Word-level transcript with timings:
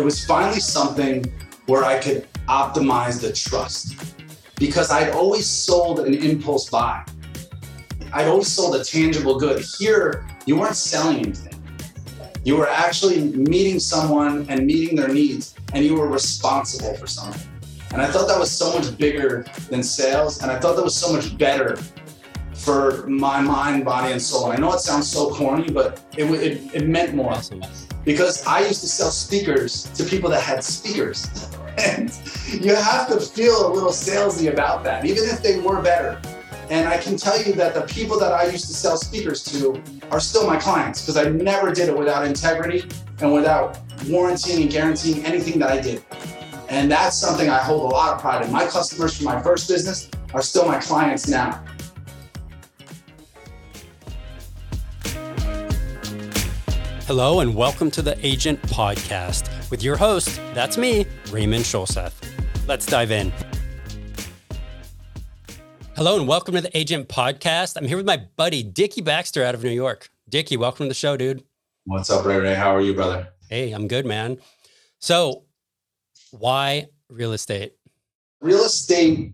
it 0.00 0.04
was 0.04 0.24
finally 0.24 0.60
something 0.60 1.22
where 1.66 1.84
I 1.84 1.98
could 1.98 2.26
optimize 2.48 3.20
the 3.20 3.30
trust 3.34 3.96
because 4.56 4.90
I'd 4.90 5.10
always 5.10 5.46
sold 5.46 6.00
an 6.00 6.14
impulse 6.14 6.70
buy. 6.70 7.04
I'd 8.10 8.26
always 8.26 8.50
sold 8.50 8.76
a 8.76 8.82
tangible 8.82 9.38
good. 9.38 9.62
Here, 9.78 10.26
you 10.46 10.56
weren't 10.56 10.74
selling 10.74 11.18
anything. 11.18 11.62
You 12.44 12.56
were 12.56 12.68
actually 12.70 13.20
meeting 13.20 13.78
someone 13.78 14.46
and 14.48 14.66
meeting 14.66 14.96
their 14.96 15.08
needs, 15.08 15.54
and 15.74 15.84
you 15.84 15.96
were 15.96 16.08
responsible 16.08 16.94
for 16.94 17.06
something. 17.06 17.46
And 17.92 18.00
I 18.00 18.06
thought 18.06 18.26
that 18.28 18.38
was 18.38 18.50
so 18.50 18.72
much 18.72 18.96
bigger 18.96 19.44
than 19.68 19.82
sales, 19.82 20.40
and 20.40 20.50
I 20.50 20.58
thought 20.58 20.76
that 20.76 20.82
was 20.82 20.96
so 20.96 21.12
much 21.12 21.36
better 21.36 21.76
for 22.54 23.06
my 23.06 23.42
mind, 23.42 23.84
body, 23.84 24.12
and 24.12 24.22
soul. 24.22 24.50
And 24.50 24.54
I 24.54 24.66
know 24.66 24.72
it 24.72 24.80
sounds 24.80 25.12
so 25.12 25.28
corny, 25.34 25.70
but 25.70 26.02
it, 26.16 26.24
it, 26.24 26.74
it 26.74 26.88
meant 26.88 27.14
more. 27.14 27.32
Awesome. 27.32 27.60
Because 28.04 28.46
I 28.46 28.66
used 28.66 28.80
to 28.80 28.88
sell 28.88 29.10
speakers 29.10 29.84
to 29.94 30.04
people 30.04 30.30
that 30.30 30.42
had 30.42 30.64
speakers. 30.64 31.28
and 31.78 32.12
you 32.48 32.74
have 32.74 33.08
to 33.08 33.20
feel 33.20 33.66
a 33.66 33.70
little 33.72 33.90
salesy 33.90 34.52
about 34.52 34.84
that, 34.84 35.04
even 35.04 35.24
if 35.24 35.42
they 35.42 35.58
were 35.60 35.80
better. 35.80 36.20
And 36.70 36.88
I 36.88 36.98
can 36.98 37.16
tell 37.16 37.40
you 37.42 37.52
that 37.54 37.74
the 37.74 37.82
people 37.82 38.18
that 38.20 38.32
I 38.32 38.46
used 38.46 38.66
to 38.66 38.74
sell 38.74 38.96
speakers 38.96 39.42
to 39.44 39.82
are 40.10 40.20
still 40.20 40.46
my 40.46 40.56
clients 40.56 41.02
because 41.02 41.16
I 41.16 41.28
never 41.28 41.72
did 41.72 41.88
it 41.88 41.98
without 41.98 42.24
integrity 42.24 42.84
and 43.20 43.32
without 43.32 43.78
warranting 44.08 44.62
and 44.62 44.70
guaranteeing 44.70 45.24
anything 45.26 45.58
that 45.58 45.70
I 45.70 45.80
did. 45.80 46.04
And 46.68 46.88
that's 46.88 47.16
something 47.16 47.50
I 47.50 47.58
hold 47.58 47.90
a 47.90 47.94
lot 47.94 48.14
of 48.14 48.20
pride 48.20 48.44
in. 48.44 48.52
My 48.52 48.66
customers 48.66 49.16
from 49.16 49.26
my 49.26 49.42
first 49.42 49.68
business 49.68 50.08
are 50.32 50.42
still 50.42 50.64
my 50.64 50.78
clients 50.78 51.26
now. 51.26 51.60
Hello, 57.10 57.40
and 57.40 57.56
welcome 57.56 57.90
to 57.90 58.02
the 58.02 58.16
Agent 58.24 58.62
Podcast 58.62 59.68
with 59.68 59.82
your 59.82 59.96
host, 59.96 60.40
that's 60.54 60.78
me, 60.78 61.04
Raymond 61.32 61.64
Scholseth. 61.64 62.12
Let's 62.68 62.86
dive 62.86 63.10
in. 63.10 63.32
Hello, 65.96 66.20
and 66.20 66.28
welcome 66.28 66.54
to 66.54 66.60
the 66.60 66.78
Agent 66.78 67.08
Podcast. 67.08 67.76
I'm 67.76 67.84
here 67.84 67.96
with 67.96 68.06
my 68.06 68.18
buddy, 68.36 68.62
Dickie 68.62 69.00
Baxter 69.00 69.42
out 69.42 69.56
of 69.56 69.64
New 69.64 69.70
York. 69.70 70.08
Dickie, 70.28 70.56
welcome 70.56 70.84
to 70.84 70.88
the 70.88 70.94
show, 70.94 71.16
dude. 71.16 71.42
What's 71.82 72.10
up, 72.10 72.24
Ray 72.24 72.38
Ray? 72.38 72.54
How 72.54 72.76
are 72.76 72.80
you, 72.80 72.94
brother? 72.94 73.26
Hey, 73.48 73.72
I'm 73.72 73.88
good, 73.88 74.06
man. 74.06 74.38
So, 75.00 75.46
why 76.30 76.90
real 77.08 77.32
estate? 77.32 77.72
Real 78.40 78.62
estate 78.62 79.32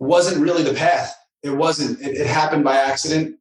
wasn't 0.00 0.42
really 0.42 0.64
the 0.64 0.74
path. 0.74 1.16
It 1.42 1.48
wasn't. 1.48 1.98
It, 2.02 2.18
it 2.18 2.26
happened 2.26 2.62
by 2.62 2.76
accident 2.76 3.39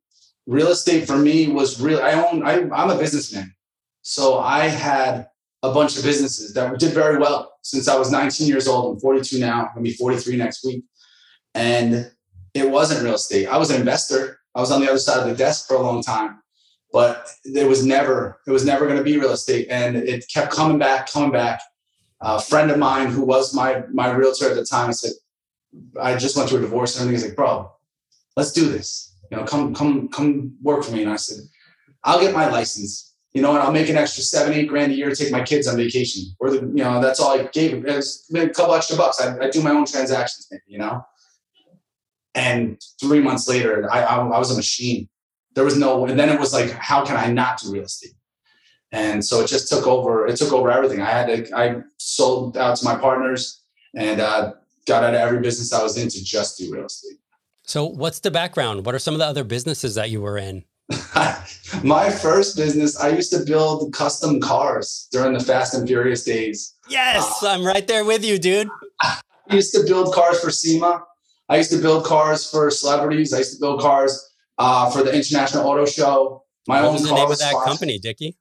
real 0.50 0.70
estate 0.70 1.06
for 1.06 1.16
me 1.16 1.48
was 1.48 1.80
real. 1.80 2.02
I 2.02 2.14
own, 2.14 2.44
I, 2.44 2.68
I'm 2.74 2.90
a 2.90 2.98
businessman. 2.98 3.54
So 4.02 4.40
I 4.40 4.68
had 4.68 5.28
a 5.62 5.72
bunch 5.72 5.96
of 5.96 6.04
businesses 6.04 6.54
that 6.56 6.80
did 6.80 6.94
very 6.94 7.20
well 7.20 7.54
since 7.62 7.88
I 7.88 7.96
was 7.96 8.12
19 8.12 8.48
years 8.48 8.68
old. 8.68 8.96
I'm 8.96 9.00
42 9.00 9.40
now. 9.40 9.70
Gonna 9.74 9.84
be 9.84 9.94
43 9.94 10.38
next 10.38 10.66
week. 10.66 10.84
And 11.54 12.12
it 12.56 12.70
wasn't 12.70 13.04
real 13.04 13.14
estate. 13.14 13.46
I 13.46 13.58
was 13.58 13.70
an 13.70 13.80
investor. 13.80 14.40
I 14.56 14.60
was 14.60 14.72
on 14.72 14.82
the 14.82 14.90
other 14.90 14.98
side 14.98 15.20
of 15.20 15.30
the 15.30 15.36
desk 15.36 15.68
for 15.68 15.76
a 15.76 15.82
long 15.82 16.02
time, 16.02 16.42
but 16.92 17.30
it 17.46 17.68
was 17.68 17.86
never, 17.86 18.40
it 18.48 18.52
was 18.52 18.66
never 18.66 18.86
going 18.86 18.98
to 18.98 19.04
be 19.04 19.20
real 19.20 19.32
estate. 19.32 19.68
And 19.70 19.96
it 19.96 20.26
kept 20.34 20.52
coming 20.52 20.80
back, 20.80 21.12
coming 21.12 21.32
back. 21.32 21.62
A 22.22 22.42
friend 22.42 22.72
of 22.72 22.80
mine 22.80 23.08
who 23.08 23.22
was 23.22 23.54
my 23.54 23.84
my 23.94 24.10
realtor 24.12 24.50
at 24.50 24.56
the 24.56 24.66
time, 24.66 24.92
said, 24.92 25.14
I 26.02 26.18
just 26.18 26.36
went 26.36 26.50
through 26.50 26.60
a 26.60 26.62
divorce 26.64 26.96
and 26.96 27.04
everything. 27.04 27.22
He's 27.22 27.30
like, 27.30 27.38
bro, 27.38 27.72
let's 28.36 28.52
do 28.52 28.68
this 28.68 29.09
you 29.30 29.38
know, 29.38 29.44
come, 29.44 29.74
come, 29.74 30.08
come 30.10 30.56
work 30.62 30.84
for 30.84 30.92
me. 30.92 31.04
And 31.04 31.12
I 31.12 31.16
said, 31.16 31.40
I'll 32.04 32.20
get 32.20 32.34
my 32.34 32.48
license, 32.50 33.16
you 33.34 33.42
know, 33.42 33.52
and 33.52 33.60
I'll 33.60 33.72
make 33.72 33.90
an 33.90 33.98
extra 33.98 34.24
seven, 34.24 34.54
eight 34.54 34.68
grand 34.68 34.92
a 34.92 34.96
year 34.96 35.14
take 35.14 35.32
my 35.32 35.44
kids 35.44 35.68
on 35.68 35.78
vacation. 35.78 36.24
Or, 36.40 36.50
the, 36.50 36.60
you 36.60 36.84
know, 36.84 37.02
that's 37.02 37.20
all 37.20 37.40
I 37.40 37.44
gave 37.54 37.72
him. 37.72 37.86
It's 37.86 38.32
a 38.34 38.50
couple 38.50 38.76
extra 38.76 38.98
bucks. 38.98 39.22
I, 39.22 39.38
I 39.38 39.50
do 39.50 39.62
my 39.62 39.72
own 39.72 39.86
transactions, 39.86 40.48
maybe, 40.50 40.64
you 40.68 40.80
know? 40.80 41.06
And 42.36 42.82
three 43.02 43.20
months 43.20 43.48
later, 43.48 43.92
I, 43.92 44.02
I, 44.02 44.16
I 44.18 44.40
was 44.40 44.52
a 44.52 44.56
machine. 44.56 45.10
There 45.56 45.64
was 45.64 45.78
no, 45.78 46.06
and 46.06 46.18
then 46.18 46.30
it 46.30 46.40
was 46.40 46.54
like, 46.54 46.72
how 46.72 47.04
can 47.06 47.18
I 47.18 47.32
not 47.32 47.60
do 47.60 47.72
real 47.72 47.84
estate? 47.84 48.14
And 48.92 49.24
so 49.24 49.42
it 49.42 49.48
just 49.48 49.68
took 49.68 49.86
over. 49.86 50.26
It 50.28 50.36
took 50.38 50.52
over 50.54 50.72
everything. 50.72 51.02
I 51.02 51.12
had 51.12 51.28
to. 51.28 51.58
I 51.58 51.82
sold 51.98 52.58
out 52.58 52.78
to 52.78 52.86
my 52.86 52.96
partners 52.96 53.64
and 53.96 54.20
uh, 54.20 54.54
got 54.88 55.04
out 55.04 55.14
of 55.14 55.20
every 55.20 55.40
business 55.42 55.74
I 55.74 55.84
was 55.84 55.98
in 55.98 56.10
to 56.10 56.24
just 56.24 56.58
do 56.58 56.72
real 56.74 56.86
estate. 56.86 57.20
So, 57.70 57.86
what's 57.86 58.22
the 58.22 58.32
background? 58.32 58.84
What 58.84 58.96
are 58.96 59.00
some 59.00 59.14
of 59.14 59.20
the 59.20 59.28
other 59.28 59.44
businesses 59.44 59.94
that 59.94 60.10
you 60.10 60.22
were 60.22 60.40
in? 60.40 60.64
My 61.84 62.10
first 62.10 62.58
business, 62.58 63.00
I 63.00 63.10
used 63.10 63.32
to 63.32 63.46
build 63.46 63.94
custom 63.94 64.42
cars 64.42 65.08
during 65.12 65.34
the 65.34 65.40
Fast 65.40 65.76
and 65.76 65.88
Furious 65.88 66.24
days. 66.24 66.74
Yes, 66.90 67.44
uh, 67.44 67.50
I'm 67.50 67.64
right 67.64 67.88
there 67.88 68.06
with 68.06 68.26
you, 68.26 68.40
dude. 68.40 68.70
I 69.04 69.20
used 69.52 69.72
to 69.76 69.84
build 69.84 70.16
cars 70.16 70.40
for 70.40 70.50
SEMA. 70.50 71.04
I 71.48 71.58
used 71.58 71.70
to 71.70 71.78
build 71.78 72.06
cars 72.06 72.50
for 72.50 72.72
celebrities. 72.72 73.34
I 73.34 73.38
used 73.38 73.54
to 73.54 73.60
build 73.60 73.82
cars 73.82 74.34
uh, 74.58 74.90
for 74.90 75.04
the 75.04 75.14
International 75.14 75.68
Auto 75.68 75.86
Show. 75.86 76.46
My 76.68 76.82
what 76.82 76.88
own 76.88 76.94
was 76.94 77.04
the 77.08 77.14
name 77.14 77.30
of 77.30 77.38
that 77.38 77.54
company, 77.66 78.00
Dickie? 78.00 78.36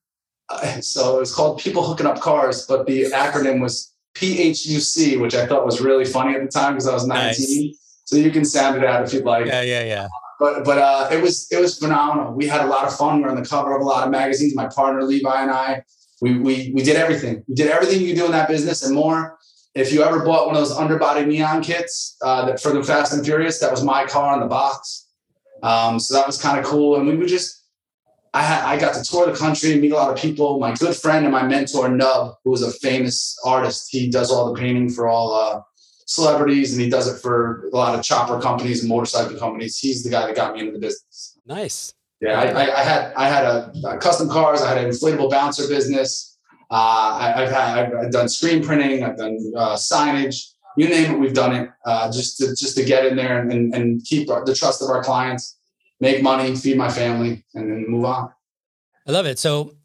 Uh, 0.48 0.80
so 0.80 1.18
it 1.18 1.20
was 1.20 1.34
called 1.34 1.60
People 1.60 1.84
Hooking 1.84 2.06
Up 2.06 2.18
Cars, 2.18 2.64
but 2.66 2.86
the 2.86 3.02
acronym 3.12 3.60
was 3.60 3.92
PHUC, 4.14 5.20
which 5.20 5.34
I 5.34 5.44
thought 5.44 5.66
was 5.66 5.82
really 5.82 6.06
funny 6.06 6.34
at 6.34 6.40
the 6.40 6.48
time 6.48 6.72
because 6.72 6.88
I 6.88 6.94
was 6.94 7.06
19. 7.06 7.66
Nice. 7.66 7.87
So 8.08 8.16
you 8.16 8.30
can 8.30 8.42
sound 8.42 8.78
it 8.78 8.84
out 8.86 9.04
if 9.04 9.12
you'd 9.12 9.26
like. 9.26 9.44
Yeah, 9.44 9.60
yeah, 9.60 9.84
yeah. 9.84 10.08
But 10.40 10.64
but 10.64 10.78
uh, 10.78 11.10
it 11.12 11.20
was 11.20 11.46
it 11.52 11.60
was 11.60 11.78
phenomenal. 11.78 12.32
We 12.32 12.46
had 12.46 12.62
a 12.62 12.66
lot 12.66 12.86
of 12.86 12.96
fun. 12.96 13.18
We 13.18 13.24
were 13.24 13.28
on 13.28 13.36
the 13.36 13.46
cover 13.46 13.76
of 13.76 13.82
a 13.82 13.84
lot 13.84 14.02
of 14.02 14.10
magazines. 14.10 14.54
My 14.54 14.66
partner 14.66 15.02
Levi 15.02 15.42
and 15.42 15.50
I, 15.50 15.82
we 16.22 16.38
we 16.38 16.72
we 16.74 16.82
did 16.82 16.96
everything. 16.96 17.44
We 17.46 17.54
did 17.54 17.66
everything 17.66 18.00
you 18.00 18.14
do 18.14 18.24
in 18.24 18.32
that 18.32 18.48
business 18.48 18.82
and 18.82 18.94
more. 18.94 19.36
If 19.74 19.92
you 19.92 20.02
ever 20.02 20.24
bought 20.24 20.46
one 20.46 20.56
of 20.56 20.62
those 20.62 20.74
underbody 20.74 21.26
neon 21.26 21.62
kits 21.62 22.16
uh, 22.22 22.46
that 22.46 22.62
for 22.62 22.72
the 22.72 22.82
Fast 22.82 23.12
and 23.12 23.22
Furious, 23.22 23.58
that 23.58 23.70
was 23.70 23.84
my 23.84 24.06
car 24.06 24.32
on 24.32 24.40
the 24.40 24.46
box. 24.46 25.08
Um, 25.62 26.00
so 26.00 26.14
that 26.14 26.26
was 26.26 26.40
kind 26.40 26.58
of 26.58 26.64
cool. 26.64 26.96
And 26.96 27.06
we 27.06 27.14
would 27.14 27.28
just, 27.28 27.62
I 28.32 28.40
had, 28.40 28.64
I 28.64 28.78
got 28.78 28.94
to 28.94 29.04
tour 29.04 29.26
the 29.26 29.36
country 29.36 29.72
and 29.72 29.82
meet 29.82 29.92
a 29.92 29.96
lot 29.96 30.10
of 30.10 30.16
people. 30.16 30.58
My 30.58 30.72
good 30.72 30.96
friend 30.96 31.26
and 31.26 31.32
my 31.32 31.46
mentor 31.46 31.90
Nub, 31.90 32.36
who 32.42 32.50
was 32.52 32.62
a 32.62 32.72
famous 32.72 33.36
artist, 33.44 33.88
he 33.90 34.08
does 34.08 34.32
all 34.32 34.50
the 34.50 34.58
painting 34.58 34.88
for 34.88 35.08
all 35.08 35.34
uh, 35.34 35.60
celebrities 36.08 36.72
and 36.72 36.80
he 36.80 36.88
does 36.88 37.06
it 37.06 37.20
for 37.20 37.68
a 37.70 37.76
lot 37.76 37.96
of 37.96 38.02
chopper 38.02 38.40
companies 38.40 38.80
and 38.80 38.88
motorcycle 38.88 39.36
companies. 39.38 39.78
He's 39.78 40.02
the 40.02 40.08
guy 40.08 40.26
that 40.26 40.34
got 40.34 40.54
me 40.54 40.60
into 40.60 40.72
the 40.72 40.78
business. 40.78 41.38
Nice. 41.46 41.92
Yeah, 42.20 42.40
I, 42.40 42.46
I, 42.46 42.80
I 42.80 42.82
had 42.82 43.12
I 43.14 43.28
had 43.28 43.44
a, 43.44 43.72
a, 43.86 43.98
custom 43.98 44.28
cars. 44.28 44.60
I 44.60 44.70
had 44.70 44.78
an 44.78 44.90
inflatable 44.90 45.30
bouncer 45.30 45.68
business. 45.68 46.36
Uh, 46.70 47.34
I, 47.36 47.40
have 47.42 47.50
had 47.50 47.94
I've 47.94 48.10
done 48.10 48.28
screen 48.28 48.64
printing. 48.64 49.04
I've 49.04 49.16
done 49.16 49.38
uh, 49.56 49.76
signage. 49.76 50.52
You 50.76 50.88
name 50.88 51.12
it, 51.12 51.18
we've 51.18 51.34
done 51.34 51.54
it. 51.54 51.70
Uh, 51.84 52.10
just 52.10 52.38
to 52.38 52.56
just 52.56 52.76
to 52.76 52.84
get 52.84 53.04
in 53.04 53.14
there 53.14 53.40
and, 53.40 53.52
and, 53.52 53.74
and 53.74 54.04
keep 54.04 54.30
our, 54.30 54.44
the 54.44 54.54
trust 54.54 54.82
of 54.82 54.88
our 54.88 55.04
clients, 55.04 55.58
make 56.00 56.22
money, 56.22 56.56
feed 56.56 56.76
my 56.76 56.88
family, 56.88 57.44
and 57.54 57.70
then 57.70 57.84
move 57.86 58.04
on. 58.04 58.30
I 59.06 59.12
love 59.12 59.26
it. 59.26 59.38
So 59.38 59.77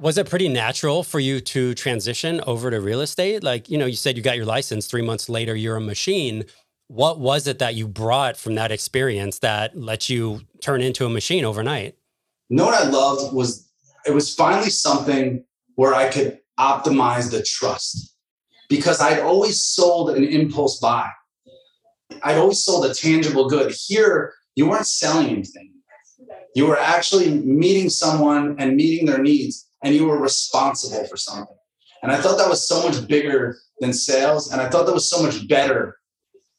was 0.00 0.16
it 0.16 0.30
pretty 0.30 0.48
natural 0.48 1.02
for 1.02 1.20
you 1.20 1.40
to 1.40 1.74
transition 1.74 2.40
over 2.46 2.70
to 2.70 2.80
real 2.80 3.02
estate? 3.02 3.42
Like, 3.44 3.68
you 3.68 3.76
know, 3.76 3.84
you 3.84 3.96
said 3.96 4.16
you 4.16 4.22
got 4.22 4.36
your 4.36 4.46
license 4.46 4.86
three 4.86 5.02
months 5.02 5.28
later, 5.28 5.54
you're 5.54 5.76
a 5.76 5.80
machine. 5.80 6.44
What 6.88 7.20
was 7.20 7.46
it 7.46 7.58
that 7.58 7.74
you 7.74 7.86
brought 7.86 8.38
from 8.38 8.54
that 8.54 8.72
experience 8.72 9.40
that 9.40 9.76
let 9.76 10.08
you 10.08 10.40
turn 10.62 10.80
into 10.80 11.04
a 11.04 11.10
machine 11.10 11.44
overnight? 11.44 11.96
You 12.48 12.56
know 12.56 12.64
what 12.64 12.82
I 12.82 12.88
loved 12.88 13.34
was 13.34 13.70
it 14.06 14.12
was 14.12 14.34
finally 14.34 14.70
something 14.70 15.44
where 15.74 15.94
I 15.94 16.08
could 16.08 16.38
optimize 16.58 17.30
the 17.30 17.42
trust 17.42 18.16
because 18.68 19.00
I'd 19.00 19.20
always 19.20 19.62
sold 19.62 20.10
an 20.10 20.24
impulse 20.24 20.80
buy. 20.80 21.08
I'd 22.22 22.38
always 22.38 22.64
sold 22.64 22.86
a 22.86 22.94
tangible 22.94 23.48
good. 23.48 23.72
Here, 23.72 24.32
you 24.56 24.66
weren't 24.66 24.86
selling 24.86 25.28
anything. 25.28 25.74
You 26.54 26.66
were 26.66 26.78
actually 26.78 27.30
meeting 27.30 27.90
someone 27.90 28.56
and 28.58 28.76
meeting 28.76 29.06
their 29.06 29.22
needs 29.22 29.69
and 29.82 29.94
you 29.94 30.06
were 30.06 30.18
responsible 30.18 31.04
for 31.06 31.16
something. 31.16 31.56
And 32.02 32.10
I 32.10 32.20
thought 32.20 32.38
that 32.38 32.48
was 32.48 32.66
so 32.66 32.82
much 32.86 33.06
bigger 33.06 33.58
than 33.80 33.92
sales. 33.92 34.52
And 34.52 34.60
I 34.60 34.68
thought 34.68 34.86
that 34.86 34.94
was 34.94 35.08
so 35.08 35.22
much 35.22 35.46
better 35.48 35.98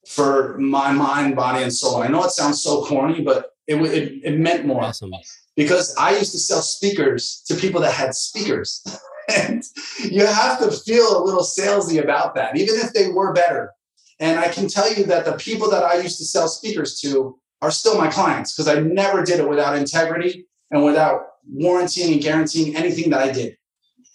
for 0.07 0.57
my 0.57 0.91
mind, 0.91 1.35
body, 1.35 1.63
and 1.63 1.73
soul. 1.73 2.01
And 2.01 2.03
I 2.03 2.11
know 2.11 2.23
it 2.23 2.31
sounds 2.31 2.61
so 2.61 2.85
corny, 2.85 3.21
but 3.21 3.51
it, 3.67 3.75
it, 3.75 4.21
it 4.23 4.39
meant 4.39 4.65
more. 4.65 4.83
Awesome. 4.83 5.11
Because 5.55 5.95
I 5.97 6.17
used 6.17 6.31
to 6.31 6.39
sell 6.39 6.61
speakers 6.61 7.43
to 7.47 7.55
people 7.55 7.81
that 7.81 7.93
had 7.93 8.13
speakers. 8.13 8.85
and 9.29 9.63
you 9.99 10.25
have 10.25 10.59
to 10.59 10.71
feel 10.71 11.17
a 11.17 11.23
little 11.23 11.43
salesy 11.43 12.03
about 12.03 12.35
that, 12.35 12.57
even 12.57 12.75
if 12.75 12.93
they 12.93 13.09
were 13.09 13.33
better. 13.33 13.71
And 14.19 14.39
I 14.39 14.49
can 14.49 14.67
tell 14.67 14.91
you 14.93 15.05
that 15.05 15.25
the 15.25 15.33
people 15.33 15.69
that 15.71 15.83
I 15.83 15.99
used 15.99 16.17
to 16.19 16.25
sell 16.25 16.47
speakers 16.47 16.99
to 17.01 17.39
are 17.61 17.71
still 17.71 17.97
my 17.97 18.07
clients 18.07 18.55
because 18.55 18.67
I 18.67 18.79
never 18.79 19.23
did 19.23 19.39
it 19.39 19.49
without 19.49 19.75
integrity 19.75 20.45
and 20.71 20.83
without 20.83 21.21
warranting 21.49 22.13
and 22.13 22.21
guaranteeing 22.21 22.75
anything 22.75 23.09
that 23.11 23.21
I 23.21 23.31
did. 23.31 23.57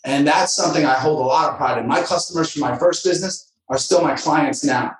And 0.04 0.26
that's 0.26 0.54
something 0.54 0.84
I 0.84 0.94
hold 0.94 1.20
a 1.20 1.24
lot 1.24 1.50
of 1.50 1.56
pride 1.56 1.78
in. 1.78 1.88
My 1.88 2.02
customers 2.02 2.52
from 2.52 2.60
my 2.62 2.78
first 2.78 3.04
business 3.04 3.52
are 3.68 3.78
still 3.78 4.02
my 4.02 4.14
clients 4.14 4.62
now 4.62 4.94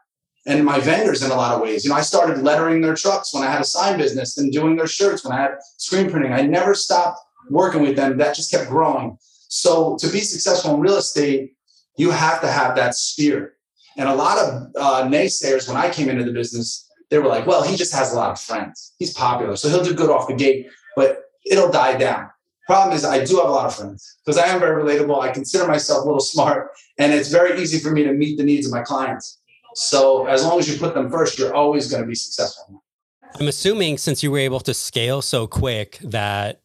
and 0.46 0.64
my 0.64 0.80
vendors 0.80 1.22
in 1.22 1.30
a 1.30 1.34
lot 1.34 1.54
of 1.54 1.60
ways. 1.60 1.84
You 1.84 1.90
know, 1.90 1.96
I 1.96 2.02
started 2.02 2.42
lettering 2.42 2.80
their 2.80 2.94
trucks 2.94 3.32
when 3.32 3.42
I 3.42 3.50
had 3.50 3.60
a 3.60 3.64
sign 3.64 3.98
business 3.98 4.38
and 4.38 4.52
doing 4.52 4.76
their 4.76 4.86
shirts 4.86 5.24
when 5.24 5.32
I 5.36 5.42
had 5.42 5.52
screen 5.76 6.10
printing. 6.10 6.32
I 6.32 6.42
never 6.42 6.74
stopped 6.74 7.20
working 7.50 7.82
with 7.82 7.96
them. 7.96 8.16
That 8.18 8.34
just 8.34 8.50
kept 8.50 8.68
growing. 8.68 9.16
So 9.48 9.96
to 10.00 10.08
be 10.08 10.20
successful 10.20 10.74
in 10.74 10.80
real 10.80 10.96
estate, 10.96 11.52
You 11.96 12.10
have 12.10 12.40
to 12.42 12.48
have 12.48 12.76
that 12.76 12.94
sphere. 12.94 13.54
And 13.96 14.08
a 14.08 14.14
lot 14.14 14.38
of 14.38 14.66
uh, 14.76 15.08
naysayers, 15.08 15.66
when 15.66 15.76
I 15.76 15.88
came 15.88 16.08
into 16.08 16.24
the 16.24 16.32
business, 16.32 16.86
they 17.10 17.18
were 17.18 17.28
like, 17.28 17.46
well, 17.46 17.62
he 17.62 17.76
just 17.76 17.94
has 17.94 18.12
a 18.12 18.16
lot 18.16 18.30
of 18.30 18.40
friends. 18.40 18.92
He's 18.98 19.14
popular. 19.14 19.56
So 19.56 19.68
he'll 19.68 19.82
do 19.84 19.94
good 19.94 20.10
off 20.10 20.28
the 20.28 20.34
gate, 20.34 20.66
but 20.96 21.25
it'll 21.50 21.70
die 21.70 21.96
down. 21.96 22.30
Problem 22.66 22.96
is, 22.96 23.04
I 23.04 23.24
do 23.24 23.36
have 23.36 23.46
a 23.46 23.52
lot 23.52 23.66
of 23.66 23.74
friends 23.76 24.16
because 24.24 24.38
I 24.38 24.46
am 24.46 24.58
very 24.58 24.82
relatable. 24.82 25.20
I 25.20 25.30
consider 25.30 25.68
myself 25.68 26.02
a 26.02 26.06
little 26.06 26.20
smart, 26.20 26.70
and 26.98 27.12
it's 27.12 27.30
very 27.30 27.60
easy 27.60 27.78
for 27.78 27.92
me 27.92 28.02
to 28.02 28.12
meet 28.12 28.38
the 28.38 28.44
needs 28.44 28.66
of 28.66 28.72
my 28.72 28.82
clients. 28.82 29.38
So 29.74 30.26
as 30.26 30.42
long 30.42 30.58
as 30.58 30.68
you 30.68 30.78
put 30.78 30.94
them 30.94 31.10
first, 31.10 31.38
you're 31.38 31.54
always 31.54 31.88
going 31.88 32.02
to 32.02 32.08
be 32.08 32.14
successful. 32.14 32.82
I'm 33.38 33.48
assuming 33.48 33.98
since 33.98 34.22
you 34.22 34.30
were 34.30 34.38
able 34.38 34.60
to 34.60 34.74
scale 34.74 35.22
so 35.22 35.46
quick 35.46 35.98
that 36.02 36.60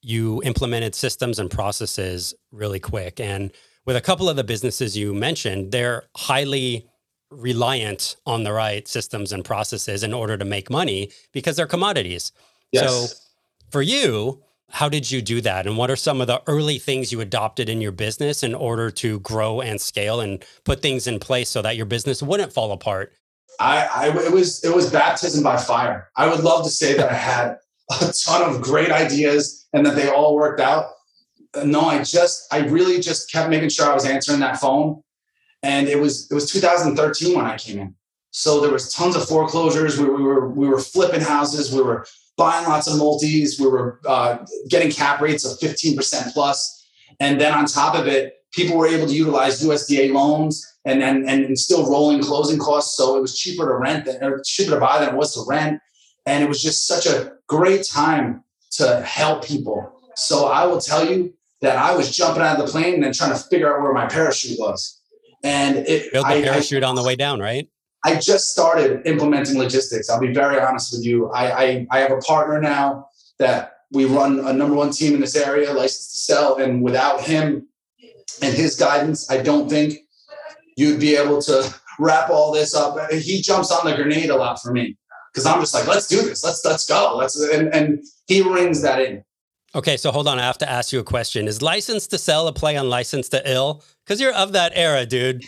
you 0.00 0.40
implemented 0.44 0.94
systems 0.94 1.38
and 1.38 1.50
processes 1.50 2.34
really 2.52 2.78
quick. 2.78 3.18
And 3.18 3.50
with 3.84 3.96
a 3.96 4.00
couple 4.00 4.28
of 4.28 4.36
the 4.36 4.44
businesses 4.44 4.96
you 4.96 5.12
mentioned, 5.12 5.72
they're 5.72 6.04
highly 6.16 6.86
reliant 7.30 8.16
on 8.24 8.44
the 8.44 8.52
right 8.52 8.86
systems 8.86 9.32
and 9.32 9.44
processes 9.44 10.04
in 10.04 10.14
order 10.14 10.38
to 10.38 10.44
make 10.44 10.70
money 10.70 11.10
because 11.32 11.56
they're 11.56 11.66
commodities. 11.66 12.30
Yes. 12.70 12.88
So 12.88 13.16
for 13.70 13.82
you, 13.82 14.42
how 14.70 14.88
did 14.88 15.10
you 15.10 15.22
do 15.22 15.40
that? 15.42 15.66
And 15.66 15.76
what 15.76 15.90
are 15.90 15.96
some 15.96 16.20
of 16.20 16.26
the 16.26 16.42
early 16.46 16.78
things 16.78 17.12
you 17.12 17.20
adopted 17.20 17.68
in 17.68 17.80
your 17.80 17.92
business 17.92 18.42
in 18.42 18.54
order 18.54 18.90
to 18.90 19.20
grow 19.20 19.60
and 19.60 19.80
scale 19.80 20.20
and 20.20 20.44
put 20.64 20.82
things 20.82 21.06
in 21.06 21.18
place 21.18 21.48
so 21.48 21.62
that 21.62 21.76
your 21.76 21.86
business 21.86 22.22
wouldn't 22.22 22.52
fall 22.52 22.72
apart? 22.72 23.12
I, 23.58 23.86
I 23.86 24.26
it 24.26 24.32
was 24.32 24.62
it 24.64 24.74
was 24.74 24.90
baptism 24.90 25.42
by 25.42 25.56
fire. 25.56 26.10
I 26.16 26.28
would 26.28 26.40
love 26.40 26.64
to 26.64 26.70
say 26.70 26.94
that 26.94 27.10
I 27.10 27.14
had 27.14 27.56
a 28.02 28.12
ton 28.24 28.42
of 28.42 28.60
great 28.60 28.90
ideas 28.90 29.66
and 29.72 29.86
that 29.86 29.94
they 29.94 30.10
all 30.10 30.34
worked 30.34 30.60
out. 30.60 30.90
No, 31.64 31.82
I 31.82 32.02
just 32.02 32.52
I 32.52 32.66
really 32.66 33.00
just 33.00 33.32
kept 33.32 33.48
making 33.48 33.70
sure 33.70 33.86
I 33.86 33.94
was 33.94 34.04
answering 34.04 34.40
that 34.40 34.60
phone. 34.60 35.02
And 35.62 35.88
it 35.88 35.98
was 35.98 36.30
it 36.30 36.34
was 36.34 36.50
2013 36.50 37.34
when 37.34 37.46
I 37.46 37.56
came 37.56 37.78
in. 37.78 37.94
So 38.30 38.60
there 38.60 38.70
was 38.70 38.92
tons 38.92 39.16
of 39.16 39.26
foreclosures. 39.26 39.98
We, 39.98 40.04
we 40.06 40.22
were 40.22 40.50
we 40.50 40.68
were 40.68 40.80
flipping 40.80 41.22
houses. 41.22 41.72
We 41.72 41.80
were 41.80 42.06
buying 42.36 42.66
lots 42.68 42.86
of 42.86 42.98
multis. 42.98 43.58
We 43.58 43.66
were 43.66 44.00
uh, 44.06 44.38
getting 44.68 44.90
cap 44.90 45.20
rates 45.20 45.44
of 45.44 45.58
15% 45.58 46.32
plus. 46.32 46.86
And 47.20 47.40
then 47.40 47.54
on 47.54 47.66
top 47.66 47.94
of 47.94 48.06
it, 48.06 48.34
people 48.52 48.76
were 48.76 48.86
able 48.86 49.06
to 49.06 49.14
utilize 49.14 49.62
USDA 49.62 50.12
loans 50.12 50.64
and, 50.84 51.02
and, 51.02 51.28
and 51.28 51.58
still 51.58 51.88
rolling 51.88 52.22
closing 52.22 52.58
costs. 52.58 52.96
So 52.96 53.16
it 53.16 53.20
was 53.20 53.38
cheaper 53.38 53.66
to 53.66 53.74
rent 53.74 54.04
than, 54.04 54.22
or 54.22 54.42
cheaper 54.44 54.72
to 54.72 54.80
buy 54.80 55.00
than 55.00 55.10
it 55.10 55.16
was 55.16 55.34
to 55.34 55.44
rent. 55.48 55.80
And 56.26 56.42
it 56.42 56.48
was 56.48 56.62
just 56.62 56.86
such 56.86 57.06
a 57.06 57.32
great 57.46 57.84
time 57.84 58.44
to 58.72 59.00
help 59.02 59.44
people. 59.44 59.92
So 60.16 60.46
I 60.46 60.66
will 60.66 60.80
tell 60.80 61.08
you 61.08 61.34
that 61.60 61.76
I 61.76 61.94
was 61.96 62.14
jumping 62.14 62.42
out 62.42 62.58
of 62.58 62.66
the 62.66 62.70
plane 62.70 62.94
and 62.94 63.02
then 63.02 63.12
trying 63.12 63.32
to 63.32 63.38
figure 63.38 63.74
out 63.74 63.82
where 63.82 63.92
my 63.92 64.06
parachute 64.06 64.58
was. 64.58 65.00
And 65.42 65.76
it 65.76 66.12
built 66.12 66.26
the 66.26 66.34
I, 66.34 66.42
parachute 66.42 66.82
I, 66.82 66.88
on 66.88 66.96
the 66.96 67.02
way 67.02 67.16
down, 67.16 67.40
right? 67.40 67.68
I 68.06 68.14
just 68.14 68.52
started 68.52 69.04
implementing 69.04 69.58
logistics. 69.58 70.08
I'll 70.08 70.20
be 70.20 70.32
very 70.32 70.60
honest 70.60 70.92
with 70.92 71.04
you. 71.04 71.28
I, 71.32 71.64
I, 71.64 71.86
I 71.90 71.98
have 71.98 72.12
a 72.12 72.18
partner 72.18 72.60
now 72.60 73.08
that 73.40 73.72
we 73.90 74.04
run 74.04 74.38
a 74.46 74.52
number 74.52 74.76
one 74.76 74.92
team 74.92 75.14
in 75.14 75.20
this 75.20 75.34
area, 75.34 75.72
licensed 75.72 76.12
to 76.12 76.18
sell. 76.18 76.56
And 76.58 76.82
without 76.82 77.20
him 77.20 77.66
and 78.40 78.54
his 78.54 78.76
guidance, 78.76 79.28
I 79.28 79.38
don't 79.38 79.68
think 79.68 79.98
you'd 80.76 81.00
be 81.00 81.16
able 81.16 81.42
to 81.42 81.74
wrap 81.98 82.30
all 82.30 82.52
this 82.52 82.76
up. 82.76 83.10
He 83.10 83.42
jumps 83.42 83.72
on 83.72 83.84
the 83.84 83.96
grenade 83.96 84.30
a 84.30 84.36
lot 84.36 84.62
for 84.62 84.70
me 84.72 84.96
because 85.32 85.44
I'm 85.44 85.58
just 85.58 85.74
like, 85.74 85.88
let's 85.88 86.06
do 86.06 86.22
this. 86.22 86.44
Let's 86.44 86.64
let's 86.64 86.86
go. 86.86 87.16
Let's 87.16 87.34
and, 87.40 87.74
and 87.74 88.04
he 88.28 88.40
rings 88.40 88.82
that 88.82 89.00
in. 89.00 89.24
Okay, 89.74 89.96
so 89.96 90.12
hold 90.12 90.28
on. 90.28 90.38
I 90.38 90.42
have 90.42 90.58
to 90.58 90.70
ask 90.70 90.92
you 90.92 91.00
a 91.00 91.04
question. 91.04 91.48
Is 91.48 91.60
license 91.60 92.06
to 92.06 92.18
sell 92.18 92.46
a 92.46 92.52
play 92.52 92.76
on 92.76 92.88
license 92.88 93.28
to 93.30 93.42
ill? 93.50 93.82
Because 94.04 94.20
you're 94.20 94.32
of 94.32 94.52
that 94.52 94.72
era, 94.76 95.04
dude. 95.04 95.44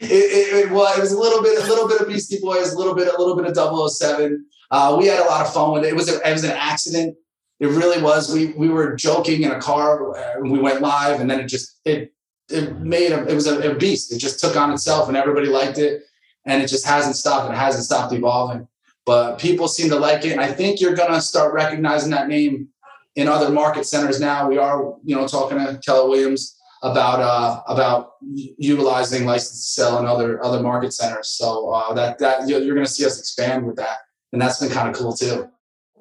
It, 0.00 0.10
it, 0.10 0.66
it, 0.66 0.70
well, 0.70 0.96
it 0.96 1.00
was 1.00 1.12
a 1.12 1.18
little 1.18 1.42
bit, 1.42 1.62
a 1.62 1.66
little 1.66 1.86
bit 1.86 2.00
of 2.00 2.08
Beastie 2.08 2.40
Boys, 2.40 2.72
a 2.72 2.78
little 2.78 2.94
bit, 2.94 3.08
a 3.08 3.18
little 3.18 3.36
bit 3.36 3.46
of 3.46 3.90
007. 3.90 4.46
Uh, 4.70 4.96
we 4.98 5.06
had 5.06 5.20
a 5.20 5.26
lot 5.28 5.44
of 5.44 5.52
fun 5.52 5.72
with 5.72 5.84
it. 5.84 5.88
It 5.88 5.96
was, 5.96 6.08
a, 6.08 6.26
it 6.26 6.32
was 6.32 6.44
an 6.44 6.52
accident. 6.52 7.16
It 7.58 7.66
really 7.66 8.02
was. 8.02 8.32
We 8.32 8.52
we 8.52 8.70
were 8.70 8.96
joking 8.96 9.42
in 9.42 9.50
a 9.50 9.60
car. 9.60 10.16
Uh, 10.16 10.40
we 10.40 10.58
went 10.58 10.80
live, 10.80 11.20
and 11.20 11.30
then 11.30 11.40
it 11.40 11.46
just 11.46 11.78
it 11.84 12.14
it 12.48 12.78
made 12.78 13.12
a, 13.12 13.26
it 13.26 13.34
was 13.34 13.46
a, 13.46 13.72
a 13.72 13.74
beast. 13.74 14.10
It 14.12 14.18
just 14.18 14.40
took 14.40 14.56
on 14.56 14.72
itself, 14.72 15.08
and 15.08 15.16
everybody 15.16 15.48
liked 15.48 15.76
it, 15.76 16.04
and 16.46 16.62
it 16.62 16.68
just 16.68 16.86
hasn't 16.86 17.16
stopped. 17.16 17.52
It 17.52 17.56
hasn't 17.56 17.84
stopped 17.84 18.14
evolving. 18.14 18.66
But 19.04 19.38
people 19.38 19.68
seem 19.68 19.90
to 19.90 19.96
like 19.96 20.24
it, 20.24 20.32
and 20.32 20.40
I 20.40 20.50
think 20.50 20.80
you're 20.80 20.94
gonna 20.94 21.20
start 21.20 21.52
recognizing 21.52 22.10
that 22.12 22.28
name 22.28 22.68
in 23.16 23.28
other 23.28 23.50
market 23.50 23.84
centers 23.84 24.20
now. 24.20 24.48
We 24.48 24.56
are, 24.56 24.94
you 25.04 25.14
know, 25.14 25.28
talking 25.28 25.58
to 25.58 25.78
Keller 25.84 26.08
Williams 26.08 26.56
about 26.82 27.20
uh, 27.20 27.62
about 27.66 28.12
utilizing 28.22 29.26
license 29.26 29.62
to 29.62 29.82
sell 29.82 29.98
in 29.98 30.06
other 30.06 30.42
other 30.44 30.62
market 30.62 30.92
centers. 30.92 31.28
So 31.28 31.70
uh, 31.70 31.92
that 31.94 32.18
that 32.18 32.48
you're 32.48 32.74
going 32.74 32.86
to 32.86 32.90
see 32.90 33.04
us 33.04 33.18
expand 33.18 33.66
with 33.66 33.76
that, 33.76 33.98
and 34.32 34.40
that's 34.40 34.60
been 34.60 34.70
kind 34.70 34.88
of 34.88 34.94
cool 34.94 35.12
too. 35.12 35.48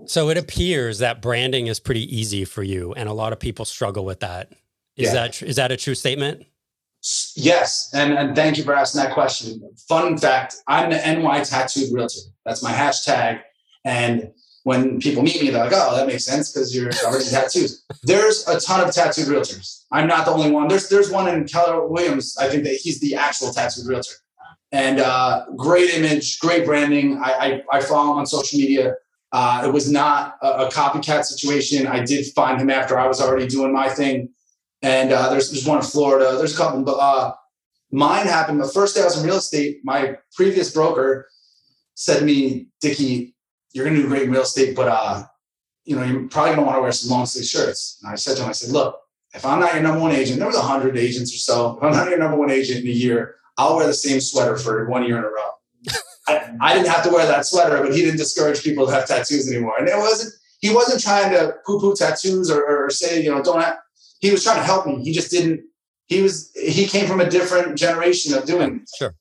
So 0.06 0.30
it 0.30 0.38
appears 0.38 1.00
that 1.00 1.22
branding 1.22 1.68
is 1.68 1.80
pretty 1.80 2.16
easy 2.16 2.46
for 2.46 2.64
you, 2.64 2.94
and 2.94 3.10
a 3.10 3.14
lot 3.14 3.34
of 3.34 3.40
people 3.40 3.66
struggle 3.66 4.06
with 4.06 4.22
that. 4.22 4.54
Is 4.96 5.08
yeah. 5.08 5.14
that 5.14 5.42
is 5.42 5.56
that 5.58 5.72
a 5.72 5.78
true 5.78 5.96
statement? 5.96 6.46
Yes, 7.36 7.90
and 7.94 8.14
and 8.14 8.36
thank 8.36 8.58
you 8.58 8.64
for 8.64 8.74
asking 8.74 9.02
that 9.04 9.14
question. 9.14 9.62
Fun 9.88 10.18
fact: 10.18 10.56
I'm 10.68 10.90
the 10.90 10.98
NY 10.98 11.44
tattooed 11.44 11.94
realtor. 11.94 12.20
That's 12.46 12.64
my 12.64 12.72
hashtag, 12.72 13.42
and 13.86 14.32
when 14.70 15.00
people 15.00 15.24
meet 15.24 15.42
me, 15.42 15.50
they're 15.50 15.64
like, 15.64 15.74
"Oh, 15.74 15.96
that 15.96 16.06
makes 16.06 16.26
sense 16.26 16.52
because 16.52 16.76
you're 16.76 16.92
covered 16.92 17.24
in 17.24 17.30
tattoos." 17.30 17.84
There's 18.04 18.48
a 18.48 18.60
ton 18.60 18.88
of 18.88 18.94
tattooed 18.94 19.26
realtors. 19.26 19.84
I'm 19.92 20.06
not 20.06 20.26
the 20.26 20.32
only 20.32 20.52
one. 20.52 20.68
There's 20.68 20.90
there's 20.90 21.10
one 21.10 21.28
in 21.28 21.48
Keller 21.48 21.88
Williams. 21.88 22.38
I 22.38 22.50
think 22.50 22.64
that 22.66 22.76
he's 22.76 23.00
the 23.00 23.16
actual 23.16 23.52
tattooed 23.52 23.88
realtor, 23.88 24.14
and 24.72 25.00
uh, 25.00 25.46
great 25.58 25.90
image, 25.96 26.38
great 26.40 26.68
branding. 26.68 27.18
I, 27.18 27.32
I, 27.72 27.78
I 27.78 27.82
follow 27.82 28.12
him 28.12 28.18
on 28.20 28.28
social 28.28 28.60
media. 28.60 28.94
Uh, 29.32 29.64
it 29.66 29.74
was 29.74 29.92
not 29.92 30.38
a, 30.44 30.66
a, 30.66 30.70
copycat 30.70 31.24
situation. 31.24 31.88
I 31.88 32.04
did 32.04 32.28
find 32.36 32.62
him 32.62 32.70
after 32.70 33.00
I 33.00 33.08
was 33.08 33.20
already 33.22 33.48
doing 33.48 33.74
my 33.74 33.90
thing, 33.90 34.30
and 34.84 35.12
uh, 35.12 35.32
there's 35.32 35.50
there's 35.50 35.66
one 35.66 35.80
in 35.80 35.84
Florida. 35.84 36.38
There's 36.38 36.54
a 36.54 36.58
couple, 36.58 36.84
but 36.84 37.00
uh, 37.00 37.34
mine 37.92 38.28
happened 38.28 38.62
the 38.62 38.68
first 38.68 38.94
day 38.96 39.02
I 39.02 39.06
was 39.06 39.20
in 39.20 39.26
real 39.26 39.38
estate. 39.38 39.80
My 39.84 40.18
previous 40.36 40.72
broker 40.72 41.28
said 41.96 42.20
to 42.20 42.26
me, 42.26 42.68
"Dickie, 42.82 43.34
you're 43.74 43.86
going 43.86 43.96
to 43.96 44.04
do 44.04 44.08
great 44.08 44.24
in 44.24 44.32
real 44.32 44.42
estate, 44.42 44.76
but 44.76 44.88
uh, 44.88 45.24
you 45.86 45.96
know, 45.96 46.04
you're 46.04 46.28
probably 46.28 46.56
going 46.56 46.60
to 46.60 46.66
want 46.66 46.78
to 46.78 46.82
wear 46.82 46.92
some 46.92 47.10
long 47.10 47.26
sleeve 47.26 47.46
shirts. 47.46 48.00
And 48.04 48.12
I 48.12 48.16
said 48.16 48.38
to 48.38 48.44
him, 48.44 48.50
I 48.50 48.54
said, 48.54 48.72
look, 48.72 49.00
if 49.34 49.46
I'm 49.46 49.60
not 49.60 49.74
your 49.74 49.84
number 49.84 50.00
one 50.00 50.12
agent, 50.12 50.40
there 50.40 50.48
was 50.48 50.58
a 50.58 50.62
hundred 50.62 50.98
agents 50.98 51.34
or 51.34 51.38
so. 51.38 51.78
If 51.78 51.84
I'm 51.84 51.92
not 51.92 52.10
your 52.10 52.20
number 52.20 52.38
one 52.38 52.52
agent 52.52 52.84
in 52.84 52.88
a 52.88 52.94
year, 52.94 53.36
I'll 53.58 53.76
wear 53.76 53.88
the 53.88 53.94
same 53.94 54.22
sweater 54.22 54.58
for 54.58 54.88
one 54.90 55.04
year 55.04 55.18
in 55.18 55.24
a 55.24 55.28
row. 55.28 55.52
I, 56.28 56.56
I, 56.62 56.74
didn't 56.74 56.90
have 56.90 57.04
to 57.04 57.10
wear 57.10 57.26
that 57.26 57.46
sweater, 57.46 57.82
but 57.82 57.94
he 57.94 58.02
didn't 58.02 58.18
discourage 58.18 58.64
people 58.64 58.86
to 58.86 58.94
have 58.94 59.08
tattoos 59.08 59.52
anymore. 59.52 59.78
And 59.78 59.88
it 59.88 59.98
wasn't, 59.98 60.34
he 60.60 60.74
wasn't 60.74 61.02
trying 61.02 61.32
to 61.32 61.56
poo 61.66 61.80
poo 61.80 61.96
tattoos 61.96 62.50
or, 62.50 62.66
or 62.66 62.90
say, 62.90 63.22
you 63.22 63.32
know, 63.32 63.42
don't 63.42 63.62
have, 63.62 63.78
he 64.20 64.32
was 64.32 64.44
trying 64.44 64.58
to 64.58 64.64
help 64.64 64.86
me. 64.86 65.04
He 65.04 65.12
just 65.12 65.32
didn't, 65.32 65.62
he 66.08 66.22
was, 66.22 66.52
he 66.56 66.86
came 66.86 67.08
from 67.08 67.22
a 67.22 67.30
different 67.30 67.78
generation 67.78 68.36
of 68.36 68.46
doing 68.46 68.78
it. 68.78 68.90
Sure. 68.98 69.16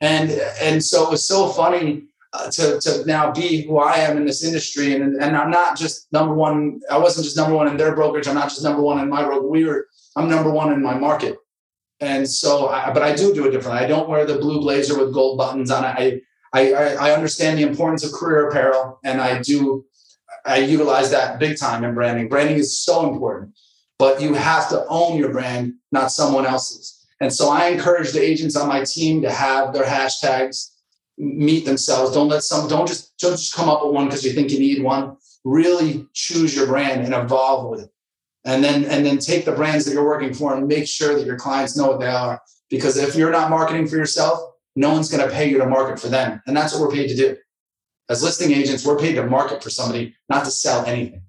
And, 0.00 0.30
and 0.60 0.82
so 0.82 1.04
it 1.04 1.10
was 1.10 1.26
so 1.26 1.48
funny 1.48 2.04
uh, 2.34 2.50
to, 2.50 2.80
to 2.80 3.04
now 3.06 3.30
be 3.30 3.62
who 3.62 3.78
I 3.78 3.98
am 3.98 4.16
in 4.16 4.26
this 4.26 4.44
industry. 4.44 4.94
And, 4.94 5.22
and 5.22 5.36
I'm 5.36 5.50
not 5.50 5.78
just 5.78 6.12
number 6.12 6.34
one. 6.34 6.80
I 6.90 6.98
wasn't 6.98 7.24
just 7.24 7.36
number 7.36 7.54
one 7.54 7.68
in 7.68 7.76
their 7.76 7.94
brokerage. 7.94 8.26
I'm 8.26 8.34
not 8.34 8.48
just 8.48 8.64
number 8.64 8.82
one 8.82 8.98
in 8.98 9.08
my 9.08 9.22
brokerage. 9.22 9.50
We 9.50 9.64
were, 9.64 9.86
I'm 10.16 10.28
number 10.28 10.50
one 10.50 10.72
in 10.72 10.82
my 10.82 10.98
market. 10.98 11.36
And 12.00 12.28
so, 12.28 12.68
I, 12.68 12.92
but 12.92 13.02
I 13.02 13.14
do 13.14 13.32
do 13.32 13.46
it 13.46 13.52
differently. 13.52 13.84
I 13.84 13.86
don't 13.86 14.08
wear 14.08 14.26
the 14.26 14.38
blue 14.38 14.60
blazer 14.60 14.98
with 14.98 15.14
gold 15.14 15.38
buttons 15.38 15.70
on 15.70 15.84
it. 15.84 16.22
I, 16.52 16.72
I, 16.72 16.94
I 16.94 17.12
understand 17.12 17.58
the 17.58 17.62
importance 17.62 18.04
of 18.04 18.12
career 18.12 18.48
apparel 18.48 18.98
and 19.04 19.20
I 19.20 19.40
do, 19.40 19.84
I 20.44 20.58
utilize 20.58 21.10
that 21.12 21.38
big 21.38 21.56
time 21.56 21.84
in 21.84 21.94
branding. 21.94 22.28
Branding 22.28 22.56
is 22.56 22.84
so 22.84 23.08
important, 23.10 23.54
but 23.98 24.20
you 24.20 24.34
have 24.34 24.68
to 24.70 24.84
own 24.88 25.18
your 25.18 25.30
brand, 25.30 25.74
not 25.92 26.10
someone 26.10 26.46
else's. 26.46 27.06
And 27.20 27.32
so 27.32 27.48
I 27.48 27.68
encourage 27.68 28.12
the 28.12 28.22
agents 28.22 28.56
on 28.56 28.68
my 28.68 28.84
team 28.84 29.22
to 29.22 29.30
have 29.30 29.72
their 29.72 29.84
hashtags 29.84 30.73
meet 31.18 31.64
themselves. 31.64 32.12
Don't 32.12 32.28
let 32.28 32.42
some 32.42 32.68
don't 32.68 32.86
just 32.86 33.16
don't 33.18 33.32
just 33.32 33.54
come 33.54 33.68
up 33.68 33.84
with 33.84 33.94
one 33.94 34.06
because 34.06 34.24
you 34.24 34.32
think 34.32 34.50
you 34.50 34.58
need 34.58 34.82
one. 34.82 35.16
Really 35.44 36.06
choose 36.12 36.54
your 36.54 36.66
brand 36.66 37.04
and 37.04 37.14
evolve 37.14 37.70
with 37.70 37.80
it. 37.80 37.90
And 38.44 38.62
then 38.62 38.84
and 38.84 39.04
then 39.04 39.18
take 39.18 39.44
the 39.44 39.52
brands 39.52 39.84
that 39.84 39.92
you're 39.92 40.04
working 40.04 40.34
for 40.34 40.54
and 40.54 40.66
make 40.66 40.86
sure 40.86 41.14
that 41.14 41.26
your 41.26 41.36
clients 41.36 41.76
know 41.76 41.88
what 41.88 42.00
they 42.00 42.08
are. 42.08 42.40
Because 42.68 42.96
if 42.96 43.14
you're 43.14 43.30
not 43.30 43.50
marketing 43.50 43.86
for 43.86 43.96
yourself, 43.96 44.40
no 44.76 44.92
one's 44.92 45.08
going 45.08 45.26
to 45.26 45.32
pay 45.32 45.48
you 45.48 45.58
to 45.58 45.66
market 45.66 45.98
for 46.00 46.08
them. 46.08 46.42
And 46.46 46.56
that's 46.56 46.72
what 46.72 46.82
we're 46.82 46.90
paid 46.90 47.08
to 47.08 47.16
do. 47.16 47.36
As 48.08 48.22
listing 48.22 48.52
agents, 48.52 48.84
we're 48.84 48.98
paid 48.98 49.14
to 49.14 49.26
market 49.26 49.62
for 49.62 49.70
somebody, 49.70 50.14
not 50.28 50.44
to 50.44 50.50
sell 50.50 50.84
anything. 50.84 51.22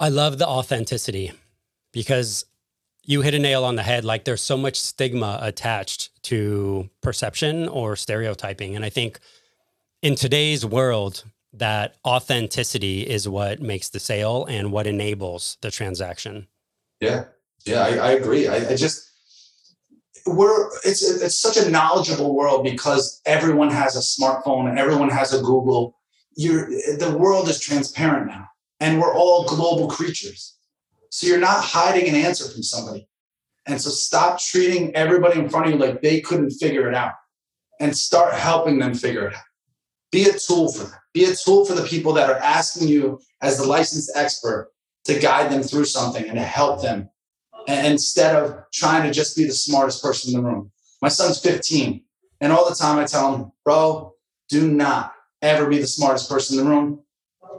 I 0.00 0.08
love 0.08 0.38
the 0.38 0.46
authenticity 0.46 1.32
because 1.92 2.44
you 3.04 3.22
hit 3.22 3.34
a 3.34 3.38
nail 3.38 3.64
on 3.64 3.76
the 3.76 3.82
head. 3.82 4.04
Like 4.04 4.24
there's 4.24 4.42
so 4.42 4.56
much 4.56 4.80
stigma 4.80 5.38
attached 5.42 6.22
to 6.24 6.88
perception 7.00 7.68
or 7.68 7.96
stereotyping. 7.96 8.76
And 8.76 8.84
I 8.84 8.90
think 8.90 9.18
in 10.02 10.14
today's 10.14 10.64
world, 10.64 11.24
that 11.52 11.96
authenticity 12.04 13.02
is 13.02 13.28
what 13.28 13.60
makes 13.60 13.90
the 13.90 14.00
sale 14.00 14.46
and 14.46 14.72
what 14.72 14.86
enables 14.86 15.58
the 15.60 15.70
transaction. 15.70 16.46
Yeah. 17.00 17.24
Yeah, 17.64 17.84
I, 17.84 17.96
I 17.96 18.10
agree. 18.12 18.48
I, 18.48 18.56
I 18.70 18.76
just, 18.76 19.12
we're 20.26 20.68
it's 20.84 21.02
it's 21.02 21.38
such 21.38 21.56
a 21.56 21.70
knowledgeable 21.70 22.34
world 22.34 22.64
because 22.64 23.20
everyone 23.26 23.70
has 23.70 23.96
a 23.96 24.00
smartphone 24.00 24.68
and 24.68 24.78
everyone 24.78 25.08
has 25.08 25.32
a 25.32 25.38
Google. 25.38 25.96
You're 26.36 26.66
the 26.66 27.16
world 27.18 27.48
is 27.48 27.60
transparent 27.60 28.28
now, 28.28 28.48
and 28.80 29.00
we're 29.00 29.14
all 29.14 29.44
global 29.44 29.88
creatures. 29.88 30.56
So 31.12 31.26
you're 31.26 31.38
not 31.38 31.62
hiding 31.62 32.08
an 32.08 32.14
answer 32.14 32.48
from 32.50 32.62
somebody. 32.62 33.06
And 33.66 33.78
so 33.78 33.90
stop 33.90 34.40
treating 34.40 34.96
everybody 34.96 35.38
in 35.38 35.50
front 35.50 35.66
of 35.66 35.72
you 35.72 35.78
like 35.78 36.00
they 36.00 36.22
couldn't 36.22 36.52
figure 36.52 36.88
it 36.88 36.94
out 36.94 37.12
and 37.80 37.94
start 37.94 38.32
helping 38.32 38.78
them 38.78 38.94
figure 38.94 39.26
it 39.28 39.34
out. 39.34 39.42
Be 40.10 40.24
a 40.24 40.32
tool 40.32 40.72
for 40.72 40.84
them. 40.84 40.98
Be 41.12 41.26
a 41.26 41.34
tool 41.34 41.66
for 41.66 41.74
the 41.74 41.82
people 41.82 42.14
that 42.14 42.30
are 42.30 42.38
asking 42.38 42.88
you 42.88 43.20
as 43.42 43.58
the 43.58 43.66
licensed 43.66 44.10
expert 44.14 44.72
to 45.04 45.18
guide 45.18 45.52
them 45.52 45.62
through 45.62 45.84
something 45.84 46.24
and 46.24 46.36
to 46.36 46.42
help 46.42 46.80
them 46.80 47.10
instead 47.68 48.34
of 48.34 48.64
trying 48.72 49.02
to 49.02 49.12
just 49.12 49.36
be 49.36 49.44
the 49.44 49.52
smartest 49.52 50.02
person 50.02 50.34
in 50.34 50.42
the 50.42 50.48
room. 50.48 50.72
My 51.02 51.08
son's 51.08 51.38
15, 51.40 52.02
and 52.40 52.52
all 52.54 52.66
the 52.66 52.74
time 52.74 52.98
I 52.98 53.04
tell 53.04 53.36
him, 53.36 53.52
bro, 53.66 54.14
do 54.48 54.70
not 54.70 55.12
ever 55.42 55.68
be 55.68 55.78
the 55.78 55.86
smartest 55.86 56.30
person 56.30 56.58
in 56.58 56.64
the 56.64 56.70
room. 56.70 57.00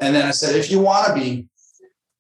And 0.02 0.16
then 0.16 0.26
I 0.26 0.32
said, 0.32 0.56
if 0.56 0.72
you 0.72 0.80
want 0.80 1.08
to 1.08 1.14
be, 1.14 1.50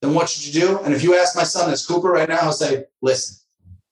then 0.03 0.13
what 0.13 0.27
should 0.27 0.45
you 0.45 0.59
do? 0.59 0.79
And 0.79 0.93
if 0.93 1.01
you 1.01 1.15
ask 1.15 1.33
my 1.33 1.43
son 1.43 1.69
that's 1.69 1.85
Cooper 1.85 2.09
right 2.09 2.27
now, 2.27 2.41
he'll 2.41 2.51
say, 2.51 2.83
listen, 3.01 3.37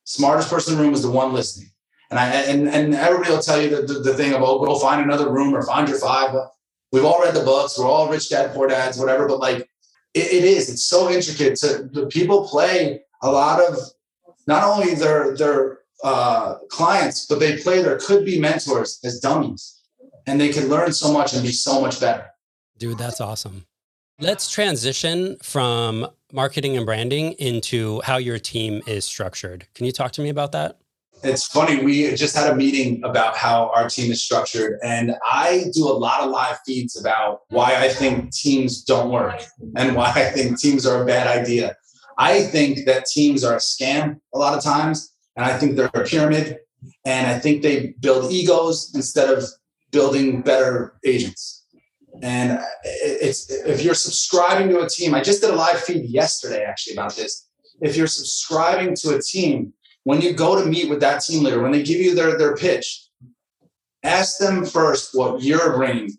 smartest 0.03 0.49
person 0.49 0.73
in 0.73 0.77
the 0.77 0.83
room 0.83 0.93
is 0.93 1.03
the 1.03 1.09
one 1.09 1.31
listening. 1.31 1.71
And 2.09 2.19
I 2.19 2.27
and, 2.27 2.67
and 2.67 2.93
everybody 2.93 3.31
will 3.31 3.39
tell 3.39 3.61
you 3.61 3.69
the, 3.69 3.81
the, 3.83 3.99
the 3.99 4.13
thing 4.13 4.33
of, 4.33 4.41
oh, 4.41 4.63
go 4.63 4.77
find 4.77 5.01
another 5.01 5.31
room 5.31 5.55
or 5.55 5.61
find 5.61 5.87
your 5.87 5.97
five. 5.97 6.35
We've 6.91 7.05
all 7.05 7.21
read 7.21 7.33
the 7.33 7.45
books. 7.45 7.79
We're 7.79 7.85
all 7.85 8.09
rich 8.09 8.27
dad, 8.29 8.53
poor 8.53 8.67
dads, 8.67 8.97
whatever. 8.97 9.25
But 9.25 9.39
like, 9.39 9.59
it, 10.13 10.33
it 10.33 10.43
is. 10.43 10.69
It's 10.69 10.83
so 10.83 11.09
intricate. 11.09 11.55
To 11.59 11.89
the 11.89 12.07
people 12.07 12.45
play 12.45 13.03
a 13.21 13.31
lot 13.31 13.61
of 13.61 13.77
not 14.47 14.65
only 14.65 14.95
their 14.95 15.37
their 15.37 15.79
uh, 16.03 16.55
clients, 16.69 17.25
but 17.25 17.39
they 17.39 17.55
play 17.55 17.81
their 17.81 17.97
could 17.97 18.25
be 18.25 18.37
mentors 18.37 18.99
as 19.05 19.21
dummies, 19.21 19.79
and 20.27 20.41
they 20.41 20.49
can 20.49 20.67
learn 20.67 20.91
so 20.91 21.13
much 21.13 21.33
and 21.33 21.41
be 21.41 21.53
so 21.53 21.79
much 21.79 22.01
better. 22.01 22.25
Dude, 22.77 22.97
that's 22.97 23.21
awesome. 23.21 23.65
Let's 24.21 24.51
transition 24.51 25.37
from 25.41 26.07
marketing 26.31 26.77
and 26.77 26.85
branding 26.85 27.31
into 27.39 28.01
how 28.03 28.17
your 28.17 28.37
team 28.37 28.83
is 28.85 29.03
structured. 29.03 29.65
Can 29.73 29.87
you 29.87 29.91
talk 29.91 30.11
to 30.11 30.21
me 30.21 30.29
about 30.29 30.51
that? 30.51 30.77
It's 31.23 31.47
funny. 31.47 31.83
We 31.83 32.13
just 32.13 32.35
had 32.35 32.51
a 32.51 32.55
meeting 32.55 33.03
about 33.03 33.35
how 33.35 33.71
our 33.73 33.89
team 33.89 34.11
is 34.11 34.21
structured, 34.21 34.77
and 34.83 35.15
I 35.27 35.65
do 35.73 35.87
a 35.87 35.97
lot 35.97 36.21
of 36.21 36.29
live 36.29 36.59
feeds 36.67 36.99
about 36.99 37.41
why 37.49 37.75
I 37.75 37.89
think 37.89 38.31
teams 38.31 38.83
don't 38.83 39.09
work 39.09 39.41
and 39.75 39.95
why 39.95 40.11
I 40.15 40.29
think 40.29 40.59
teams 40.59 40.85
are 40.85 41.01
a 41.01 41.05
bad 41.05 41.25
idea. 41.25 41.75
I 42.19 42.43
think 42.43 42.85
that 42.85 43.05
teams 43.07 43.43
are 43.43 43.55
a 43.55 43.59
scam 43.59 44.19
a 44.35 44.37
lot 44.37 44.55
of 44.55 44.63
times, 44.63 45.15
and 45.35 45.47
I 45.47 45.57
think 45.57 45.75
they're 45.75 45.89
a 45.95 46.03
pyramid, 46.03 46.59
and 47.05 47.25
I 47.25 47.39
think 47.39 47.63
they 47.63 47.95
build 47.99 48.31
egos 48.31 48.91
instead 48.93 49.35
of 49.35 49.45
building 49.91 50.43
better 50.43 50.93
agents. 51.03 51.60
And 52.21 52.59
it's 52.83 53.49
if 53.49 53.83
you're 53.83 53.95
subscribing 53.95 54.69
to 54.69 54.81
a 54.81 54.89
team, 54.89 55.15
I 55.15 55.21
just 55.21 55.41
did 55.41 55.49
a 55.49 55.55
live 55.55 55.81
feed 55.81 56.05
yesterday 56.05 56.63
actually 56.63 56.93
about 56.93 57.15
this. 57.15 57.47
If 57.81 57.95
you're 57.95 58.07
subscribing 58.07 58.95
to 58.97 59.15
a 59.15 59.21
team, 59.21 59.73
when 60.03 60.21
you 60.21 60.33
go 60.33 60.61
to 60.61 60.69
meet 60.69 60.89
with 60.89 60.99
that 61.01 61.23
team 61.23 61.43
leader, 61.43 61.61
when 61.61 61.71
they 61.71 61.83
give 61.83 61.99
you 61.99 62.13
their, 62.13 62.37
their 62.37 62.55
pitch, 62.55 63.07
ask 64.03 64.37
them 64.37 64.65
first 64.65 65.11
what 65.13 65.41
you're 65.41 65.75
bringing 65.75 66.11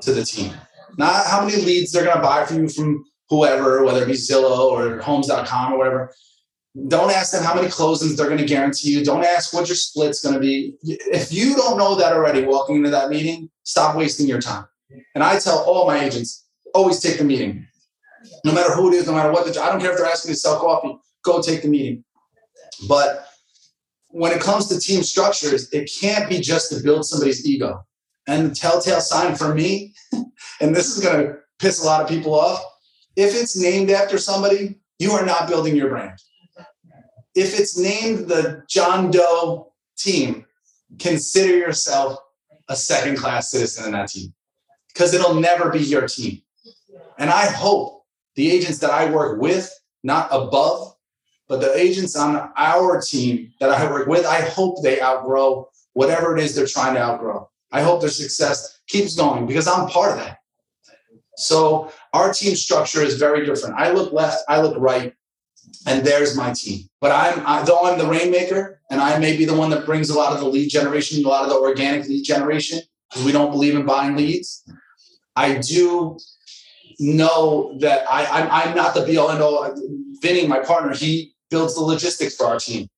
to 0.00 0.12
the 0.12 0.24
team, 0.24 0.52
not 0.96 1.26
how 1.26 1.44
many 1.44 1.60
leads 1.62 1.92
they're 1.92 2.04
going 2.04 2.16
to 2.16 2.22
buy 2.22 2.44
for 2.44 2.54
you 2.54 2.68
from 2.68 3.04
whoever, 3.28 3.84
whether 3.84 4.02
it 4.02 4.06
be 4.06 4.12
Zillow 4.12 4.70
or 4.70 5.00
homes.com 5.00 5.72
or 5.72 5.78
whatever. 5.78 6.14
Don't 6.88 7.10
ask 7.10 7.32
them 7.32 7.44
how 7.44 7.54
many 7.54 7.68
closings 7.68 8.16
they're 8.16 8.28
going 8.28 8.38
to 8.38 8.46
guarantee 8.46 8.90
you. 8.90 9.04
Don't 9.04 9.24
ask 9.24 9.52
what 9.52 9.68
your 9.68 9.76
split's 9.76 10.22
going 10.22 10.34
to 10.34 10.40
be. 10.40 10.74
If 10.82 11.32
you 11.32 11.54
don't 11.54 11.76
know 11.76 11.96
that 11.96 12.12
already 12.12 12.44
walking 12.44 12.76
into 12.76 12.90
that 12.90 13.10
meeting, 13.10 13.50
stop 13.62 13.94
wasting 13.94 14.26
your 14.26 14.40
time. 14.40 14.64
And 15.14 15.22
I 15.22 15.38
tell 15.38 15.58
all 15.64 15.86
my 15.86 16.04
agents, 16.04 16.46
always 16.74 17.00
take 17.00 17.18
the 17.18 17.24
meeting. 17.24 17.66
No 18.44 18.52
matter 18.52 18.72
who 18.74 18.92
it 18.92 18.94
is, 18.94 19.06
no 19.06 19.12
matter 19.12 19.32
what 19.32 19.46
the 19.46 19.52
job, 19.52 19.68
I 19.68 19.72
don't 19.72 19.80
care 19.80 19.92
if 19.92 19.98
they're 19.98 20.06
asking 20.06 20.32
to 20.32 20.38
sell 20.38 20.58
coffee, 20.58 20.96
go 21.24 21.40
take 21.42 21.62
the 21.62 21.68
meeting. 21.68 22.04
But 22.88 23.26
when 24.08 24.32
it 24.32 24.40
comes 24.40 24.68
to 24.68 24.78
team 24.78 25.02
structures, 25.02 25.72
it 25.72 25.90
can't 26.00 26.28
be 26.28 26.40
just 26.40 26.70
to 26.70 26.82
build 26.82 27.04
somebody's 27.04 27.46
ego. 27.46 27.84
And 28.26 28.50
the 28.50 28.54
telltale 28.54 29.00
sign 29.00 29.34
for 29.34 29.54
me, 29.54 29.94
and 30.60 30.74
this 30.74 30.96
is 30.96 31.02
going 31.02 31.26
to 31.26 31.36
piss 31.58 31.82
a 31.82 31.86
lot 31.86 32.02
of 32.02 32.08
people 32.08 32.34
off, 32.34 32.62
if 33.16 33.34
it's 33.34 33.60
named 33.60 33.90
after 33.90 34.18
somebody, 34.18 34.78
you 34.98 35.12
are 35.12 35.26
not 35.26 35.48
building 35.48 35.76
your 35.76 35.88
brand. 35.88 36.18
If 37.34 37.58
it's 37.58 37.78
named 37.78 38.28
the 38.28 38.62
John 38.68 39.10
Doe 39.10 39.72
team, 39.96 40.46
consider 40.98 41.56
yourself 41.56 42.18
a 42.68 42.76
second 42.76 43.16
class 43.16 43.50
citizen 43.50 43.86
in 43.86 43.92
that 43.92 44.08
team 44.08 44.32
because 44.92 45.14
it'll 45.14 45.34
never 45.34 45.70
be 45.70 45.80
your 45.80 46.06
team. 46.06 46.42
And 47.18 47.30
I 47.30 47.46
hope 47.46 48.04
the 48.34 48.50
agents 48.50 48.78
that 48.78 48.90
I 48.90 49.10
work 49.10 49.40
with, 49.40 49.72
not 50.02 50.28
above, 50.30 50.94
but 51.48 51.60
the 51.60 51.76
agents 51.76 52.16
on 52.16 52.50
our 52.56 53.00
team 53.00 53.52
that 53.60 53.70
I 53.70 53.90
work 53.90 54.06
with, 54.06 54.24
I 54.24 54.40
hope 54.40 54.82
they 54.82 55.00
outgrow 55.00 55.68
whatever 55.92 56.36
it 56.36 56.42
is 56.42 56.54
they're 56.54 56.66
trying 56.66 56.94
to 56.94 57.00
outgrow. 57.00 57.48
I 57.70 57.82
hope 57.82 58.00
their 58.00 58.10
success 58.10 58.80
keeps 58.86 59.16
going 59.16 59.46
because 59.46 59.66
I'm 59.66 59.88
part 59.88 60.12
of 60.12 60.18
that. 60.18 60.38
So 61.36 61.90
our 62.12 62.32
team 62.32 62.54
structure 62.56 63.02
is 63.02 63.16
very 63.16 63.44
different. 63.46 63.76
I 63.76 63.90
look 63.90 64.12
left, 64.12 64.44
I 64.48 64.60
look 64.60 64.76
right, 64.78 65.14
and 65.86 66.04
there's 66.04 66.36
my 66.36 66.52
team. 66.52 66.88
But 67.00 67.12
I'm 67.12 67.42
I, 67.46 67.62
though 67.64 67.80
I'm 67.84 67.98
the 67.98 68.06
rainmaker, 68.06 68.80
and 68.90 69.00
I 69.00 69.18
may 69.18 69.36
be 69.36 69.44
the 69.44 69.54
one 69.54 69.70
that 69.70 69.86
brings 69.86 70.10
a 70.10 70.16
lot 70.16 70.32
of 70.32 70.40
the 70.40 70.46
lead 70.46 70.68
generation, 70.68 71.24
a 71.24 71.28
lot 71.28 71.44
of 71.44 71.50
the 71.50 71.56
organic 71.56 72.06
lead 72.08 72.24
generation, 72.24 72.80
because 73.10 73.24
we 73.24 73.32
don't 73.32 73.50
believe 73.50 73.74
in 73.74 73.86
buying 73.86 74.16
leads. 74.16 74.62
I 75.36 75.58
do 75.58 76.18
know 76.98 77.76
that 77.80 78.04
I, 78.10 78.26
I'm, 78.26 78.48
I'm 78.50 78.76
not 78.76 78.94
the 78.94 79.04
be 79.04 79.16
all 79.16 79.30
and 79.30 79.42
all. 79.42 79.74
Vinny, 80.20 80.46
my 80.46 80.60
partner, 80.60 80.94
he 80.94 81.34
builds 81.50 81.74
the 81.74 81.80
logistics 81.80 82.36
for 82.36 82.46
our 82.46 82.58
team. 82.58 82.88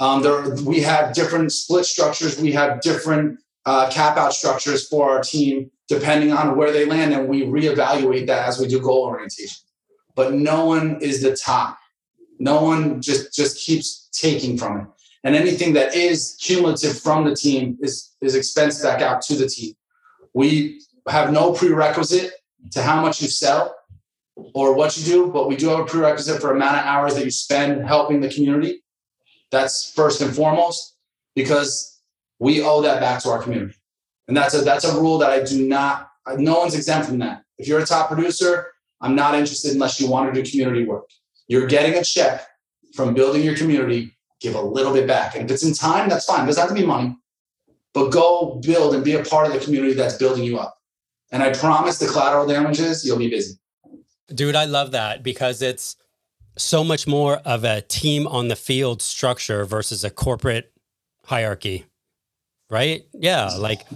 Um, 0.00 0.22
there, 0.22 0.54
we 0.64 0.80
have 0.80 1.14
different 1.14 1.52
split 1.52 1.84
structures. 1.84 2.40
We 2.40 2.52
have 2.52 2.80
different 2.80 3.40
uh, 3.66 3.90
cap 3.90 4.16
out 4.16 4.32
structures 4.32 4.86
for 4.86 5.10
our 5.10 5.22
team 5.22 5.70
depending 5.88 6.32
on 6.32 6.56
where 6.56 6.70
they 6.70 6.84
land, 6.84 7.14
and 7.14 7.28
we 7.28 7.44
reevaluate 7.44 8.26
that 8.26 8.46
as 8.46 8.60
we 8.60 8.68
do 8.68 8.78
goal 8.78 9.04
orientation. 9.04 9.56
But 10.14 10.34
no 10.34 10.66
one 10.66 11.00
is 11.00 11.22
the 11.22 11.34
top. 11.34 11.78
No 12.38 12.62
one 12.62 13.00
just 13.00 13.34
just 13.34 13.58
keeps 13.58 14.08
taking 14.12 14.58
from 14.58 14.80
it. 14.80 14.86
And 15.24 15.34
anything 15.34 15.72
that 15.72 15.94
is 15.94 16.36
cumulative 16.40 16.98
from 16.98 17.24
the 17.24 17.34
team 17.34 17.78
is 17.80 18.14
is 18.20 18.36
expensed 18.36 18.82
back 18.82 19.00
out 19.00 19.22
to 19.22 19.34
the 19.34 19.48
team. 19.48 19.74
We 20.34 20.80
have 21.08 21.32
no 21.32 21.52
prerequisite 21.52 22.32
to 22.72 22.82
how 22.82 23.00
much 23.00 23.22
you 23.22 23.28
sell 23.28 23.74
or 24.54 24.74
what 24.74 24.96
you 24.96 25.04
do, 25.04 25.32
but 25.32 25.48
we 25.48 25.56
do 25.56 25.68
have 25.68 25.80
a 25.80 25.84
prerequisite 25.84 26.40
for 26.40 26.54
amount 26.54 26.76
of 26.76 26.84
hours 26.84 27.14
that 27.14 27.24
you 27.24 27.30
spend 27.30 27.86
helping 27.86 28.20
the 28.20 28.28
community. 28.28 28.82
That's 29.50 29.92
first 29.92 30.20
and 30.20 30.34
foremost 30.34 30.96
because 31.34 32.00
we 32.38 32.62
owe 32.62 32.82
that 32.82 33.00
back 33.00 33.22
to 33.22 33.30
our 33.30 33.42
community. 33.42 33.74
And 34.28 34.36
that's 34.36 34.54
a 34.54 34.60
that's 34.60 34.84
a 34.84 35.00
rule 35.00 35.18
that 35.18 35.30
I 35.30 35.42
do 35.42 35.66
not. 35.66 36.10
No 36.36 36.58
one's 36.58 36.74
exempt 36.74 37.08
from 37.08 37.18
that. 37.18 37.42
If 37.56 37.66
you're 37.66 37.80
a 37.80 37.86
top 37.86 38.08
producer, 38.08 38.68
I'm 39.00 39.14
not 39.14 39.34
interested 39.34 39.72
unless 39.72 40.00
you 40.00 40.08
want 40.08 40.32
to 40.32 40.42
do 40.42 40.48
community 40.48 40.84
work. 40.84 41.08
You're 41.48 41.66
getting 41.66 41.98
a 41.98 42.04
check 42.04 42.46
from 42.94 43.14
building 43.14 43.42
your 43.42 43.56
community. 43.56 44.14
Give 44.40 44.54
a 44.54 44.60
little 44.60 44.92
bit 44.92 45.08
back, 45.08 45.34
and 45.34 45.44
if 45.44 45.50
it's 45.50 45.64
in 45.64 45.74
time, 45.74 46.08
that's 46.08 46.24
fine. 46.24 46.44
It 46.44 46.46
doesn't 46.46 46.60
have 46.60 46.68
to 46.68 46.80
be 46.80 46.86
money, 46.86 47.16
but 47.92 48.10
go 48.10 48.60
build 48.62 48.94
and 48.94 49.04
be 49.04 49.14
a 49.14 49.24
part 49.24 49.48
of 49.48 49.52
the 49.52 49.58
community 49.58 49.94
that's 49.94 50.16
building 50.16 50.44
you 50.44 50.58
up. 50.58 50.77
And 51.30 51.42
I 51.42 51.52
promise 51.52 51.98
the 51.98 52.06
collateral 52.06 52.46
damages, 52.46 53.04
you'll 53.04 53.18
be 53.18 53.28
busy. 53.28 53.58
Dude, 54.34 54.56
I 54.56 54.64
love 54.64 54.92
that 54.92 55.22
because 55.22 55.62
it's 55.62 55.96
so 56.56 56.82
much 56.82 57.06
more 57.06 57.36
of 57.44 57.64
a 57.64 57.82
team 57.82 58.26
on 58.26 58.48
the 58.48 58.56
field 58.56 59.02
structure 59.02 59.64
versus 59.64 60.04
a 60.04 60.10
corporate 60.10 60.72
hierarchy. 61.24 61.86
Right? 62.70 63.06
Yeah. 63.14 63.48
Like 63.56 63.86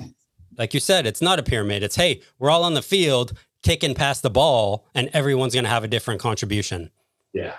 like 0.59 0.75
you 0.75 0.81
said, 0.81 1.07
it's 1.07 1.23
not 1.23 1.39
a 1.39 1.43
pyramid. 1.43 1.83
It's 1.83 1.97
hey, 1.97 2.21
we're 2.39 2.51
all 2.51 2.65
on 2.65 2.75
the 2.75 2.83
field 2.83 3.37
kicking 3.63 3.95
past 3.95 4.23
the 4.23 4.31
ball, 4.31 4.87
and 4.95 5.09
everyone's 5.13 5.55
going 5.55 5.65
to 5.65 5.71
have 5.71 5.85
a 5.85 5.89
different 5.89 6.21
contribution. 6.21 6.91
Yeah, 7.33 7.55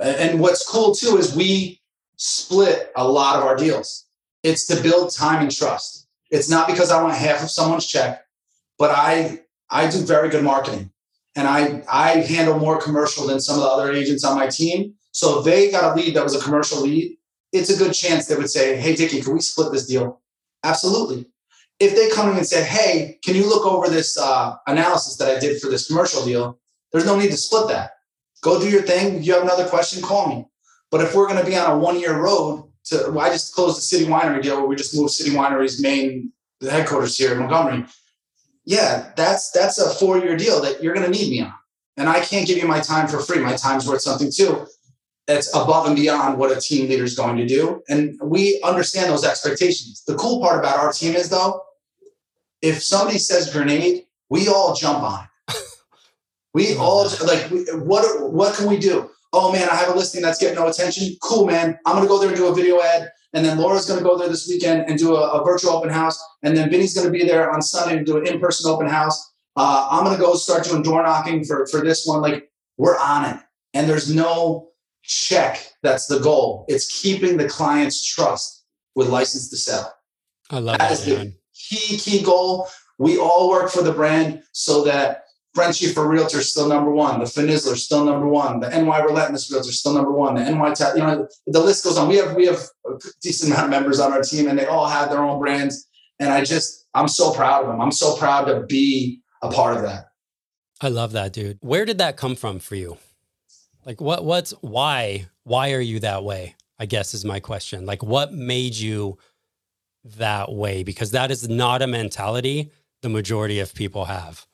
and 0.00 0.40
what's 0.40 0.68
cool 0.68 0.94
too 0.94 1.16
is 1.16 1.34
we 1.34 1.80
split 2.16 2.92
a 2.96 3.06
lot 3.06 3.36
of 3.36 3.44
our 3.44 3.56
deals. 3.56 4.04
It's 4.42 4.66
to 4.66 4.82
build 4.82 5.14
time 5.14 5.42
and 5.42 5.50
trust. 5.50 6.06
It's 6.30 6.50
not 6.50 6.66
because 6.66 6.90
I 6.90 7.02
want 7.02 7.14
half 7.14 7.42
of 7.42 7.50
someone's 7.50 7.86
check, 7.86 8.23
but 8.78 8.90
I 8.90 9.40
I 9.70 9.90
do 9.90 9.98
very 9.98 10.28
good 10.28 10.44
marketing, 10.44 10.90
and 11.36 11.48
I 11.48 11.82
I 11.90 12.20
handle 12.20 12.58
more 12.58 12.80
commercial 12.80 13.26
than 13.26 13.40
some 13.40 13.56
of 13.56 13.62
the 13.62 13.68
other 13.68 13.92
agents 13.92 14.24
on 14.24 14.36
my 14.36 14.46
team. 14.46 14.94
So 15.12 15.38
if 15.38 15.44
they 15.44 15.70
got 15.70 15.92
a 15.92 15.94
lead 15.94 16.14
that 16.14 16.24
was 16.24 16.34
a 16.34 16.42
commercial 16.42 16.82
lead, 16.82 17.16
it's 17.52 17.70
a 17.70 17.76
good 17.76 17.92
chance 17.92 18.26
they 18.26 18.36
would 18.36 18.50
say, 18.50 18.76
"Hey, 18.76 18.94
Dickie, 18.94 19.20
can 19.20 19.34
we 19.34 19.40
split 19.40 19.72
this 19.72 19.86
deal?" 19.86 20.20
Absolutely 20.64 21.26
if 21.80 21.94
they 21.94 22.08
come 22.10 22.30
in 22.30 22.36
and 22.36 22.46
say, 22.46 22.62
hey, 22.64 23.18
can 23.24 23.34
you 23.34 23.48
look 23.48 23.66
over 23.66 23.88
this 23.88 24.18
uh, 24.18 24.54
analysis 24.66 25.16
that 25.16 25.36
I 25.36 25.40
did 25.40 25.60
for 25.60 25.68
this 25.68 25.86
commercial 25.86 26.24
deal? 26.24 26.58
There's 26.92 27.06
no 27.06 27.18
need 27.18 27.30
to 27.30 27.36
split 27.36 27.68
that. 27.68 27.92
Go 28.42 28.60
do 28.60 28.70
your 28.70 28.82
thing. 28.82 29.16
If 29.16 29.26
you 29.26 29.34
have 29.34 29.42
another 29.42 29.66
question, 29.66 30.02
call 30.02 30.28
me. 30.28 30.46
But 30.90 31.00
if 31.00 31.14
we're 31.14 31.26
going 31.26 31.40
to 31.40 31.46
be 31.46 31.56
on 31.56 31.70
a 31.70 31.78
one 31.78 31.98
year 31.98 32.20
road 32.20 32.70
to 32.84 33.10
well, 33.10 33.20
I 33.20 33.30
just 33.30 33.54
closed 33.54 33.76
the 33.76 33.82
City 33.82 34.04
Winery 34.04 34.42
deal 34.42 34.58
where 34.58 34.66
we 34.66 34.76
just 34.76 34.94
moved 34.94 35.12
City 35.12 35.30
Winery's 35.30 35.82
main 35.82 36.30
the 36.60 36.70
headquarters 36.70 37.18
here 37.18 37.32
in 37.32 37.38
Montgomery. 37.38 37.84
Yeah, 38.64 39.12
that's 39.16 39.50
that's 39.50 39.78
a 39.78 39.90
four 39.90 40.18
year 40.18 40.36
deal 40.36 40.60
that 40.62 40.82
you're 40.82 40.94
going 40.94 41.10
to 41.10 41.16
need 41.16 41.30
me 41.30 41.42
on, 41.42 41.52
and 41.96 42.08
I 42.08 42.20
can't 42.20 42.46
give 42.46 42.56
you 42.56 42.66
my 42.66 42.80
time 42.80 43.08
for 43.08 43.20
free. 43.20 43.38
My 43.38 43.56
time's 43.56 43.86
worth 43.86 44.00
something 44.00 44.30
too. 44.34 44.66
That's 45.26 45.54
above 45.54 45.86
and 45.86 45.96
beyond 45.96 46.38
what 46.38 46.56
a 46.56 46.60
team 46.60 46.88
leader 46.88 47.04
is 47.04 47.16
going 47.16 47.36
to 47.36 47.46
do, 47.46 47.82
and 47.88 48.18
we 48.22 48.60
understand 48.62 49.10
those 49.10 49.24
expectations. 49.24 50.02
The 50.06 50.14
cool 50.14 50.40
part 50.40 50.58
about 50.58 50.78
our 50.78 50.92
team 50.92 51.14
is 51.14 51.28
though, 51.28 51.60
if 52.62 52.82
somebody 52.82 53.18
says 53.18 53.52
grenade, 53.52 54.04
we 54.30 54.48
all 54.48 54.74
jump 54.74 55.02
on. 55.02 55.24
It. 55.48 55.56
We 56.54 56.76
all 56.76 57.08
like 57.26 57.50
what 57.84 58.32
what 58.32 58.54
can 58.54 58.68
we 58.68 58.78
do? 58.78 59.10
Oh 59.32 59.52
man, 59.52 59.68
I 59.68 59.74
have 59.74 59.88
a 59.88 59.94
listing 59.96 60.22
that's 60.22 60.38
getting 60.38 60.54
no 60.54 60.68
attention. 60.68 61.16
Cool, 61.20 61.46
man. 61.46 61.76
I'm 61.84 61.96
gonna 61.96 62.06
go 62.06 62.20
there 62.20 62.28
and 62.28 62.36
do 62.36 62.46
a 62.46 62.54
video 62.54 62.80
ad. 62.80 63.10
And 63.34 63.44
then 63.44 63.58
Laura's 63.58 63.86
going 63.86 63.98
to 63.98 64.04
go 64.04 64.16
there 64.16 64.28
this 64.28 64.48
weekend 64.48 64.88
and 64.88 64.98
do 64.98 65.16
a, 65.16 65.40
a 65.40 65.44
virtual 65.44 65.72
open 65.72 65.90
house. 65.90 66.22
And 66.42 66.56
then 66.56 66.70
Vinny's 66.70 66.94
going 66.94 67.06
to 67.06 67.12
be 67.12 67.24
there 67.24 67.50
on 67.50 67.60
Sunday 67.60 67.96
and 67.98 68.06
do 68.06 68.16
an 68.16 68.26
in-person 68.26 68.70
open 68.70 68.86
house. 68.86 69.32
Uh, 69.56 69.88
I'm 69.90 70.04
going 70.04 70.16
to 70.16 70.22
go 70.22 70.34
start 70.34 70.64
doing 70.64 70.82
door 70.82 71.02
knocking 71.02 71.44
for, 71.44 71.66
for 71.66 71.80
this 71.80 72.06
one. 72.06 72.20
Like 72.22 72.50
we're 72.78 72.98
on 72.98 73.24
it. 73.24 73.40
And 73.74 73.88
there's 73.88 74.14
no 74.14 74.68
check. 75.02 75.66
That's 75.82 76.06
the 76.06 76.20
goal. 76.20 76.64
It's 76.68 77.02
keeping 77.02 77.36
the 77.36 77.48
client's 77.48 78.04
trust 78.04 78.64
with 78.94 79.08
license 79.08 79.50
to 79.50 79.56
sell. 79.56 79.92
I 80.50 80.60
love 80.60 80.78
that. 80.78 80.90
That 80.90 80.92
is 80.92 81.06
man. 81.06 81.26
the 81.26 81.34
key, 81.54 81.98
key 81.98 82.22
goal. 82.22 82.68
We 82.98 83.18
all 83.18 83.50
work 83.50 83.70
for 83.70 83.82
the 83.82 83.92
brand 83.92 84.44
so 84.52 84.84
that 84.84 85.23
Friendship 85.54 85.94
for 85.94 86.08
Realtor 86.08 86.42
still 86.42 86.68
number 86.68 86.90
one. 86.90 87.20
The 87.20 87.26
Finisler 87.26 87.76
still 87.76 88.04
number 88.04 88.26
one. 88.26 88.60
The 88.60 88.68
NY 88.70 89.00
Relentless 89.02 89.50
Realtor 89.52 89.70
still 89.70 89.94
number 89.94 90.10
one. 90.10 90.34
The 90.34 90.50
NY, 90.50 90.74
Ta- 90.74 90.94
you 90.94 91.02
know, 91.02 91.28
the 91.46 91.60
list 91.60 91.84
goes 91.84 91.96
on. 91.96 92.08
We 92.08 92.16
have 92.16 92.34
we 92.34 92.46
have 92.46 92.60
a 92.86 92.98
decent 93.22 93.52
amount 93.52 93.66
of 93.66 93.70
members 93.70 94.00
on 94.00 94.12
our 94.12 94.22
team, 94.22 94.48
and 94.48 94.58
they 94.58 94.66
all 94.66 94.88
have 94.88 95.10
their 95.10 95.22
own 95.22 95.38
brands. 95.38 95.88
And 96.18 96.32
I 96.32 96.44
just 96.44 96.86
I'm 96.94 97.08
so 97.08 97.32
proud 97.32 97.62
of 97.62 97.68
them. 97.68 97.80
I'm 97.80 97.92
so 97.92 98.16
proud 98.16 98.46
to 98.46 98.60
be 98.66 99.20
a 99.42 99.50
part 99.50 99.76
of 99.76 99.82
that. 99.82 100.06
I 100.80 100.88
love 100.88 101.12
that, 101.12 101.32
dude. 101.32 101.58
Where 101.60 101.84
did 101.84 101.98
that 101.98 102.16
come 102.16 102.34
from 102.34 102.58
for 102.58 102.74
you? 102.74 102.98
Like, 103.86 104.00
what 104.00 104.24
what's 104.24 104.50
why 104.60 105.26
why 105.44 105.72
are 105.72 105.80
you 105.80 106.00
that 106.00 106.24
way? 106.24 106.56
I 106.78 106.86
guess 106.86 107.14
is 107.14 107.24
my 107.24 107.38
question. 107.38 107.86
Like, 107.86 108.02
what 108.02 108.32
made 108.32 108.74
you 108.74 109.18
that 110.04 110.52
way? 110.52 110.82
Because 110.82 111.12
that 111.12 111.30
is 111.30 111.48
not 111.48 111.80
a 111.80 111.86
mentality 111.86 112.72
the 113.02 113.08
majority 113.10 113.60
of 113.60 113.74
people 113.74 114.06
have. 114.06 114.46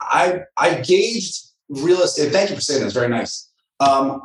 I 0.00 0.42
I 0.56 0.80
gauged 0.80 1.46
real 1.68 2.02
estate. 2.02 2.32
Thank 2.32 2.50
you 2.50 2.56
for 2.56 2.62
saying 2.62 2.80
that. 2.80 2.86
It's 2.86 2.94
very 2.94 3.08
nice. 3.08 3.50
Um, 3.80 4.22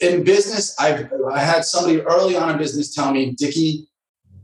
in 0.00 0.24
business, 0.24 0.74
I've 0.78 1.10
I 1.32 1.40
had 1.40 1.64
somebody 1.64 2.00
early 2.02 2.36
on 2.36 2.50
in 2.50 2.58
business 2.58 2.94
tell 2.94 3.12
me, 3.12 3.32
Dickie, 3.32 3.88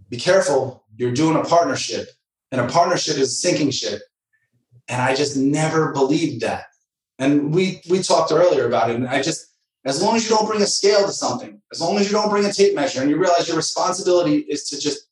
be 0.09 0.17
careful. 0.17 0.85
You're 0.97 1.13
doing 1.13 1.37
a 1.37 1.43
partnership, 1.43 2.09
and 2.53 2.61
a 2.61 2.69
partnership 2.69 3.17
is 3.17 3.29
a 3.29 3.35
sinking 3.35 3.71
ship. 3.71 4.03
And 4.89 5.01
I 5.01 5.15
just 5.15 5.37
never 5.37 5.93
believed 5.93 6.43
that. 6.43 6.65
And 7.19 7.55
we 7.55 7.81
we 7.89 8.03
talked 8.03 8.33
earlier 8.33 8.67
about 8.67 8.91
it. 8.91 8.97
And 8.97 9.07
I 9.07 9.23
just, 9.23 9.55
as 9.85 10.03
long 10.03 10.17
as 10.17 10.25
you 10.25 10.35
don't 10.35 10.49
bring 10.49 10.63
a 10.63 10.67
scale 10.67 11.07
to 11.07 11.13
something, 11.13 11.61
as 11.73 11.81
long 11.81 11.97
as 11.99 12.07
you 12.07 12.13
don't 12.13 12.31
bring 12.31 12.45
a 12.45 12.53
tape 12.53 12.75
measure, 12.75 13.01
and 13.01 13.11
you 13.11 13.17
realize 13.17 13.47
your 13.47 13.57
responsibility 13.57 14.39
is 14.39 14.69
to 14.71 14.81
just 14.81 15.07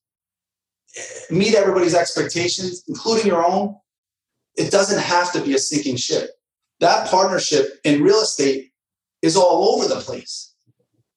eh, 0.97 1.03
meet 1.31 1.55
everybody's 1.55 1.95
expectations, 1.95 2.85
including 2.89 3.27
your 3.27 3.45
own, 3.45 3.77
it 4.59 4.71
doesn't 4.73 5.01
have 5.01 5.33
to 5.33 5.41
be 5.41 5.55
a 5.55 5.59
sinking 5.59 5.97
ship. 5.97 6.31
That 6.81 7.09
partnership 7.09 7.79
in 7.85 8.03
real 8.03 8.21
estate 8.21 8.73
is 9.23 9.37
all 9.37 9.75
over 9.75 9.89
the 9.89 10.01
place. 10.01 10.55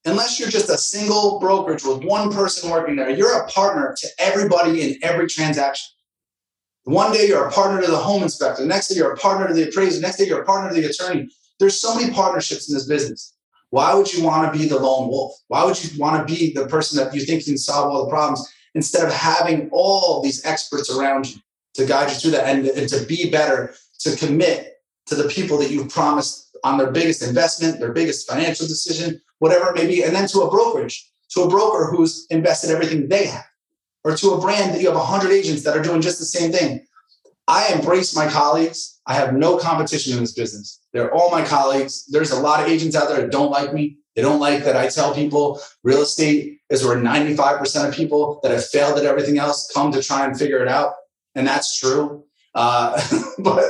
Unless 0.05 0.39
you're 0.39 0.49
just 0.49 0.69
a 0.69 0.77
single 0.77 1.39
brokerage 1.39 1.83
with 1.83 2.03
one 2.03 2.31
person 2.31 2.69
working 2.69 2.95
there, 2.95 3.09
you're 3.09 3.41
a 3.41 3.47
partner 3.47 3.95
to 3.99 4.07
everybody 4.17 4.81
in 4.81 4.97
every 5.03 5.27
transaction. 5.27 5.87
One 6.83 7.13
day 7.13 7.27
you're 7.27 7.47
a 7.47 7.51
partner 7.51 7.81
to 7.81 7.91
the 7.91 7.97
home 7.97 8.23
inspector, 8.23 8.63
the 8.63 8.67
next 8.67 8.87
day 8.87 8.95
you're 8.95 9.13
a 9.13 9.17
partner 9.17 9.47
to 9.47 9.53
the 9.53 9.69
appraiser, 9.69 9.97
the 9.97 10.01
next 10.01 10.17
day 10.17 10.25
you're 10.25 10.41
a 10.41 10.45
partner 10.45 10.73
to 10.73 10.81
the 10.81 10.87
attorney. 10.87 11.29
There's 11.59 11.79
so 11.79 11.93
many 11.95 12.11
partnerships 12.11 12.69
in 12.69 12.75
this 12.75 12.87
business. 12.87 13.35
Why 13.69 13.93
would 13.93 14.11
you 14.11 14.23
want 14.23 14.51
to 14.51 14.59
be 14.59 14.67
the 14.67 14.79
lone 14.79 15.07
wolf? 15.07 15.33
Why 15.47 15.63
would 15.63 15.83
you 15.83 15.99
want 15.99 16.27
to 16.27 16.33
be 16.33 16.53
the 16.53 16.67
person 16.67 17.03
that 17.03 17.13
you 17.13 17.21
think 17.21 17.45
can 17.45 17.57
solve 17.57 17.91
all 17.91 18.05
the 18.05 18.09
problems 18.09 18.51
instead 18.73 19.05
of 19.05 19.13
having 19.13 19.69
all 19.71 20.21
these 20.23 20.43
experts 20.43 20.91
around 20.91 21.29
you? 21.31 21.39
To 21.75 21.85
guide 21.85 22.09
you 22.09 22.15
through 22.15 22.31
that 22.31 22.47
and, 22.47 22.65
and 22.67 22.89
to 22.89 23.05
be 23.05 23.29
better, 23.29 23.73
to 23.99 24.15
commit 24.15 24.75
to 25.07 25.15
the 25.15 25.29
people 25.29 25.57
that 25.57 25.71
you've 25.71 25.89
promised 25.89 26.55
on 26.63 26.77
their 26.77 26.91
biggest 26.91 27.23
investment, 27.23 27.79
their 27.79 27.93
biggest 27.93 28.29
financial 28.29 28.67
decision, 28.67 29.21
whatever 29.39 29.69
it 29.69 29.75
may 29.75 29.87
be, 29.87 30.03
and 30.03 30.15
then 30.15 30.27
to 30.27 30.41
a 30.41 30.49
brokerage, 30.49 31.09
to 31.29 31.41
a 31.41 31.49
broker 31.49 31.89
who's 31.91 32.27
invested 32.29 32.69
everything 32.69 33.07
they 33.07 33.25
have, 33.25 33.45
or 34.03 34.15
to 34.15 34.31
a 34.31 34.41
brand 34.41 34.73
that 34.73 34.81
you 34.81 34.87
have 34.87 34.97
100 34.97 35.31
agents 35.31 35.63
that 35.63 35.75
are 35.75 35.81
doing 35.81 36.01
just 36.01 36.19
the 36.19 36.25
same 36.25 36.51
thing. 36.51 36.85
I 37.47 37.73
embrace 37.73 38.15
my 38.15 38.27
colleagues. 38.27 39.01
I 39.07 39.15
have 39.15 39.33
no 39.33 39.57
competition 39.57 40.13
in 40.13 40.19
this 40.19 40.33
business. 40.33 40.79
They're 40.93 41.13
all 41.13 41.31
my 41.31 41.43
colleagues. 41.43 42.05
There's 42.07 42.31
a 42.31 42.39
lot 42.39 42.61
of 42.61 42.67
agents 42.67 42.95
out 42.95 43.09
there 43.09 43.21
that 43.21 43.31
don't 43.31 43.51
like 43.51 43.73
me. 43.73 43.97
They 44.15 44.21
don't 44.21 44.39
like 44.39 44.63
that 44.65 44.75
I 44.75 44.87
tell 44.87 45.15
people 45.15 45.61
real 45.83 46.01
estate 46.01 46.59
is 46.69 46.85
where 46.85 46.97
95% 46.97 47.87
of 47.87 47.93
people 47.93 48.39
that 48.43 48.51
have 48.51 48.65
failed 48.65 48.99
at 48.99 49.05
everything 49.05 49.37
else 49.37 49.71
come 49.73 49.91
to 49.91 50.03
try 50.03 50.25
and 50.25 50.37
figure 50.37 50.61
it 50.61 50.67
out 50.67 50.93
and 51.35 51.47
that's 51.47 51.77
true. 51.77 52.25
Uh, 52.53 53.01
but 53.39 53.63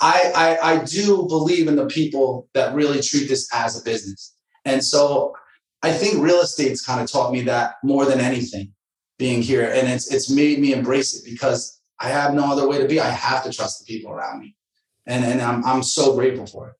I, 0.00 0.32
I, 0.34 0.72
I 0.72 0.84
do 0.84 1.26
believe 1.28 1.68
in 1.68 1.76
the 1.76 1.86
people 1.86 2.48
that 2.54 2.74
really 2.74 3.00
treat 3.00 3.28
this 3.28 3.48
as 3.52 3.80
a 3.80 3.84
business, 3.84 4.34
and 4.64 4.84
so 4.84 5.34
I 5.82 5.92
think 5.92 6.22
real 6.22 6.40
estate's 6.40 6.84
kind 6.84 7.00
of 7.00 7.10
taught 7.10 7.32
me 7.32 7.42
that 7.42 7.74
more 7.82 8.04
than 8.04 8.20
anything. 8.20 8.72
Being 9.18 9.42
here, 9.42 9.70
and 9.72 9.86
it's 9.86 10.12
it's 10.12 10.28
made 10.28 10.58
me 10.58 10.72
embrace 10.72 11.14
it 11.14 11.24
because 11.24 11.80
I 12.00 12.08
have 12.08 12.34
no 12.34 12.50
other 12.50 12.66
way 12.66 12.78
to 12.78 12.88
be. 12.88 12.98
I 12.98 13.08
have 13.08 13.44
to 13.44 13.52
trust 13.52 13.78
the 13.78 13.84
people 13.84 14.10
around 14.10 14.40
me, 14.40 14.56
and 15.06 15.24
and 15.24 15.40
I'm 15.40 15.64
I'm 15.64 15.84
so 15.84 16.16
grateful 16.16 16.46
for 16.46 16.70
it. 16.70 16.74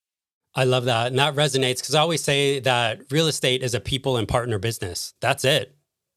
I 0.55 0.65
love 0.65 0.85
that. 0.85 1.09
And 1.09 1.19
that 1.19 1.35
resonates 1.35 1.77
because 1.77 1.95
I 1.95 2.01
always 2.01 2.23
say 2.23 2.61
that 2.61 3.01
real 3.11 3.27
estate 3.27 3.63
is 3.63 3.75
a 3.75 3.81
people 3.81 4.17
and 4.17 4.29
partner 4.29 4.59
business. 4.59 5.15
That's 5.21 5.45
it. 5.45 5.75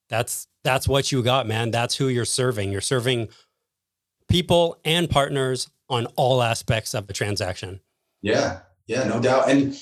That's 0.09 0.47
that's 0.63 0.87
what 0.87 1.11
you 1.11 1.23
got, 1.23 1.47
man. 1.47 1.71
That's 1.71 1.95
who 1.95 2.07
you're 2.07 2.25
serving. 2.25 2.71
You're 2.71 2.81
serving 2.81 3.29
people 4.29 4.79
and 4.85 5.09
partners 5.09 5.69
on 5.89 6.07
all 6.15 6.41
aspects 6.41 6.93
of 6.93 7.07
the 7.07 7.13
transaction. 7.13 7.79
Yeah, 8.21 8.59
yeah, 8.87 9.03
no 9.03 9.19
doubt. 9.19 9.49
And 9.49 9.79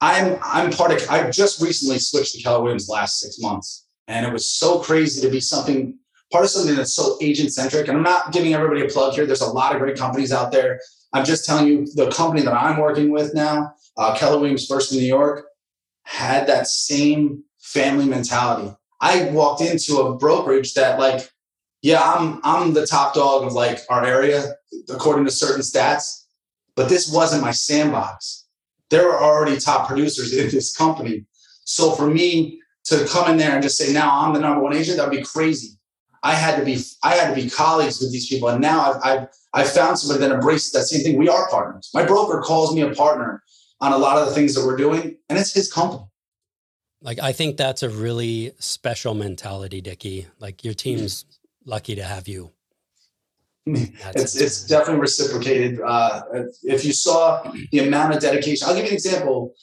I'm 0.00 0.38
I'm 0.42 0.72
part 0.72 0.90
of. 0.92 1.08
I've 1.10 1.32
just 1.32 1.62
recently 1.62 1.98
switched 1.98 2.34
to 2.34 2.42
Keller 2.42 2.62
Williams 2.62 2.88
last 2.88 3.20
six 3.20 3.38
months, 3.38 3.86
and 4.08 4.26
it 4.26 4.32
was 4.32 4.48
so 4.48 4.80
crazy 4.80 5.20
to 5.20 5.30
be 5.30 5.40
something 5.40 5.98
part 6.32 6.44
of 6.44 6.50
something 6.50 6.74
that's 6.74 6.94
so 6.94 7.18
agent 7.20 7.52
centric. 7.52 7.88
And 7.88 7.96
I'm 7.96 8.02
not 8.02 8.32
giving 8.32 8.54
everybody 8.54 8.84
a 8.84 8.88
plug 8.88 9.14
here. 9.14 9.26
There's 9.26 9.42
a 9.42 9.46
lot 9.46 9.74
of 9.74 9.80
great 9.80 9.96
companies 9.96 10.32
out 10.32 10.50
there. 10.50 10.80
I'm 11.12 11.24
just 11.24 11.44
telling 11.44 11.66
you, 11.68 11.86
the 11.94 12.10
company 12.10 12.42
that 12.42 12.54
I'm 12.54 12.80
working 12.80 13.10
with 13.10 13.34
now, 13.34 13.74
uh, 13.98 14.16
Keller 14.16 14.38
Williams 14.38 14.66
First 14.66 14.92
in 14.92 14.98
New 14.98 15.06
York, 15.06 15.44
had 16.04 16.46
that 16.46 16.66
same 16.66 17.44
family 17.60 18.06
mentality. 18.06 18.74
I 19.00 19.24
walked 19.26 19.60
into 19.60 19.98
a 19.98 20.16
brokerage 20.16 20.74
that 20.74 20.98
like 20.98 21.30
yeah, 21.82 22.00
I'm 22.00 22.40
I'm 22.44 22.72
the 22.72 22.86
top 22.86 23.14
dog 23.14 23.44
of 23.44 23.52
like 23.52 23.80
our 23.90 24.04
area 24.04 24.54
according 24.88 25.24
to 25.26 25.30
certain 25.30 25.60
stats, 25.60 26.24
but 26.76 26.88
this 26.88 27.12
wasn't 27.12 27.42
my 27.42 27.50
sandbox. 27.50 28.46
There 28.90 29.04
were 29.04 29.20
already 29.20 29.58
top 29.58 29.88
producers 29.88 30.32
in 30.32 30.50
this 30.50 30.74
company. 30.76 31.26
So 31.64 31.92
for 31.92 32.06
me 32.06 32.60
to 32.84 33.06
come 33.06 33.30
in 33.30 33.36
there 33.36 33.52
and 33.52 33.62
just 33.62 33.78
say 33.78 33.92
now 33.92 34.10
I'm 34.20 34.32
the 34.32 34.40
number 34.40 34.62
one 34.62 34.74
agent, 34.74 34.96
that'd 34.96 35.10
be 35.10 35.24
crazy. 35.24 35.78
I 36.22 36.34
had 36.34 36.56
to 36.56 36.64
be 36.64 36.80
I 37.02 37.16
had 37.16 37.34
to 37.34 37.42
be 37.42 37.50
colleagues 37.50 38.00
with 38.00 38.12
these 38.12 38.28
people, 38.28 38.48
and 38.48 38.60
now 38.60 38.92
I've 38.92 39.02
I've, 39.02 39.28
I've 39.52 39.72
found 39.72 39.98
somebody 39.98 40.20
that 40.20 40.32
embraces 40.32 40.70
that 40.72 40.84
same 40.84 41.02
thing. 41.02 41.18
We 41.18 41.28
are 41.28 41.50
partners. 41.50 41.90
My 41.92 42.04
broker 42.04 42.40
calls 42.40 42.74
me 42.74 42.82
a 42.82 42.94
partner 42.94 43.42
on 43.80 43.92
a 43.92 43.98
lot 43.98 44.18
of 44.18 44.28
the 44.28 44.34
things 44.34 44.54
that 44.54 44.64
we're 44.64 44.76
doing, 44.76 45.16
and 45.28 45.36
it's 45.36 45.52
his 45.52 45.72
company. 45.72 46.04
Like 47.00 47.18
I 47.18 47.32
think 47.32 47.56
that's 47.56 47.82
a 47.82 47.90
really 47.90 48.52
special 48.60 49.14
mentality, 49.14 49.80
Dickie. 49.80 50.28
Like 50.38 50.62
your 50.62 50.74
mm-hmm. 50.74 50.98
team's 50.98 51.24
lucky 51.64 51.94
to 51.94 52.04
have 52.04 52.28
you. 52.28 52.52
it's 53.66 54.40
it's 54.40 54.64
definitely 54.64 55.00
reciprocated. 55.00 55.80
Uh, 55.80 56.22
if 56.64 56.84
you 56.84 56.92
saw 56.92 57.42
the 57.70 57.78
amount 57.78 58.14
of 58.14 58.20
dedication, 58.20 58.66
I'll 58.66 58.74
give 58.74 58.84
you 58.84 58.90
an 58.90 58.94
example. 58.94 59.54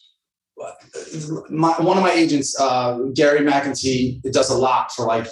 My, 1.50 1.72
one 1.80 1.98
of 1.98 2.04
my 2.04 2.12
agents, 2.12 2.60
uh, 2.60 2.98
Gary 3.14 3.40
McEntee, 3.40 4.24
it 4.26 4.34
does 4.34 4.50
a 4.50 4.58
lot 4.58 4.92
for 4.92 5.06
like. 5.06 5.28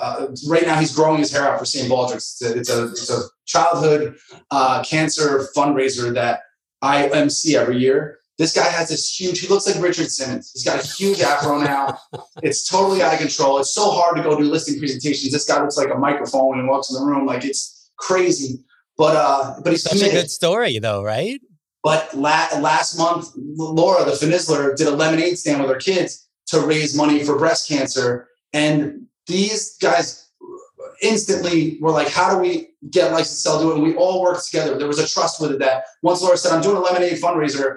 Uh, 0.00 0.26
right 0.46 0.66
now, 0.66 0.78
he's 0.78 0.94
growing 0.94 1.18
his 1.18 1.32
hair 1.32 1.48
out 1.48 1.58
for 1.58 1.64
St. 1.64 1.90
Baldrick's. 1.90 2.40
It's 2.42 2.42
a, 2.42 2.58
it's 2.58 2.70
a, 2.70 2.84
it's 2.88 3.10
a 3.10 3.22
childhood 3.46 4.16
uh, 4.50 4.82
cancer 4.84 5.48
fundraiser 5.56 6.12
that 6.14 6.42
I 6.82 7.08
MC 7.08 7.56
every 7.56 7.78
year. 7.78 8.18
This 8.36 8.52
guy 8.52 8.68
has 8.68 8.88
this 8.88 9.14
huge, 9.18 9.40
he 9.40 9.46
looks 9.46 9.66
like 9.66 9.80
Richard 9.82 10.10
Simmons. 10.10 10.50
He's 10.52 10.64
got 10.64 10.82
a 10.82 10.86
huge 10.86 11.20
afro 11.20 11.58
now. 11.58 11.98
It's 12.42 12.68
totally 12.68 13.00
out 13.00 13.14
of 13.14 13.20
control. 13.20 13.58
It's 13.58 13.72
so 13.72 13.90
hard 13.90 14.16
to 14.16 14.22
go 14.22 14.36
do 14.36 14.44
listing 14.44 14.78
presentations. 14.78 15.32
This 15.32 15.46
guy 15.46 15.60
looks 15.60 15.76
like 15.76 15.90
a 15.94 15.98
microphone 15.98 16.58
and 16.58 16.68
walks 16.68 16.90
in 16.90 16.98
the 16.98 17.06
room. 17.06 17.26
Like 17.26 17.44
it's 17.44 17.90
crazy. 17.96 18.64
But 18.96 19.16
uh, 19.16 19.60
but 19.62 19.72
he's 19.72 19.82
such 19.82 19.92
committed. 19.92 20.18
a 20.18 20.22
good 20.22 20.30
story 20.30 20.78
though, 20.78 21.02
right? 21.02 21.40
But 21.84 22.14
la- 22.14 22.48
last 22.58 22.96
month, 22.96 23.28
Laura, 23.36 24.04
the 24.04 24.12
Finisler, 24.12 24.76
did 24.76 24.86
a 24.86 24.92
lemonade 24.92 25.38
stand 25.38 25.60
with 25.60 25.70
her 25.70 25.76
kids 25.76 26.26
to 26.46 26.60
raise 26.60 26.96
money 26.96 27.22
for 27.24 27.38
breast 27.38 27.68
cancer. 27.68 28.28
And 28.52 29.06
these 29.26 29.76
guys 29.78 30.30
instantly 31.02 31.78
were 31.80 31.90
like, 31.90 32.08
how 32.08 32.34
do 32.34 32.40
we 32.40 32.70
get 32.90 33.12
licensed 33.12 33.42
to 33.42 33.48
sell, 33.50 33.60
do 33.60 33.70
it? 33.72 33.74
And 33.74 33.82
we 33.82 33.94
all 33.96 34.22
worked 34.22 34.46
together. 34.46 34.78
There 34.78 34.86
was 34.86 34.98
a 34.98 35.06
trust 35.06 35.40
with 35.40 35.52
it 35.52 35.58
that 35.58 35.84
once 36.02 36.22
Laura 36.22 36.36
said, 36.36 36.52
I'm 36.52 36.62
doing 36.62 36.76
a 36.76 36.80
lemonade 36.80 37.20
fundraiser, 37.20 37.76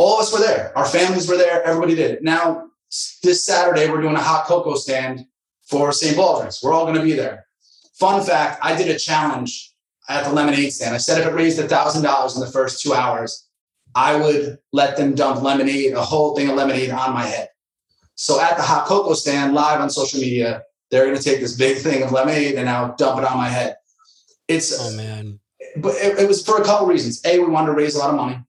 all 0.00 0.14
of 0.14 0.20
us 0.20 0.32
were 0.32 0.38
there. 0.38 0.72
Our 0.76 0.86
families 0.86 1.28
were 1.28 1.36
there. 1.36 1.62
Everybody 1.62 1.94
did 1.94 2.10
it. 2.12 2.22
Now, 2.22 2.68
this 3.22 3.44
Saturday, 3.44 3.90
we're 3.90 4.00
doing 4.00 4.16
a 4.16 4.22
hot 4.22 4.46
cocoa 4.46 4.74
stand 4.74 5.26
for 5.66 5.92
St. 5.92 6.16
Baldrick's. 6.16 6.62
We're 6.62 6.72
all 6.72 6.84
going 6.84 6.96
to 6.96 7.02
be 7.02 7.12
there. 7.12 7.44
Fun 7.98 8.24
fact 8.24 8.58
I 8.62 8.74
did 8.74 8.88
a 8.88 8.98
challenge 8.98 9.74
at 10.08 10.24
the 10.24 10.32
lemonade 10.32 10.72
stand. 10.72 10.94
I 10.94 10.98
said 10.98 11.20
if 11.20 11.26
it 11.26 11.34
raised 11.34 11.60
$1,000 11.60 12.34
in 12.34 12.40
the 12.40 12.46
first 12.46 12.82
two 12.82 12.94
hours, 12.94 13.46
I 13.94 14.16
would 14.16 14.58
let 14.72 14.96
them 14.96 15.14
dump 15.14 15.42
lemonade, 15.42 15.92
a 15.92 16.02
whole 16.02 16.34
thing 16.34 16.48
of 16.48 16.56
lemonade 16.56 16.90
on 16.90 17.12
my 17.12 17.24
head. 17.24 17.50
So 18.14 18.40
at 18.40 18.56
the 18.56 18.62
hot 18.62 18.86
cocoa 18.86 19.12
stand, 19.12 19.52
live 19.52 19.80
on 19.80 19.90
social 19.90 20.18
media, 20.18 20.62
they're 20.90 21.04
going 21.04 21.16
to 21.16 21.22
take 21.22 21.40
this 21.40 21.56
big 21.56 21.76
thing 21.76 22.02
of 22.02 22.10
lemonade 22.10 22.54
and 22.54 22.64
now 22.64 22.92
dump 22.92 23.18
it 23.18 23.24
on 23.24 23.36
my 23.36 23.48
head. 23.48 23.76
It's 24.48 24.80
oh 24.80 24.96
man, 24.96 25.38
but 25.76 25.94
it, 25.96 26.18
it 26.18 26.26
was 26.26 26.44
for 26.44 26.60
a 26.60 26.64
couple 26.64 26.86
reasons. 26.86 27.20
A, 27.24 27.38
we 27.38 27.46
wanted 27.46 27.68
to 27.68 27.74
raise 27.74 27.94
a 27.94 27.98
lot 27.98 28.10
of 28.10 28.16
money 28.16 28.42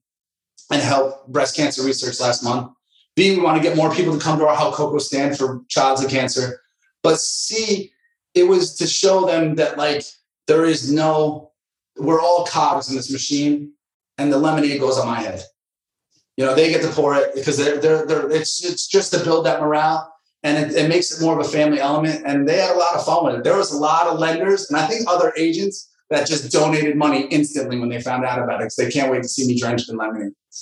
and 0.71 0.81
help 0.81 1.27
breast 1.27 1.55
cancer 1.55 1.83
research 1.83 2.19
last 2.19 2.43
month. 2.43 2.71
B, 3.15 3.35
we 3.35 3.43
want 3.43 3.61
to 3.61 3.63
get 3.63 3.75
more 3.75 3.93
people 3.93 4.17
to 4.17 4.23
come 4.23 4.39
to 4.39 4.47
our 4.47 4.55
Hot 4.55 4.73
Cocoa 4.73 4.99
stand 4.99 5.37
for 5.37 5.61
childhood 5.67 6.09
cancer. 6.09 6.61
But 7.03 7.19
C, 7.19 7.91
it 8.33 8.43
was 8.43 8.75
to 8.77 8.87
show 8.87 9.25
them 9.25 9.55
that 9.55 9.77
like 9.77 10.03
there 10.47 10.65
is 10.65 10.91
no, 10.91 11.51
we're 11.97 12.21
all 12.21 12.45
cogs 12.45 12.89
in 12.89 12.95
this 12.95 13.11
machine, 13.11 13.73
and 14.17 14.31
the 14.31 14.37
lemonade 14.37 14.79
goes 14.79 14.97
on 14.97 15.07
my 15.07 15.19
head. 15.19 15.43
You 16.37 16.45
know, 16.45 16.55
they 16.55 16.69
get 16.69 16.81
to 16.83 16.89
pour 16.89 17.15
it 17.15 17.35
because 17.35 17.57
they're 17.57 17.77
they're, 17.77 18.05
they're 18.05 18.31
it's 18.31 18.63
it's 18.63 18.87
just 18.87 19.13
to 19.13 19.23
build 19.23 19.45
that 19.45 19.61
morale 19.61 20.11
and 20.43 20.57
it, 20.57 20.75
it 20.75 20.89
makes 20.89 21.11
it 21.11 21.23
more 21.23 21.39
of 21.39 21.45
a 21.45 21.49
family 21.49 21.79
element. 21.79 22.23
And 22.25 22.47
they 22.47 22.57
had 22.57 22.75
a 22.75 22.79
lot 22.79 22.95
of 22.95 23.05
fun 23.05 23.25
with 23.25 23.35
it. 23.35 23.43
There 23.43 23.57
was 23.57 23.71
a 23.71 23.77
lot 23.77 24.07
of 24.07 24.19
lenders, 24.19 24.69
and 24.69 24.79
I 24.79 24.87
think 24.87 25.07
other 25.07 25.33
agents 25.37 25.90
that 26.11 26.27
just 26.27 26.51
donated 26.51 26.95
money 26.97 27.21
instantly 27.27 27.79
when 27.79 27.89
they 27.89 27.99
found 28.01 28.25
out 28.25 28.37
about 28.37 28.61
it 28.61 28.65
because 28.65 28.75
they 28.75 28.91
can't 28.91 29.09
wait 29.11 29.23
to 29.23 29.29
see 29.29 29.47
me 29.47 29.57
drenched 29.57 29.89
in 29.89 29.95
lemonade. 29.97 30.33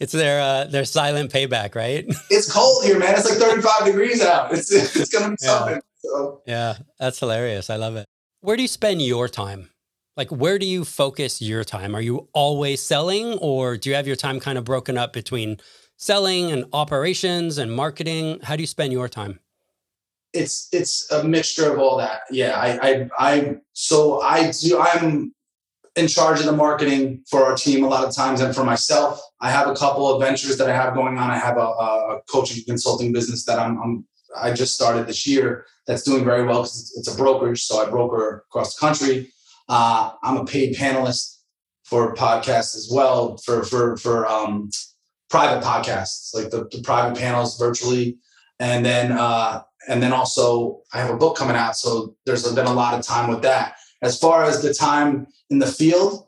it's 0.00 0.12
their 0.12 0.40
uh, 0.40 0.64
their 0.64 0.86
silent 0.86 1.30
payback, 1.30 1.74
right? 1.74 2.06
it's 2.30 2.50
cold 2.50 2.82
here, 2.84 2.98
man. 2.98 3.14
It's 3.14 3.28
like 3.28 3.38
35 3.38 3.84
degrees 3.84 4.22
out. 4.22 4.52
It's 4.52 4.72
it's 4.72 5.10
gonna 5.10 5.30
be 5.30 5.36
something. 5.38 5.80
So. 5.98 6.42
yeah, 6.46 6.78
that's 6.98 7.20
hilarious. 7.20 7.70
I 7.70 7.76
love 7.76 7.94
it. 7.96 8.06
Where 8.40 8.56
do 8.56 8.62
you 8.62 8.68
spend 8.68 9.02
your 9.02 9.28
time? 9.28 9.68
Like, 10.16 10.30
where 10.30 10.58
do 10.58 10.66
you 10.66 10.84
focus 10.84 11.40
your 11.40 11.62
time? 11.62 11.94
Are 11.94 12.00
you 12.00 12.28
always 12.32 12.82
selling, 12.82 13.34
or 13.38 13.76
do 13.76 13.90
you 13.90 13.96
have 13.96 14.06
your 14.06 14.16
time 14.16 14.40
kind 14.40 14.58
of 14.58 14.64
broken 14.64 14.98
up 14.98 15.12
between 15.12 15.58
selling 15.96 16.50
and 16.50 16.64
operations 16.72 17.58
and 17.58 17.70
marketing? 17.70 18.40
How 18.42 18.56
do 18.56 18.62
you 18.62 18.66
spend 18.66 18.92
your 18.92 19.08
time? 19.08 19.40
It's 20.32 20.68
it's 20.72 21.10
a 21.10 21.24
mixture 21.24 21.72
of 21.72 21.78
all 21.78 21.98
that. 21.98 22.22
Yeah, 22.30 22.52
I 22.58 22.88
I, 22.88 23.08
I 23.18 23.56
so 23.72 24.20
I 24.20 24.50
do 24.50 24.78
I'm 24.80 25.34
in 25.96 26.08
charge 26.08 26.40
of 26.40 26.46
the 26.46 26.52
marketing 26.52 27.22
for 27.28 27.44
our 27.44 27.54
team 27.54 27.84
a 27.84 27.88
lot 27.88 28.04
of 28.04 28.14
times 28.14 28.40
and 28.40 28.54
for 28.54 28.64
myself. 28.64 29.20
I 29.40 29.50
have 29.50 29.68
a 29.68 29.74
couple 29.74 30.08
of 30.08 30.22
ventures 30.22 30.56
that 30.56 30.68
I 30.68 30.74
have 30.74 30.94
going 30.94 31.18
on. 31.18 31.30
I 31.30 31.36
have 31.36 31.58
a, 31.58 31.60
a 31.60 32.20
coaching 32.30 32.64
consulting 32.64 33.12
business 33.12 33.44
that 33.44 33.58
I'm, 33.58 33.78
I'm, 33.82 34.06
i 34.34 34.52
just 34.52 34.74
started 34.74 35.06
this 35.06 35.26
year 35.26 35.66
that's 35.86 36.02
doing 36.02 36.24
very 36.24 36.44
well 36.44 36.62
because 36.62 36.94
it's 36.96 37.12
a 37.12 37.16
brokerage. 37.16 37.62
So 37.64 37.84
I 37.84 37.90
broker 37.90 38.44
across 38.48 38.74
the 38.74 38.80
country. 38.80 39.32
Uh, 39.68 40.12
I'm 40.22 40.38
a 40.38 40.44
paid 40.44 40.76
panelist 40.76 41.38
for 41.84 42.14
podcasts 42.14 42.74
as 42.74 42.88
well 42.90 43.36
for 43.38 43.64
for 43.64 43.96
for 43.98 44.26
um, 44.26 44.70
private 45.28 45.62
podcasts, 45.64 46.34
like 46.34 46.50
the, 46.50 46.68
the 46.70 46.82
private 46.82 47.18
panels 47.18 47.58
virtually, 47.58 48.18
and 48.60 48.84
then 48.84 49.12
uh, 49.12 49.62
and 49.88 50.02
then 50.02 50.12
also 50.12 50.80
I 50.92 50.98
have 50.98 51.10
a 51.10 51.16
book 51.16 51.36
coming 51.36 51.56
out. 51.56 51.76
So 51.76 52.16
there's 52.26 52.50
been 52.52 52.66
a 52.66 52.72
lot 52.72 52.94
of 52.94 53.04
time 53.04 53.28
with 53.28 53.42
that. 53.42 53.76
As 54.02 54.18
far 54.18 54.44
as 54.44 54.62
the 54.62 54.74
time 54.74 55.26
in 55.50 55.58
the 55.58 55.66
field, 55.66 56.26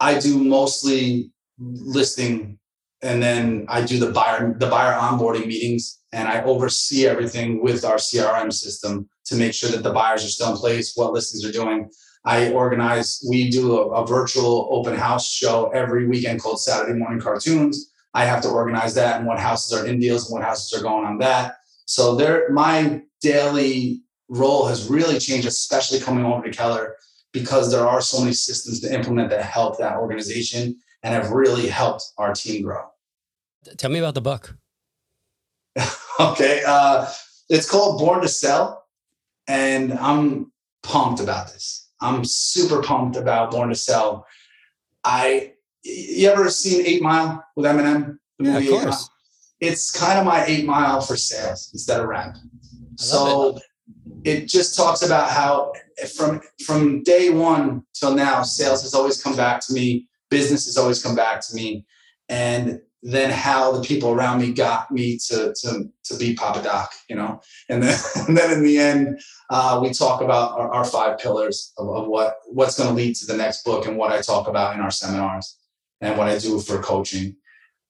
I 0.00 0.18
do 0.18 0.42
mostly 0.42 1.30
listing 1.58 2.58
and 3.02 3.22
then 3.22 3.66
I 3.68 3.82
do 3.82 3.98
the 3.98 4.10
buyer 4.10 4.54
the 4.58 4.66
buyer 4.66 4.98
onboarding 4.98 5.46
meetings 5.46 6.00
and 6.12 6.28
I 6.28 6.42
oversee 6.42 7.06
everything 7.06 7.62
with 7.62 7.84
our 7.84 7.96
CRM 7.96 8.52
system 8.52 9.08
to 9.26 9.36
make 9.36 9.52
sure 9.54 9.70
that 9.70 9.82
the 9.82 9.92
buyers 9.92 10.24
are 10.24 10.28
still 10.28 10.52
in 10.52 10.56
place, 10.56 10.92
what 10.96 11.12
listings 11.12 11.44
are 11.44 11.52
doing. 11.52 11.90
I 12.24 12.50
organize, 12.50 13.24
we 13.28 13.50
do 13.50 13.78
a, 13.78 14.02
a 14.02 14.06
virtual 14.06 14.68
open 14.72 14.96
house 14.96 15.30
show 15.30 15.68
every 15.70 16.08
weekend 16.08 16.40
called 16.42 16.60
Saturday 16.60 16.98
Morning 16.98 17.20
Cartoons. 17.20 17.92
I 18.14 18.24
have 18.24 18.40
to 18.42 18.48
organize 18.48 18.94
that 18.94 19.16
and 19.16 19.26
what 19.26 19.38
houses 19.38 19.78
are 19.78 19.86
in 19.86 20.00
deals 20.00 20.28
and 20.28 20.38
what 20.38 20.46
houses 20.46 20.72
are 20.78 20.82
going 20.82 21.04
on 21.04 21.18
that. 21.18 21.56
So 21.86 22.14
there, 22.14 22.50
my 22.50 23.02
daily 23.20 24.02
role 24.28 24.66
has 24.66 24.88
really 24.88 25.18
changed, 25.18 25.46
especially 25.46 26.00
coming 26.00 26.24
over 26.24 26.42
to 26.42 26.50
Keller 26.50 26.96
because 27.32 27.70
there 27.70 27.86
are 27.86 28.00
so 28.00 28.20
many 28.20 28.32
systems 28.32 28.80
to 28.80 28.92
implement 28.92 29.30
that 29.30 29.44
help 29.44 29.78
that 29.78 29.96
organization 29.96 30.76
and 31.02 31.14
have 31.14 31.30
really 31.30 31.68
helped 31.68 32.04
our 32.18 32.34
team 32.34 32.62
grow. 32.62 32.82
Tell 33.76 33.90
me 33.90 33.98
about 33.98 34.14
the 34.14 34.20
book. 34.20 34.56
okay. 36.20 36.62
Uh, 36.66 37.06
it's 37.48 37.70
called 37.70 37.98
Born 37.98 38.22
to 38.22 38.28
Sell. 38.28 38.84
And 39.48 39.92
I'm 39.92 40.52
pumped 40.82 41.20
about 41.20 41.52
this. 41.52 41.88
I'm 42.00 42.24
super 42.24 42.82
pumped 42.82 43.16
about 43.16 43.52
Born 43.52 43.68
to 43.68 43.74
Sell. 43.74 44.26
I, 45.04 45.52
you 45.84 46.28
ever 46.28 46.50
seen 46.50 46.84
Eight 46.84 47.02
Mile 47.02 47.44
with 47.54 47.66
Eminem? 47.66 48.18
Yeah, 48.38 48.58
of 48.58 48.68
course. 48.68 49.08
It's 49.60 49.90
kind 49.90 50.18
of 50.18 50.24
my 50.24 50.44
Eight 50.44 50.66
Mile 50.66 51.00
for 51.00 51.16
sales 51.16 51.70
instead 51.72 52.00
of 52.00 52.08
rap. 52.08 52.36
So 52.96 53.58
it. 54.24 54.42
it 54.42 54.48
just 54.48 54.76
talks 54.76 55.02
about 55.02 55.30
how 55.30 55.72
from 56.16 56.40
from 56.64 57.02
day 57.02 57.30
one 57.30 57.82
till 57.94 58.14
now, 58.14 58.42
sales 58.42 58.82
has 58.82 58.94
always 58.94 59.22
come 59.22 59.36
back 59.36 59.60
to 59.66 59.72
me. 59.72 60.08
Business 60.30 60.66
has 60.66 60.76
always 60.76 61.02
come 61.02 61.14
back 61.14 61.40
to 61.48 61.54
me, 61.54 61.86
and 62.28 62.80
then 63.02 63.30
how 63.30 63.70
the 63.70 63.82
people 63.82 64.10
around 64.10 64.40
me 64.40 64.52
got 64.52 64.90
me 64.90 65.18
to 65.28 65.54
to 65.60 65.88
to 66.04 66.16
be 66.16 66.34
Papa 66.34 66.62
Doc, 66.62 66.92
you 67.08 67.16
know. 67.16 67.40
And 67.68 67.82
then 67.82 67.98
and 68.28 68.36
then 68.36 68.52
in 68.52 68.62
the 68.62 68.78
end, 68.78 69.20
uh, 69.48 69.78
we 69.82 69.90
talk 69.90 70.20
about 70.20 70.58
our, 70.58 70.72
our 70.72 70.84
five 70.84 71.18
pillars 71.18 71.72
of, 71.78 71.88
of 71.88 72.06
what 72.08 72.36
what's 72.46 72.76
going 72.76 72.88
to 72.88 72.94
lead 72.94 73.14
to 73.16 73.26
the 73.26 73.36
next 73.36 73.64
book 73.64 73.86
and 73.86 73.96
what 73.96 74.12
I 74.12 74.20
talk 74.20 74.48
about 74.48 74.74
in 74.74 74.80
our 74.80 74.90
seminars 74.90 75.56
and 76.00 76.18
what 76.18 76.28
I 76.28 76.38
do 76.38 76.60
for 76.60 76.82
coaching 76.82 77.36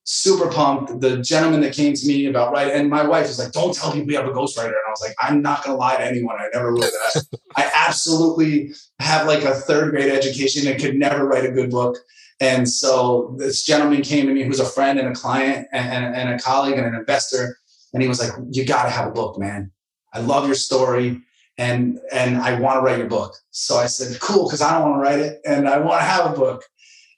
super 0.07 0.49
pumped. 0.49 1.01
The 1.01 1.19
gentleman 1.19 1.61
that 1.62 1.75
came 1.75 1.92
to 1.92 2.07
me 2.07 2.27
about 2.27 2.53
right, 2.53 2.73
and 2.73 2.88
my 2.88 3.05
wife 3.05 3.27
was 3.27 3.38
like, 3.38 3.53
"Don't 3.53 3.75
tell 3.75 3.92
people 3.92 4.11
you 4.11 4.16
have 4.16 4.27
a 4.27 4.33
ghostwriter." 4.33 4.66
And 4.66 4.87
I 4.87 4.90
was 4.90 5.03
like, 5.03 5.14
"I'm 5.21 5.42
not 5.42 5.64
gonna 5.64 5.77
lie 5.77 5.97
to 5.97 6.05
anyone. 6.05 6.37
I 6.38 6.49
never 6.55 6.73
wrote 6.73 6.83
that. 6.83 7.25
I 7.57 7.71
absolutely 7.75 8.73
have 9.01 9.27
like 9.27 9.42
a 9.42 9.55
third 9.55 9.90
grade 9.90 10.12
education 10.12 10.71
and 10.71 10.81
could 10.81 10.95
never 10.95 11.27
write 11.27 11.45
a 11.45 11.51
good 11.51 11.71
book." 11.71 11.99
And 12.40 12.69
so 12.69 13.35
this 13.38 13.64
gentleman 13.64 14.03
came 14.03 14.27
to 14.27 14.35
me, 14.35 14.42
who's 14.45 14.61
a 14.61 14.66
friend 14.66 14.99
and 14.99 15.09
a 15.09 15.14
client 15.14 15.66
and, 15.73 16.05
and, 16.05 16.14
and 16.14 16.29
a 16.31 16.38
colleague 16.38 16.77
and 16.77 16.87
an 16.87 16.95
investor, 16.95 17.59
and 17.92 18.03
he 18.03 18.09
was 18.09 18.21
like, 18.21 18.33
"You 18.51 18.64
got 18.64 18.85
to 18.85 18.90
have 18.90 19.09
a 19.09 19.12
book, 19.12 19.38
man. 19.38 19.73
I 20.14 20.21
love 20.21 20.47
your 20.47 20.55
story." 20.55 21.21
And 21.59 21.99
and 22.12 22.37
I 22.37 22.61
want 22.61 22.77
to 22.77 22.81
write 22.83 22.99
your 22.99 23.09
book. 23.09 23.35
So 23.51 23.77
I 23.77 23.87
said, 23.87 24.21
cool, 24.21 24.47
because 24.47 24.61
I 24.61 24.73
don't 24.73 24.90
want 24.90 24.97
to 24.97 25.01
write 25.01 25.21
it 25.21 25.40
and 25.47 25.66
I 25.66 25.79
want 25.79 26.01
to 26.01 26.05
have 26.05 26.31
a 26.31 26.37
book. 26.37 26.62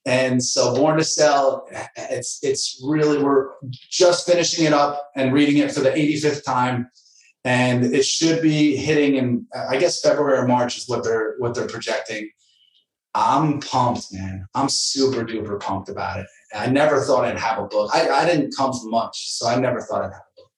And 0.09 0.42
so 0.42 0.75
Born 0.75 0.97
to 0.97 1.05
Sell, 1.05 1.68
it's 1.97 2.38
it's 2.42 2.83
really 2.83 3.23
we're 3.23 3.51
just 3.90 4.27
finishing 4.27 4.64
it 4.64 4.73
up 4.73 5.11
and 5.14 5.35
reading 5.35 5.59
it 5.59 5.71
for 5.71 5.81
the 5.81 5.90
85th 5.90 6.44
time. 6.44 6.90
And 7.44 7.85
it 7.85 8.07
should 8.07 8.40
be 8.40 8.75
hitting 8.75 9.16
in 9.16 9.47
I 9.55 9.77
guess 9.77 10.01
February 10.01 10.38
or 10.38 10.49
March 10.49 10.79
is 10.79 10.88
what 10.88 11.05
they're 11.05 11.35
what 11.38 11.55
they're 11.55 11.68
projecting. 11.68 12.31
I'm 13.14 13.61
pumped, 13.61 14.07
man. 14.11 14.47
I'm 14.55 14.71
super 14.71 15.27
duper 15.27 15.61
pumped 15.61 15.90
about 15.90 16.21
it. 16.21 16.27
I 16.55 16.68
never 16.68 17.03
thought 17.03 17.27
I'd 17.27 17.38
have 17.38 17.59
a 17.59 17.66
book. 17.66 17.90
I, 17.92 18.09
I 18.09 18.25
didn't 18.25 18.55
come 18.57 18.73
from 18.73 18.90
much, 18.90 19.31
so 19.31 19.47
I 19.47 19.61
never 19.61 19.83
thought 19.83 20.05
I'd 20.05 20.12
have 20.12 20.23
a 20.23 20.40
book. 20.40 20.51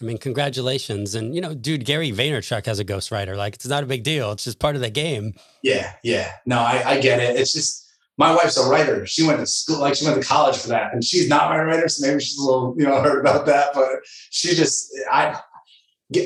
I 0.00 0.04
mean, 0.04 0.18
congratulations. 0.18 1.14
And 1.14 1.32
you 1.32 1.40
know, 1.40 1.54
dude, 1.54 1.84
Gary 1.84 2.10
Vaynerchuk 2.10 2.66
has 2.66 2.80
a 2.80 2.84
ghostwriter. 2.84 3.36
Like 3.36 3.54
it's 3.54 3.68
not 3.68 3.84
a 3.84 3.86
big 3.86 4.02
deal. 4.02 4.32
It's 4.32 4.42
just 4.42 4.58
part 4.58 4.74
of 4.74 4.82
the 4.82 4.90
game. 4.90 5.34
Yeah, 5.62 5.92
yeah. 6.02 6.32
No, 6.44 6.58
I, 6.58 6.82
I 6.84 7.00
get 7.00 7.20
it. 7.20 7.38
It's 7.38 7.52
just 7.52 7.79
my 8.20 8.34
wife's 8.34 8.58
a 8.58 8.68
writer. 8.68 9.06
She 9.06 9.26
went 9.26 9.40
to 9.40 9.46
school, 9.46 9.80
like 9.80 9.94
she 9.94 10.04
went 10.04 10.20
to 10.20 10.28
college 10.28 10.58
for 10.58 10.68
that, 10.68 10.92
and 10.92 11.02
she's 11.02 11.26
not 11.26 11.48
my 11.48 11.58
writer, 11.58 11.88
so 11.88 12.06
maybe 12.06 12.20
she's 12.20 12.36
a 12.36 12.44
little, 12.44 12.74
you 12.76 12.84
know, 12.84 13.00
hurt 13.02 13.20
about 13.20 13.46
that. 13.46 13.70
But 13.72 13.88
she 14.28 14.54
just, 14.54 14.94
I, 15.10 15.40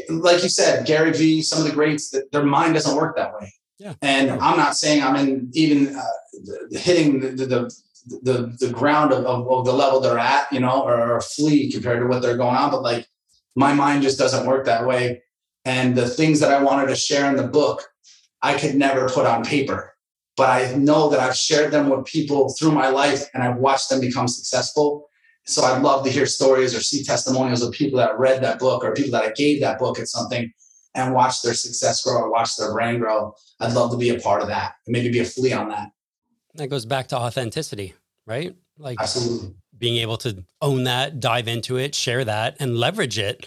like 0.09 0.43
you 0.43 0.49
said, 0.49 0.87
Gary 0.87 1.13
Vee, 1.13 1.41
some 1.41 1.61
of 1.61 1.67
the 1.67 1.73
greats, 1.73 2.11
that 2.11 2.33
their 2.33 2.43
mind 2.43 2.75
doesn't 2.75 2.97
work 2.97 3.15
that 3.15 3.33
way. 3.39 3.55
Yeah. 3.79 3.95
And 4.03 4.33
I'm 4.33 4.57
not 4.57 4.77
saying 4.77 5.05
I'm 5.05 5.15
in 5.15 5.51
even 5.53 5.95
uh, 5.95 6.03
hitting 6.73 7.21
the, 7.21 7.29
the 7.47 7.75
the 8.23 8.57
the 8.61 8.71
ground 8.71 9.13
of, 9.13 9.25
of, 9.25 9.49
of, 9.49 9.65
the 9.65 9.73
level 9.73 10.01
they're 10.01 10.19
at, 10.19 10.53
you 10.53 10.61
know, 10.61 10.83
or 10.83 11.17
a 11.17 11.23
flea 11.23 11.71
compared 11.71 12.01
to 12.01 12.07
what 12.07 12.23
they're 12.23 12.37
going 12.37 12.57
on. 12.57 12.71
But 12.71 12.83
like 12.83 13.07
my 13.55 13.73
mind 13.73 14.03
just 14.03 14.19
doesn't 14.19 14.47
work 14.47 14.67
that 14.67 14.87
way. 14.87 15.23
And 15.65 15.97
the 15.97 16.09
things 16.09 16.41
that 16.41 16.53
I 16.53 16.63
wanted 16.63 16.89
to 16.89 16.97
share 16.97 17.31
in 17.31 17.37
the 17.37 17.49
book, 17.49 17.83
I 18.43 18.59
could 18.59 18.75
never 18.75 19.09
put 19.09 19.27
on 19.27 19.45
paper 19.45 19.94
but 20.37 20.49
I 20.49 20.75
know 20.75 21.09
that 21.11 21.21
I've 21.21 21.37
shared 21.37 21.73
them 21.73 21.89
with 21.89 22.05
people 22.07 22.53
through 22.55 22.73
my 22.73 22.89
life 22.89 23.29
and 23.35 23.43
I've 23.43 23.57
watched 23.57 23.89
them 23.89 24.01
become 24.01 24.29
successful. 24.29 25.09
So 25.47 25.63
I'd 25.63 25.83
love 25.83 26.05
to 26.05 26.11
hear 26.11 26.27
stories 26.27 26.75
or 26.75 26.81
see 26.81 27.05
testimonials 27.05 27.63
of 27.63 27.73
people 27.73 27.99
that 27.99 28.19
read 28.19 28.43
that 28.43 28.59
book 28.59 28.83
or 28.83 28.95
people 28.95 29.13
that 29.13 29.25
I 29.25 29.33
gave 29.33 29.61
that 29.61 29.79
book 29.79 29.99
at 29.99 30.09
something 30.09 30.53
and 30.95 31.15
watch 31.15 31.43
their 31.43 31.55
success 31.55 32.03
grow 32.03 32.23
or 32.23 32.31
watch 32.31 32.57
their 32.57 32.73
brand 32.73 33.01
grow. 33.01 33.35
I'd 33.61 33.73
love 33.73 33.91
to 33.91 33.97
be 33.97 34.11
a 34.11 34.21
part 34.21 34.43
of 34.43 34.49
that 34.49 34.77
and 34.87 34.93
maybe 34.93 35.11
be 35.11 35.21
a 35.21 35.25
flea 35.25 35.53
on 35.53 35.69
that. 35.69 35.91
That 36.55 36.69
goes 36.69 36.87
back 36.87 37.09
to 37.09 37.17
authenticity, 37.17 37.95
right? 38.27 38.55
Like 38.79 38.99
absolutely 39.01 39.55
being 39.77 39.97
able 39.99 40.17
to 40.19 40.45
own 40.63 40.85
that, 40.85 41.21
dive 41.21 41.49
into 41.49 41.77
it, 41.77 41.95
share 41.95 42.25
that, 42.25 42.57
and 42.61 42.77
leverage 42.77 43.19
it 43.19 43.47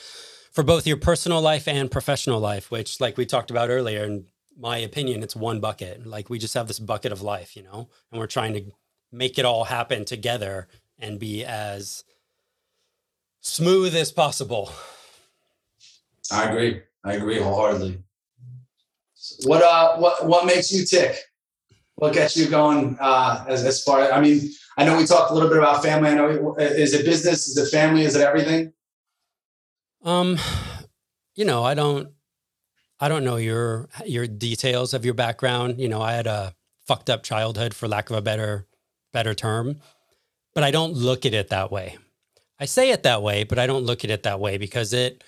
for 0.52 0.63
both 0.63 0.88
your 0.88 0.97
personal 0.97 1.41
life 1.41 1.67
and 1.67 1.89
professional 1.89 2.39
life, 2.39 2.71
which, 2.71 3.00
like 3.00 3.17
we 3.17 3.26
talked 3.26 3.52
about 3.52 3.69
earlier, 3.69 4.04
in 4.04 4.26
my 4.58 4.78
opinion, 4.78 5.24
it's 5.24 5.36
one 5.36 5.60
bucket. 5.60 6.06
Like 6.06 6.30
we 6.30 6.39
just 6.39 6.54
have 6.56 6.67
this 6.67 6.80
bucket 6.80 7.12
of 7.12 7.22
life, 7.22 7.56
you 7.56 7.63
know, 7.63 7.89
and 8.12 8.20
we're 8.20 8.28
trying 8.28 8.54
to 8.54 8.63
make 9.12 9.38
it 9.38 9.46
all 9.46 9.65
happen 9.65 10.04
together 10.04 10.67
and 11.00 11.20
be 11.20 11.46
as 11.46 12.04
smooth 13.41 13.96
as 13.96 14.12
possible. 14.12 14.72
I 16.32 16.50
agree. 16.50 16.82
I 17.04 17.13
agree 17.13 17.39
wholeheartedly. 17.39 18.00
What 19.46 19.62
uh 19.62 19.98
what 19.98 20.26
what 20.26 20.46
makes 20.46 20.72
you 20.72 20.86
tick? 20.86 21.17
What 21.96 22.13
gets 22.13 22.36
you 22.36 22.48
going 22.48 22.98
uh 23.00 23.46
as, 23.48 23.63
as 23.63 23.84
far 23.84 24.12
I 24.12 24.20
mean, 24.20 24.50
I 24.78 24.86
know 24.86 24.98
we 24.98 25.06
talked 25.06 25.32
a 25.32 25.34
little 25.34 25.50
bit 25.50 25.58
about 25.58 25.84
family. 25.84 26.10
I 26.10 26.15
know 26.15 26.56
is 26.58 26.93
it 26.93 27.06
business? 27.06 27.48
Is 27.48 27.58
it 27.58 27.70
family? 27.70 28.04
Is 28.04 28.15
it 28.15 28.22
everything? 28.22 28.74
Um, 30.04 30.38
you 31.36 31.43
know, 31.46 31.63
I 31.63 31.74
don't 31.74 32.10
I 33.00 33.08
don't 33.10 33.24
know 33.24 33.38
your 33.38 33.90
your 34.06 34.28
details 34.28 34.94
of 34.94 35.06
your 35.06 35.14
background. 35.14 35.80
You 35.80 35.88
know, 35.88 36.02
I 36.02 36.14
had 36.14 36.28
a 36.28 36.56
fucked 36.86 37.10
up 37.10 37.24
childhood 37.24 37.74
for 37.74 37.88
lack 37.88 38.10
of 38.10 38.16
a 38.16 38.22
better 38.22 38.66
better 39.14 39.34
term, 39.34 39.82
but 40.54 40.64
I 40.64 40.72
don't 40.72 40.94
look 40.94 41.26
at 41.26 41.34
it 41.34 41.50
that 41.50 41.72
way. 41.72 41.98
I 42.60 42.66
say 42.66 42.90
it 42.90 43.04
that 43.04 43.22
way, 43.22 43.44
but 43.44 43.60
I 43.60 43.68
don't 43.68 43.86
look 43.86 44.04
at 44.04 44.10
it 44.10 44.24
that 44.24 44.40
way 44.40 44.58
because 44.58 44.94
it 44.94 45.24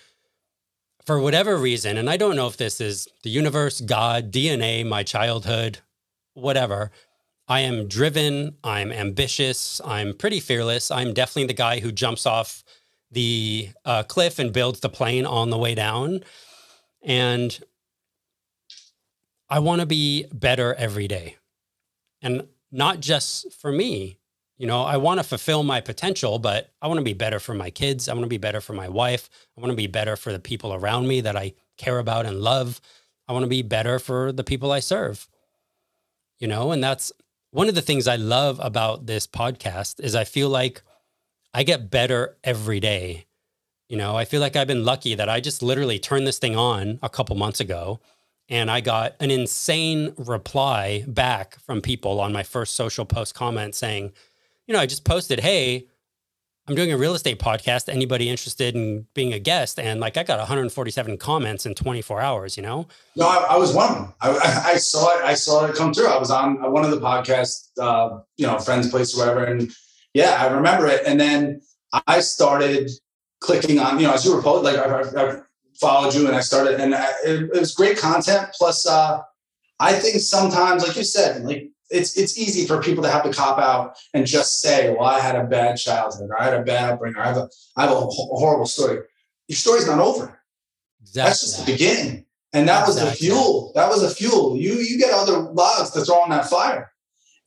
for 1.06 1.20
whatever 1.20 1.58
reason, 1.58 1.98
and 1.98 2.10
I 2.10 2.18
don't 2.18 2.36
know 2.36 2.48
if 2.48 2.58
this 2.58 2.82
is 2.82 3.08
the 3.24 3.30
universe, 3.30 3.82
God, 3.82 4.32
DNA, 4.32 4.86
my 4.86 5.04
childhood, 5.04 5.80
whatever. 6.34 6.92
I 7.48 7.62
am 7.62 7.88
driven, 7.88 8.58
I'm 8.64 8.92
ambitious, 8.92 9.82
I'm 9.84 10.14
pretty 10.14 10.40
fearless. 10.40 10.92
I'm 10.92 11.16
definitely 11.16 11.48
the 11.48 11.54
guy 11.54 11.80
who 11.80 11.92
jumps 11.92 12.28
off 12.28 12.64
the 13.10 13.70
uh, 13.86 14.04
cliff 14.04 14.38
and 14.38 14.54
builds 14.54 14.82
the 14.82 14.90
plane 14.90 15.26
on 15.26 15.50
the 15.50 15.58
way 15.58 15.74
down. 15.74 16.24
And 17.02 17.58
I 19.50 19.60
want 19.60 19.82
to 19.82 19.86
be 19.86 20.26
better 20.32 20.74
every 20.76 21.08
day. 21.08 21.38
And 22.22 22.48
not 22.72 23.00
just 23.00 23.54
for 23.54 23.72
me, 23.72 24.18
you 24.58 24.68
know, 24.68 24.84
I 24.84 24.98
want 24.98 25.20
to 25.20 25.24
fulfill 25.24 25.64
my 25.64 25.80
potential, 25.80 26.38
but 26.38 26.70
I 26.82 26.88
want 26.88 26.98
to 26.98 27.04
be 27.04 27.14
better 27.14 27.40
for 27.40 27.54
my 27.54 27.70
kids. 27.70 28.10
I 28.10 28.14
want 28.14 28.26
to 28.26 28.30
be 28.30 28.38
better 28.38 28.60
for 28.60 28.74
my 28.74 28.90
wife. 28.90 29.30
I 29.58 29.62
want 29.62 29.72
to 29.72 29.78
be 29.78 29.88
better 29.88 30.18
for 30.18 30.34
the 30.34 30.40
people 30.40 30.74
around 30.74 31.08
me 31.08 31.22
that 31.22 31.38
I 31.38 31.54
care 31.78 31.98
about 31.98 32.26
and 32.26 32.42
love. 32.42 32.82
I 33.28 33.34
want 33.34 33.44
to 33.44 33.50
be 33.50 33.62
better 33.62 34.00
for 34.00 34.34
the 34.34 34.44
people 34.44 34.72
I 34.72 34.82
serve. 34.82 35.30
You 36.40 36.48
know, 36.48 36.72
and 36.72 36.84
that's 36.84 37.12
one 37.52 37.70
of 37.70 37.76
the 37.76 37.82
things 37.82 38.08
I 38.08 38.18
love 38.18 38.60
about 38.62 39.06
this 39.06 39.26
podcast 39.26 40.00
is 40.02 40.14
I 40.14 40.26
feel 40.26 40.50
like 40.50 40.82
I 41.54 41.64
get 41.64 41.90
better 41.90 42.38
every 42.44 42.80
day. 42.80 43.26
You 43.90 43.98
know, 43.98 44.16
I 44.16 44.24
feel 44.24 44.40
like 44.40 44.56
I've 44.56 44.68
been 44.68 44.86
lucky 44.86 45.16
that 45.16 45.30
I 45.30 45.40
just 45.40 45.64
literally 45.64 45.98
turned 45.98 46.28
this 46.28 46.38
thing 46.38 46.56
on 46.56 47.00
a 47.02 47.10
couple 47.10 47.36
months 47.36 47.60
ago 47.60 48.00
and 48.50 48.70
I 48.70 48.82
got 48.82 49.16
an 49.20 49.32
insane 49.32 50.14
reply 50.18 51.04
back 51.08 51.60
from 51.60 51.82
people 51.82 52.20
on 52.20 52.34
my 52.34 52.44
first 52.44 52.76
social 52.76 53.06
post 53.06 53.36
comment 53.36 53.76
saying, 53.76 54.12
you 54.68 54.74
know, 54.74 54.80
I 54.80 54.88
just 54.88 55.06
posted, 55.06 55.40
hey, 55.40 55.88
I'm 56.68 56.76
doing 56.76 56.92
a 56.92 56.98
real 56.98 57.16
estate 57.16 57.40
podcast. 57.40 57.90
Anybody 57.90 58.30
interested 58.30 58.76
in 58.76 59.08
being 59.16 59.34
a 59.34 59.40
guest? 59.40 59.80
And 59.80 60.00
like, 60.00 60.18
I 60.18 60.24
got 60.24 60.38
147 60.38 61.18
comments 61.18 61.66
in 61.66 61.74
24 61.74 62.22
hours. 62.22 62.58
You 62.58 62.64
know? 62.64 62.88
No, 63.16 63.28
I, 63.28 63.48
I 63.52 63.58
was 63.58 63.74
one. 63.74 64.14
I, 64.22 64.30
I, 64.74 64.78
saw 64.78 65.18
it. 65.18 65.24
I 65.24 65.34
saw 65.34 65.66
it 65.66 65.76
come 65.76 65.94
through. 65.94 66.08
I 66.08 66.20
was 66.20 66.30
on 66.30 66.72
one 66.72 66.84
of 66.84 66.92
the 66.92 67.00
podcasts, 67.00 67.70
uh, 67.80 68.20
you 68.38 68.46
know, 68.46 68.60
friends' 68.60 68.90
place 68.90 69.16
or 69.16 69.20
whatever, 69.20 69.46
and 69.46 69.72
yeah, 70.14 70.38
I 70.40 70.48
remember 70.48 70.88
it. 70.88 71.02
And 71.06 71.20
then 71.20 71.62
I 72.08 72.20
started 72.20 72.92
clicking 73.40 73.80
on, 73.80 74.00
you 74.00 74.08
know, 74.08 74.14
as 74.14 74.26
you 74.26 74.36
were 74.36 74.42
posting, 74.42 74.74
like 74.74 74.86
I, 74.86 75.22
I, 75.22 75.42
followed 75.80 76.14
you 76.14 76.28
and 76.28 76.36
I 76.36 76.42
started, 76.42 76.80
and 76.80 76.94
I, 76.94 77.06
it, 77.26 77.50
it, 77.54 77.60
was 77.60 77.74
great 77.74 77.98
content. 77.98 78.50
Plus, 78.58 78.86
uh, 78.86 79.22
I 79.80 79.94
think 79.94 80.20
sometimes, 80.20 80.86
like 80.86 80.98
you 80.98 81.04
said, 81.04 81.44
like 81.44 81.72
it's 81.90 82.18
it's 82.18 82.38
easy 82.38 82.68
for 82.68 82.82
people 82.82 83.04
to 83.04 83.10
have 83.10 83.24
to 83.24 83.32
cop 83.32 83.60
out 83.60 83.98
and 84.14 84.26
just 84.26 84.62
say, 84.62 84.94
"Well, 84.94 85.08
I 85.08 85.20
had 85.20 85.36
a 85.36 85.46
bad 85.46 85.78
childhood, 85.78 86.30
or 86.30 86.40
I 86.40 86.44
had 86.44 86.54
a 86.54 86.64
bad 86.64 86.92
upbringing, 86.92 87.18
or 87.18 87.24
I 87.24 87.28
have 87.28 87.38
a 87.38 87.50
I 87.78 87.84
have 87.84 87.92
a 87.92 88.02
horrible 88.02 88.66
story." 88.66 89.00
Your 89.48 89.56
story's 89.56 89.88
not 89.88 90.00
over. 90.00 90.40
Exactly. 91.02 91.30
That's 91.30 91.42
just 91.42 91.66
the 91.66 91.72
beginning, 91.72 92.26
and 92.54 92.68
that 92.68 92.88
exactly. 92.88 93.04
was 93.04 93.12
the 93.12 93.26
fuel. 93.26 93.72
That 93.76 93.90
was 93.90 94.02
the 94.02 94.10
fuel. 94.10 94.58
You 94.58 94.74
you 94.74 95.00
get 95.00 95.14
other 95.14 95.40
logs 95.40 95.92
to 95.92 96.02
throw 96.02 96.22
on 96.22 96.30
that 96.30 96.50
fire, 96.50 96.92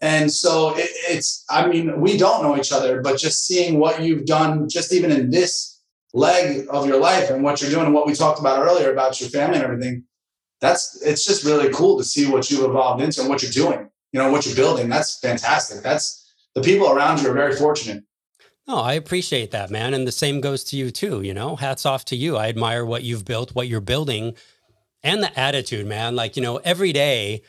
and 0.00 0.32
so 0.32 0.74
it, 0.76 0.88
it's. 1.08 1.44
I 1.50 1.66
mean, 1.66 2.00
we 2.00 2.16
don't 2.16 2.42
know 2.42 2.56
each 2.56 2.72
other, 2.72 3.02
but 3.02 3.18
just 3.18 3.46
seeing 3.46 3.78
what 3.78 4.02
you've 4.02 4.24
done, 4.24 4.68
just 4.68 4.92
even 4.92 5.12
in 5.12 5.30
this 5.30 5.71
leg 6.12 6.66
of 6.70 6.86
your 6.86 7.00
life, 7.00 7.30
and 7.30 7.42
what 7.42 7.60
you're 7.60 7.70
doing, 7.70 7.86
and 7.86 7.94
what 7.94 8.06
we 8.06 8.14
talked 8.14 8.40
about 8.40 8.60
earlier 8.66 8.92
about 8.92 9.20
your 9.20 9.30
family 9.30 9.56
and 9.56 9.64
everything. 9.64 10.04
That's 10.60 11.02
it's 11.02 11.24
just 11.24 11.44
really 11.44 11.72
cool 11.72 11.98
to 11.98 12.04
see 12.04 12.30
what 12.30 12.50
you've 12.50 12.64
evolved 12.64 13.02
into 13.02 13.20
and 13.20 13.28
what 13.28 13.42
you're 13.42 13.50
doing 13.50 13.88
you 14.12 14.20
know 14.20 14.30
what 14.30 14.46
you're 14.46 14.54
building. 14.54 14.88
That's 14.88 15.18
fantastic. 15.18 15.82
That's 15.82 16.30
the 16.54 16.60
people 16.60 16.90
around 16.90 17.22
you 17.22 17.30
are 17.30 17.34
very 17.34 17.56
fortunate. 17.56 18.04
No 18.68 18.76
i 18.76 18.92
appreciate 18.92 19.50
that 19.50 19.70
man 19.70 19.92
and 19.92 20.06
the 20.06 20.12
same 20.12 20.40
goes 20.40 20.62
to 20.62 20.76
you 20.76 20.92
too 20.92 21.22
you 21.22 21.34
know? 21.34 21.56
Hats 21.56 21.84
off 21.84 22.04
to 22.06 22.16
you. 22.16 22.36
I 22.36 22.48
admire 22.48 22.84
what 22.84 23.02
you've 23.02 23.24
built 23.24 23.54
what 23.54 23.66
you're 23.66 23.80
building 23.80 24.34
and 25.02 25.22
the 25.22 25.36
attitude 25.38 25.86
man. 25.86 26.14
Like 26.14 26.36
you 26.36 26.42
know 26.42 26.58
every 26.58 26.92
day 26.92 27.42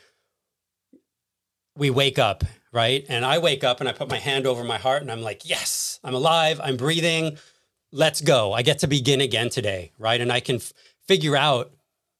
we 1.76 1.90
wake 1.90 2.18
up 2.18 2.42
right? 2.72 3.06
And 3.08 3.24
i 3.24 3.38
wake 3.38 3.62
up 3.62 3.78
and 3.78 3.88
i 3.88 3.92
put 3.92 4.10
my 4.10 4.18
hand 4.18 4.46
over 4.46 4.64
my 4.64 4.78
heart 4.78 5.02
and 5.02 5.12
i'm 5.12 5.22
like 5.22 5.42
yes 5.44 6.00
i'm 6.02 6.14
alive 6.14 6.60
i'm 6.64 6.76
breathing 6.76 7.38
let's 7.94 8.20
go 8.20 8.52
i 8.52 8.62
get 8.62 8.80
to 8.80 8.86
begin 8.86 9.20
again 9.20 9.48
today 9.48 9.92
right 9.98 10.20
and 10.20 10.32
i 10.32 10.40
can 10.40 10.56
f- 10.56 10.72
figure 11.06 11.36
out 11.36 11.72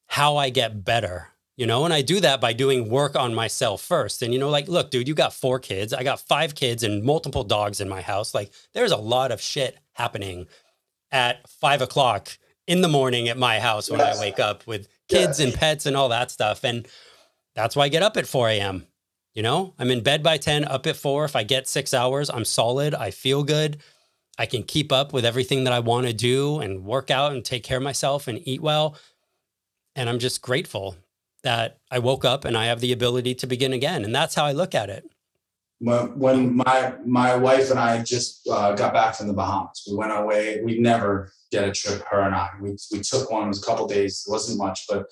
how 0.07 0.37
i 0.37 0.49
get 0.49 0.85
better 0.85 1.29
you 1.57 1.67
know, 1.67 1.85
and 1.85 1.95
I 1.95 2.03
do 2.03 2.19
that 2.21 2.41
by 2.41 2.53
doing 2.53 2.89
work 2.89 3.15
on 3.15 3.33
myself 3.33 3.81
first. 3.81 4.23
And, 4.23 4.33
you 4.33 4.41
know, 4.41 4.51
like, 4.51 4.67
look, 4.67 4.91
dude, 4.91 5.07
you 5.07 5.15
got 5.15 5.33
four 5.33 5.61
kids. 5.61 5.93
I 5.93 6.03
got 6.03 6.21
five 6.21 6.57
kids 6.57 6.83
and 6.83 7.05
multiple 7.05 7.45
dogs 7.45 7.81
in 7.81 7.89
my 7.89 8.01
house. 8.01 8.35
Like, 8.35 8.51
there's 8.73 8.91
a 8.91 8.97
lot 8.97 9.31
of 9.31 9.41
shit 9.41 9.79
happening 9.93 10.49
at 11.13 11.49
five 11.49 11.81
o'clock 11.81 12.37
in 12.67 12.81
the 12.81 12.89
morning 12.89 13.29
at 13.29 13.39
my 13.39 13.61
house 13.61 13.89
when 13.89 14.01
yes. 14.01 14.19
I 14.19 14.21
wake 14.21 14.41
up 14.41 14.67
with 14.67 14.89
kids 15.09 15.39
yes. 15.39 15.41
and 15.41 15.55
pets 15.55 15.87
and 15.87 15.97
all 15.97 16.09
that 16.09 16.33
stuff. 16.33 16.65
And 16.65 16.89
that's 17.55 17.77
why 17.77 17.85
I 17.85 17.89
get 17.89 18.03
up 18.03 18.17
at 18.17 18.27
4 18.27 18.49
a.m. 18.49 18.87
You 19.33 19.43
know, 19.43 19.75
I'm 19.79 19.91
in 19.91 20.03
bed 20.03 20.25
by 20.25 20.39
10, 20.39 20.65
up 20.65 20.87
at 20.87 20.97
four. 20.97 21.25
If 21.25 21.35
I 21.35 21.43
get 21.43 21.69
six 21.69 21.93
hours, 21.93 22.31
I'm 22.31 22.45
solid. 22.45 22.95
I 22.95 23.11
feel 23.11 23.43
good. 23.43 23.79
I 24.39 24.47
can 24.47 24.63
keep 24.63 24.93
up 24.93 25.13
with 25.13 25.25
everything 25.25 25.65
that 25.65 25.73
I 25.73 25.81
want 25.81 26.07
to 26.07 26.13
do 26.13 26.59
and 26.59 26.85
work 26.85 27.11
out 27.11 27.33
and 27.33 27.45
take 27.45 27.63
care 27.63 27.77
of 27.77 27.83
myself 27.83 28.27
and 28.29 28.41
eat 28.47 28.61
well. 28.61 28.97
And 29.95 30.09
I'm 30.09 30.19
just 30.19 30.43
grateful 30.43 30.97
that 31.45 31.79
I 31.91 32.01
woke 32.01 32.25
up 32.25 32.45
and 32.45 32.57
I 32.57 32.67
have 32.67 32.81
the 32.81 32.93
ability 32.93 33.35
to 33.37 33.47
begin 33.47 33.73
again. 33.73 34.05
And 34.05 34.15
that's 34.15 34.35
how 34.35 34.45
I 34.45 34.53
look 34.53 34.75
at 34.75 34.91
it. 34.91 35.09
When, 35.81 36.57
my 36.57 36.95
my 37.05 37.37
wife 37.37 37.71
and 37.71 37.79
I 37.79 38.03
just 38.03 38.49
uh, 38.49 38.73
got 38.75 38.95
back 38.95 39.17
from 39.17 39.27
the 39.27 39.35
Bahamas, 39.35 39.87
we 39.89 39.97
went 39.97 40.13
away. 40.13 40.63
We 40.65 40.79
never 40.79 41.31
get 41.51 41.69
a 41.69 41.73
trip, 41.73 42.03
her 42.11 42.21
and 42.21 42.35
I. 42.35 42.49
We, 42.61 42.77
we 42.91 43.01
took 43.01 43.31
one, 43.31 43.45
it 43.45 43.49
was 43.49 43.63
a 43.63 43.67
couple 43.67 43.87
days, 43.87 44.25
it 44.27 44.31
wasn't 44.31 44.59
much, 44.59 44.87
but 44.89 45.07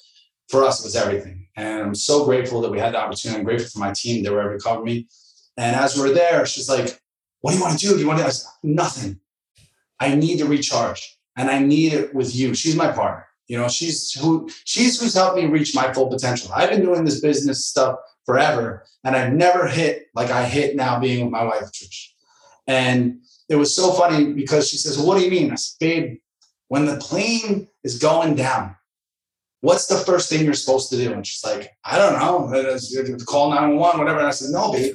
for 0.48 0.64
us, 0.64 0.80
it 0.80 0.84
was 0.84 0.96
everything. 0.96 1.46
And 1.56 1.82
I'm 1.82 1.94
so 1.94 2.24
grateful 2.24 2.60
that 2.62 2.70
we 2.70 2.78
had 2.78 2.94
the 2.94 3.00
opportunity. 3.00 3.38
I'm 3.38 3.44
grateful 3.44 3.68
for 3.70 3.78
my 3.80 3.92
team. 3.92 4.22
They 4.22 4.30
were 4.30 4.40
able 4.40 4.58
to 4.58 4.64
cover 4.64 4.82
me. 4.82 5.08
And 5.56 5.76
as 5.76 5.96
we 5.96 6.10
are 6.10 6.14
there, 6.14 6.46
she's 6.46 6.68
like, 6.68 7.01
What 7.42 7.52
do 7.52 7.58
you 7.58 7.62
want 7.62 7.78
to 7.78 7.86
do? 7.86 7.94
Do 7.94 8.00
you 8.00 8.06
want 8.06 8.20
to? 8.20 8.26
I 8.26 8.30
said, 8.30 8.50
Nothing. 8.62 9.20
I 10.00 10.14
need 10.14 10.38
to 10.38 10.46
recharge 10.46 11.18
and 11.36 11.50
I 11.50 11.58
need 11.58 11.92
it 11.92 12.14
with 12.14 12.34
you. 12.34 12.54
She's 12.54 12.76
my 12.76 12.90
partner. 12.90 13.26
You 13.48 13.58
know, 13.58 13.68
she's 13.68 14.12
who 14.12 14.48
she's 14.64 15.00
who's 15.00 15.14
helped 15.14 15.36
me 15.36 15.46
reach 15.46 15.74
my 15.74 15.92
full 15.92 16.08
potential. 16.08 16.50
I've 16.54 16.70
been 16.70 16.82
doing 16.82 17.04
this 17.04 17.20
business 17.20 17.66
stuff 17.66 17.98
forever, 18.24 18.84
and 19.04 19.14
I've 19.14 19.32
never 19.32 19.66
hit 19.68 20.06
like 20.14 20.30
I 20.30 20.44
hit 20.44 20.76
now 20.76 20.98
being 20.98 21.24
with 21.24 21.32
my 21.32 21.44
wife 21.44 21.70
Trish. 21.72 22.08
And 22.66 23.18
it 23.48 23.56
was 23.56 23.74
so 23.74 23.92
funny 23.92 24.32
because 24.32 24.68
she 24.68 24.76
says, 24.76 24.96
well, 24.96 25.08
"What 25.08 25.18
do 25.18 25.24
you 25.24 25.30
mean?" 25.30 25.50
I 25.50 25.56
said, 25.56 25.76
"Babe, 25.80 26.18
when 26.68 26.86
the 26.86 26.96
plane 26.96 27.68
is 27.84 27.98
going 27.98 28.36
down, 28.36 28.76
what's 29.60 29.86
the 29.86 29.98
first 29.98 30.30
thing 30.30 30.44
you're 30.44 30.54
supposed 30.54 30.88
to 30.90 30.96
do?" 30.96 31.12
And 31.12 31.26
she's 31.26 31.44
like, 31.44 31.72
"I 31.84 31.98
don't 31.98 32.14
know. 32.14 32.48
Call 33.26 33.50
911, 33.50 34.00
whatever." 34.00 34.20
And 34.20 34.28
I 34.28 34.30
said, 34.30 34.50
"No, 34.50 34.72
babe. 34.72 34.94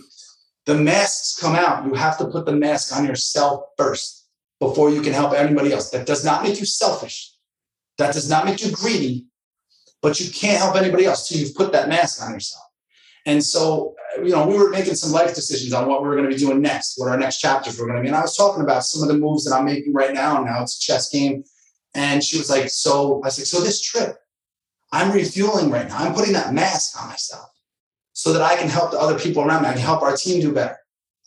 The 0.67 0.75
masks 0.75 1.39
come 1.39 1.55
out. 1.55 1.85
You 1.85 1.93
have 1.93 2.17
to 2.19 2.27
put 2.27 2.45
the 2.45 2.51
mask 2.51 2.95
on 2.95 3.05
yourself 3.05 3.63
first 3.77 4.27
before 4.59 4.89
you 4.89 5.01
can 5.01 5.13
help 5.13 5.33
anybody 5.33 5.71
else. 5.71 5.89
That 5.89 6.05
does 6.05 6.23
not 6.23 6.43
make 6.43 6.59
you 6.59 6.65
selfish. 6.65 7.33
That 7.97 8.13
does 8.13 8.29
not 8.29 8.45
make 8.45 8.63
you 8.63 8.71
greedy, 8.71 9.25
but 10.01 10.19
you 10.19 10.29
can't 10.29 10.59
help 10.59 10.75
anybody 10.75 11.05
else 11.05 11.27
till 11.27 11.39
you've 11.39 11.55
put 11.55 11.71
that 11.71 11.89
mask 11.89 12.21
on 12.21 12.33
yourself. 12.33 12.65
And 13.25 13.43
so 13.43 13.95
you 14.23 14.31
know, 14.31 14.45
we 14.45 14.57
were 14.57 14.69
making 14.69 14.95
some 14.95 15.11
life 15.11 15.33
decisions 15.35 15.73
on 15.73 15.87
what 15.87 16.01
we 16.01 16.07
were 16.07 16.15
going 16.15 16.29
to 16.29 16.35
be 16.35 16.39
doing 16.39 16.61
next, 16.61 16.99
what 16.99 17.09
our 17.09 17.17
next 17.17 17.39
chapters 17.39 17.79
were 17.79 17.85
going 17.85 17.97
to 17.97 18.01
be. 18.01 18.07
And 18.07 18.17
I 18.17 18.21
was 18.21 18.35
talking 18.35 18.63
about 18.63 18.83
some 18.83 19.01
of 19.01 19.07
the 19.07 19.17
moves 19.17 19.45
that 19.45 19.55
I'm 19.55 19.65
making 19.65 19.93
right 19.93 20.13
now. 20.13 20.43
Now 20.43 20.63
it's 20.63 20.77
a 20.77 20.79
chess 20.79 21.09
game. 21.09 21.43
And 21.93 22.23
she 22.23 22.37
was 22.37 22.49
like, 22.49 22.69
so 22.69 23.21
I 23.23 23.29
said, 23.29 23.47
so 23.47 23.61
this 23.61 23.81
trip, 23.81 24.17
I'm 24.91 25.11
refueling 25.11 25.69
right 25.69 25.87
now. 25.87 25.97
I'm 25.97 26.13
putting 26.13 26.33
that 26.33 26.53
mask 26.53 27.01
on 27.01 27.09
myself 27.09 27.49
so 28.17 28.33
that 28.33 28.41
I 28.41 28.55
can 28.55 28.67
help 28.67 28.89
the 28.89 28.97
other 28.97 29.19
people 29.19 29.43
around 29.43 29.61
me. 29.61 29.69
I 29.69 29.73
can 29.73 29.83
help 29.83 30.01
our 30.01 30.17
team 30.17 30.41
do 30.41 30.51
better. 30.51 30.75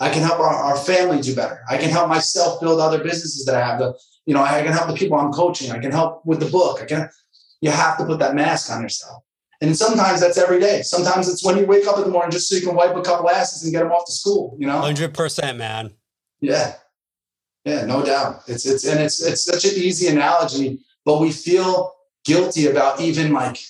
I 0.01 0.11
can 0.11 0.23
help 0.23 0.41
our, 0.41 0.53
our 0.53 0.77
family 0.77 1.21
do 1.21 1.37
better. 1.37 1.61
I 1.71 1.77
can 1.79 1.89
help 1.89 2.09
myself 2.09 2.61
build 2.61 2.81
other 2.81 2.99
businesses 2.99 3.45
that 3.45 3.55
I 3.55 3.65
have. 3.65 3.79
The, 3.79 3.97
you 4.27 4.35
know, 4.35 4.43
I 4.43 4.61
can 4.65 4.73
help 4.73 4.89
the 4.89 4.95
people 4.95 5.17
I'm 5.17 5.31
coaching. 5.31 5.71
I 5.71 5.79
can 5.79 5.93
help 5.93 6.27
with 6.27 6.41
the 6.41 6.51
book. 6.51 6.83
I 6.83 6.87
can. 6.87 7.09
You 7.61 7.71
have 7.71 7.97
to 7.99 8.05
put 8.05 8.19
that 8.19 8.35
mask 8.35 8.73
on 8.73 8.83
yourself. 8.83 9.23
And 9.61 9.77
sometimes 9.77 10.21
that's 10.21 10.37
every 10.37 10.59
day. 10.59 10.83
Sometimes 10.83 11.29
it's 11.29 11.45
when 11.45 11.59
you 11.59 11.65
wake 11.65 11.87
up 11.87 11.97
in 11.99 12.03
the 12.03 12.11
morning 12.11 12.33
just 12.33 12.49
so 12.49 12.57
you 12.57 12.67
can 12.67 12.75
wipe 12.75 12.97
a 12.97 13.03
couple 13.03 13.31
asses 13.31 13.63
and 13.63 13.73
get 13.73 13.85
them 13.85 13.93
off 13.93 14.07
to 14.07 14.13
school. 14.13 14.57
You 14.59 14.67
know, 14.67 14.81
hundred 14.81 15.15
percent, 15.15 15.59
man. 15.59 15.93
Yeah, 16.41 16.75
yeah, 17.65 17.85
no 17.85 18.05
doubt. 18.05 18.43
It's 18.49 18.67
it's 18.67 18.85
and 18.85 18.99
it's 18.99 19.25
it's 19.25 19.45
such 19.45 19.65
an 19.65 19.75
easy 19.77 20.09
analogy, 20.09 20.81
but 21.05 21.21
we 21.21 21.31
feel 21.31 21.93
guilty 22.25 22.67
about 22.67 23.01
even 23.01 23.33
like 23.33 23.61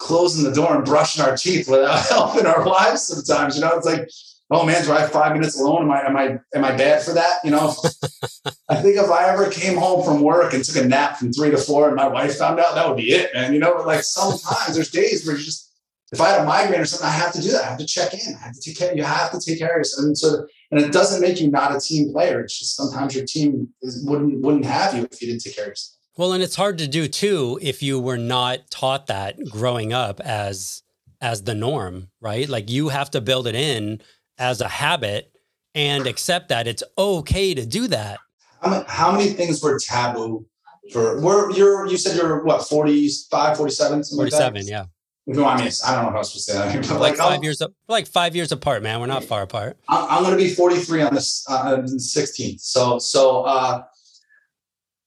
closing 0.00 0.42
the 0.42 0.52
door 0.52 0.74
and 0.74 0.84
brushing 0.84 1.22
our 1.24 1.36
teeth 1.36 1.68
without 1.68 2.04
helping 2.08 2.46
our 2.46 2.64
wives 2.64 3.06
sometimes. 3.06 3.54
You 3.54 3.62
know, 3.62 3.76
it's 3.76 3.86
like, 3.86 4.08
oh 4.50 4.66
man, 4.66 4.82
do 4.84 4.92
I 4.92 5.00
have 5.00 5.12
five 5.12 5.32
minutes 5.32 5.60
alone? 5.60 5.82
Am 5.82 5.90
I 5.92 6.00
am 6.02 6.16
I 6.16 6.38
am 6.54 6.64
I 6.64 6.76
bad 6.76 7.02
for 7.02 7.12
that? 7.12 7.38
You 7.44 7.52
know, 7.52 7.74
I 8.68 8.76
think 8.82 8.96
if 8.96 9.10
I 9.10 9.28
ever 9.28 9.48
came 9.50 9.78
home 9.78 10.04
from 10.04 10.22
work 10.22 10.52
and 10.52 10.64
took 10.64 10.82
a 10.82 10.88
nap 10.88 11.18
from 11.18 11.32
three 11.32 11.50
to 11.50 11.58
four 11.58 11.86
and 11.86 11.96
my 11.96 12.08
wife 12.08 12.36
found 12.36 12.58
out, 12.58 12.74
that 12.74 12.88
would 12.88 12.96
be 12.96 13.12
it, 13.12 13.32
man. 13.34 13.52
You 13.52 13.60
know, 13.60 13.74
but 13.76 13.86
like 13.86 14.02
sometimes 14.02 14.74
there's 14.74 14.90
days 14.90 15.24
where 15.24 15.36
you 15.36 15.44
just 15.44 15.68
if 16.12 16.20
I 16.20 16.30
had 16.30 16.40
a 16.40 16.44
migraine 16.44 16.80
or 16.80 16.84
something, 16.86 17.06
I 17.06 17.12
have 17.12 17.32
to 17.34 17.40
do 17.40 17.52
that. 17.52 17.62
I 17.62 17.68
have 17.68 17.78
to 17.78 17.86
check 17.86 18.14
in. 18.14 18.34
I 18.34 18.46
have 18.46 18.54
to 18.54 18.60
take 18.60 18.76
care. 18.76 18.96
You 18.96 19.04
have 19.04 19.30
to 19.30 19.38
take 19.38 19.60
care 19.60 19.68
of 19.68 19.76
yourself. 19.76 20.06
And 20.06 20.18
so, 20.18 20.46
and 20.72 20.80
it 20.80 20.92
doesn't 20.92 21.20
make 21.20 21.40
you 21.40 21.50
not 21.50 21.74
a 21.74 21.78
team 21.78 22.10
player. 22.10 22.40
It's 22.40 22.58
just 22.58 22.74
sometimes 22.74 23.14
your 23.14 23.24
team 23.26 23.68
is, 23.82 24.04
wouldn't 24.04 24.40
wouldn't 24.40 24.64
have 24.64 24.94
you 24.96 25.06
if 25.10 25.22
you 25.22 25.28
didn't 25.28 25.42
take 25.42 25.54
care 25.54 25.66
of 25.66 25.70
yourself. 25.70 25.99
Well, 26.20 26.34
and 26.34 26.42
it's 26.42 26.56
hard 26.56 26.76
to 26.76 26.86
do 26.86 27.08
too 27.08 27.58
if 27.62 27.82
you 27.82 27.98
were 27.98 28.18
not 28.18 28.70
taught 28.70 29.06
that 29.06 29.38
growing 29.48 29.94
up 29.94 30.20
as 30.20 30.82
as 31.22 31.44
the 31.44 31.54
norm, 31.54 32.10
right? 32.20 32.46
Like 32.46 32.68
you 32.68 32.90
have 32.90 33.10
to 33.12 33.22
build 33.22 33.46
it 33.46 33.54
in 33.54 34.02
as 34.36 34.60
a 34.60 34.68
habit 34.68 35.32
and 35.74 36.06
accept 36.06 36.50
that 36.50 36.66
it's 36.66 36.82
okay 36.98 37.54
to 37.54 37.64
do 37.64 37.86
that. 37.86 38.18
How 38.60 39.12
many 39.12 39.30
things 39.30 39.62
were 39.62 39.78
taboo 39.78 40.44
for 40.92 41.18
were 41.22 41.52
you're 41.52 41.86
you 41.86 41.96
said 41.96 42.14
you're 42.18 42.44
what 42.44 42.68
45 42.68 43.56
47 43.56 44.04
47 44.04 44.54
like 44.54 44.68
yeah 44.68 44.84
no, 45.26 45.44
I 45.44 45.56
mean, 45.56 45.70
I 45.86 45.94
don't 45.94 46.06
know 46.06 46.10
how 46.10 46.16
I'm 46.18 46.24
supposed 46.24 46.46
to 46.46 46.52
say 46.52 46.58
that. 46.58 46.88
But 46.88 47.00
like, 47.00 47.18
like 47.18 47.34
5 47.34 47.44
years, 47.44 47.62
like 47.88 48.08
five 48.08 48.34
years 48.34 48.50
apart, 48.50 48.82
man. 48.82 49.00
We're 49.00 49.06
not 49.06 49.22
far 49.22 49.42
apart. 49.42 49.78
I'm, 49.88 50.10
I'm 50.10 50.22
going 50.24 50.36
to 50.36 50.42
be 50.42 50.52
43 50.52 51.02
on 51.02 51.14
this 51.14 51.44
uh, 51.48 51.76
16th. 51.76 52.60
So, 52.60 52.98
so 52.98 53.42
uh, 53.42 53.84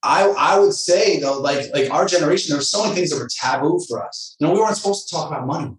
I 0.04 0.28
I 0.38 0.60
would 0.60 0.74
say 0.74 1.20
though, 1.20 1.40
like 1.40 1.74
like 1.74 1.90
our 1.90 2.06
generation, 2.06 2.50
there 2.50 2.58
were 2.58 2.64
so 2.64 2.84
many 2.84 2.96
things 2.96 3.10
that 3.10 3.20
were 3.20 3.30
taboo 3.30 3.80
for 3.88 4.06
us. 4.06 4.36
You 4.40 4.48
know, 4.48 4.54
we 4.54 4.60
weren't 4.60 4.76
supposed 4.76 5.08
to 5.08 5.16
talk 5.16 5.32
about 5.32 5.48
money. 5.48 5.76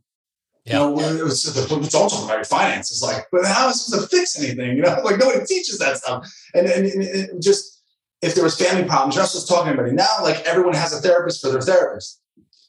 Yeah. 0.64 0.88
You 0.88 0.96
know, 0.96 0.98
it 1.00 1.22
was 1.22 1.42
don't 1.42 1.90
talk 1.90 2.24
about 2.24 2.36
your 2.36 2.44
finances. 2.44 3.02
Like, 3.02 3.26
but 3.30 3.44
how 3.44 3.64
am 3.64 3.68
I 3.68 3.72
supposed 3.72 4.10
to 4.10 4.16
fix 4.16 4.38
anything? 4.38 4.76
You 4.76 4.82
know, 4.82 5.00
like 5.04 5.18
nobody 5.18 5.44
teaches 5.44 5.78
that 5.78 5.98
stuff. 5.98 6.26
And 6.54 6.66
and, 6.66 6.86
and 6.86 7.42
just 7.42 7.82
if 8.22 8.34
there 8.34 8.44
was 8.44 8.56
family 8.56 8.84
problems, 8.84 9.14
you're 9.14 9.22
not 9.22 9.28
supposed 9.28 9.46
to 9.46 9.52
talk 9.52 9.64
to 9.64 9.68
anybody. 9.68 9.92
Now, 9.92 10.16
like 10.22 10.40
everyone 10.46 10.74
has 10.74 10.94
a 10.94 11.02
therapist 11.02 11.42
for 11.42 11.50
their 11.50 11.60
therapist. 11.60 12.22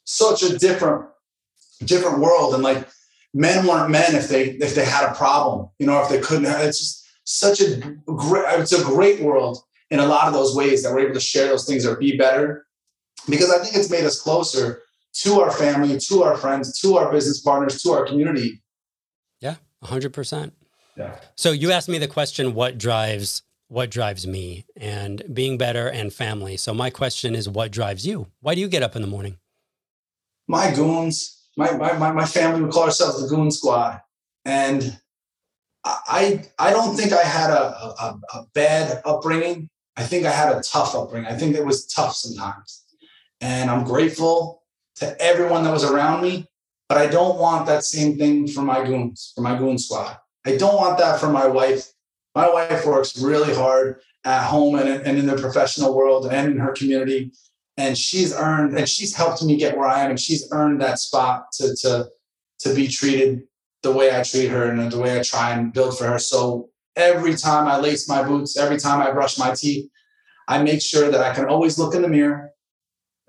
Such 0.04 0.44
a 0.44 0.58
different 0.58 1.06
different 1.86 2.20
world. 2.20 2.54
And 2.54 2.63
like 2.63 2.86
men 3.34 3.65
weren't 3.65 3.91
men 3.91 4.13
if 4.13 4.28
they 4.28 4.50
if 4.50 4.76
they 4.76 4.84
had 4.84 5.10
a 5.10 5.15
problem. 5.15 5.70
You 5.80 5.88
know, 5.88 6.02
if 6.04 6.10
they 6.10 6.20
couldn't. 6.20 6.48
It's 6.48 6.80
just 6.80 7.08
such 7.24 7.62
a 7.62 7.78
great. 8.06 8.44
It's 8.60 8.74
a 8.74 8.84
great 8.84 9.22
world 9.22 9.60
in 9.91 10.00
a 10.00 10.06
lot 10.06 10.28
of 10.28 10.34
those 10.34 10.56
ways 10.56 10.84
that 10.84 10.91
we're 10.91 11.02
able 11.02 11.13
to 11.13 11.19
share 11.19 11.48
those 11.48 11.65
things 11.65 11.86
or 11.86 11.95
be 11.95 12.17
better 12.17 12.65
because 13.30 13.52
I 13.52 13.60
think 13.60 13.76
it's 13.76 13.89
made 13.89 14.04
us 14.04 14.21
closer 14.21 14.82
to 15.13 15.41
our 15.41 15.52
family, 15.52 15.98
to 15.98 16.24
our 16.24 16.38
friends, 16.38 16.80
to 16.82 16.98
our 16.98 17.12
business 17.12 17.39
partners, 17.39 17.82
to 17.84 17.91
our 17.91 18.06
community. 18.06 18.62
Yeah, 19.39 19.56
100%. 19.84 20.52
Yeah. 20.98 21.15
So 21.36 21.52
you 21.52 21.71
asked 21.71 21.89
me 21.89 21.98
the 21.98 22.08
question 22.08 22.54
what 22.54 22.78
drives 22.78 23.43
what 23.67 23.89
drives 23.89 24.28
me 24.28 24.63
and 24.78 25.24
being 25.34 25.58
better 25.58 25.88
and 25.88 26.13
family. 26.13 26.56
So 26.56 26.71
my 26.71 26.91
question 26.91 27.34
is 27.34 27.50
what 27.50 27.71
drives 27.71 28.06
you? 28.06 28.28
Why 28.41 28.54
do 28.54 28.62
you 28.62 28.67
get 28.67 28.84
up 28.84 28.95
in 28.95 29.02
the 29.02 29.08
morning? 29.08 29.39
My 30.48 30.71
goons, 30.74 31.48
my 31.58 31.71
my 31.71 31.93
my, 31.93 32.12
my 32.12 32.26
family 32.26 32.62
would 32.62 32.71
call 32.71 32.84
ourselves 32.84 33.21
the 33.21 33.28
goon 33.28 33.52
squad. 33.52 34.02
And 34.45 35.00
I 35.84 36.45
I 36.60 36.71
don't 36.71 36.95
think 36.95 37.12
I 37.12 37.24
had 37.24 37.50
a, 37.50 37.76
a, 37.76 38.19
a 38.34 38.45
bad 38.54 39.02
upbringing. 39.04 39.69
I 39.97 40.03
think 40.03 40.25
I 40.25 40.31
had 40.31 40.55
a 40.55 40.62
tough 40.62 40.95
upbringing. 40.95 41.31
I 41.31 41.36
think 41.36 41.55
it 41.55 41.65
was 41.65 41.86
tough 41.88 42.15
sometimes. 42.15 42.84
And 43.41 43.69
I'm 43.69 43.84
grateful 43.84 44.63
to 44.97 45.21
everyone 45.21 45.63
that 45.63 45.71
was 45.71 45.84
around 45.84 46.21
me, 46.21 46.47
but 46.89 46.97
I 46.97 47.08
don't 47.08 47.38
want 47.38 47.65
that 47.67 47.84
same 47.84 48.17
thing 48.17 48.47
for 48.47 48.62
my 48.62 48.84
goons, 48.84 49.31
for 49.36 49.41
my 49.41 49.58
goon 49.58 49.77
squad. 49.77 50.17
I 50.45 50.58
don't 50.58 50.75
want 50.75 50.97
that 50.99 51.19
for 51.19 51.29
my 51.29 51.47
wife. 51.47 51.91
My 52.34 52.49
wife 52.49 52.86
works 52.86 53.21
really 53.21 53.53
hard 53.53 54.01
at 54.25 54.45
home 54.47 54.75
and, 54.75 54.89
and 54.89 55.17
in 55.17 55.25
the 55.25 55.38
professional 55.38 55.95
world 55.95 56.27
and 56.31 56.51
in 56.51 56.60
her 56.60 56.73
community. 56.73 57.31
And 57.77 57.97
she's 57.97 58.34
earned 58.34 58.77
and 58.77 58.88
she's 58.88 59.15
helped 59.15 59.43
me 59.43 59.58
get 59.58 59.77
where 59.77 59.88
I 59.88 60.01
am. 60.01 60.12
And 60.12 60.19
she's 60.19 60.47
earned 60.51 60.81
that 60.81 60.99
spot 60.99 61.51
to, 61.53 61.75
to, 61.81 62.10
to 62.60 62.73
be 62.73 62.88
treated 62.88 63.43
the 63.84 63.91
way 63.91 64.17
I 64.17 64.23
treat 64.23 64.47
her 64.47 64.69
and 64.69 64.91
the 64.91 64.99
way 64.99 65.19
I 65.19 65.23
try 65.23 65.51
and 65.51 65.71
build 65.71 65.97
for 65.97 66.08
her. 66.08 66.19
So 66.19 66.69
every 66.95 67.36
time 67.36 67.67
I 67.67 67.77
lace 67.77 68.08
my 68.08 68.23
boots, 68.23 68.58
every 68.58 68.77
time 68.77 69.01
I 69.01 69.12
brush 69.12 69.38
my 69.38 69.53
teeth, 69.53 69.89
I 70.47 70.62
make 70.62 70.81
sure 70.81 71.10
that 71.10 71.21
I 71.21 71.34
can 71.34 71.45
always 71.45 71.77
look 71.77 71.95
in 71.95 72.01
the 72.01 72.08
mirror 72.08 72.51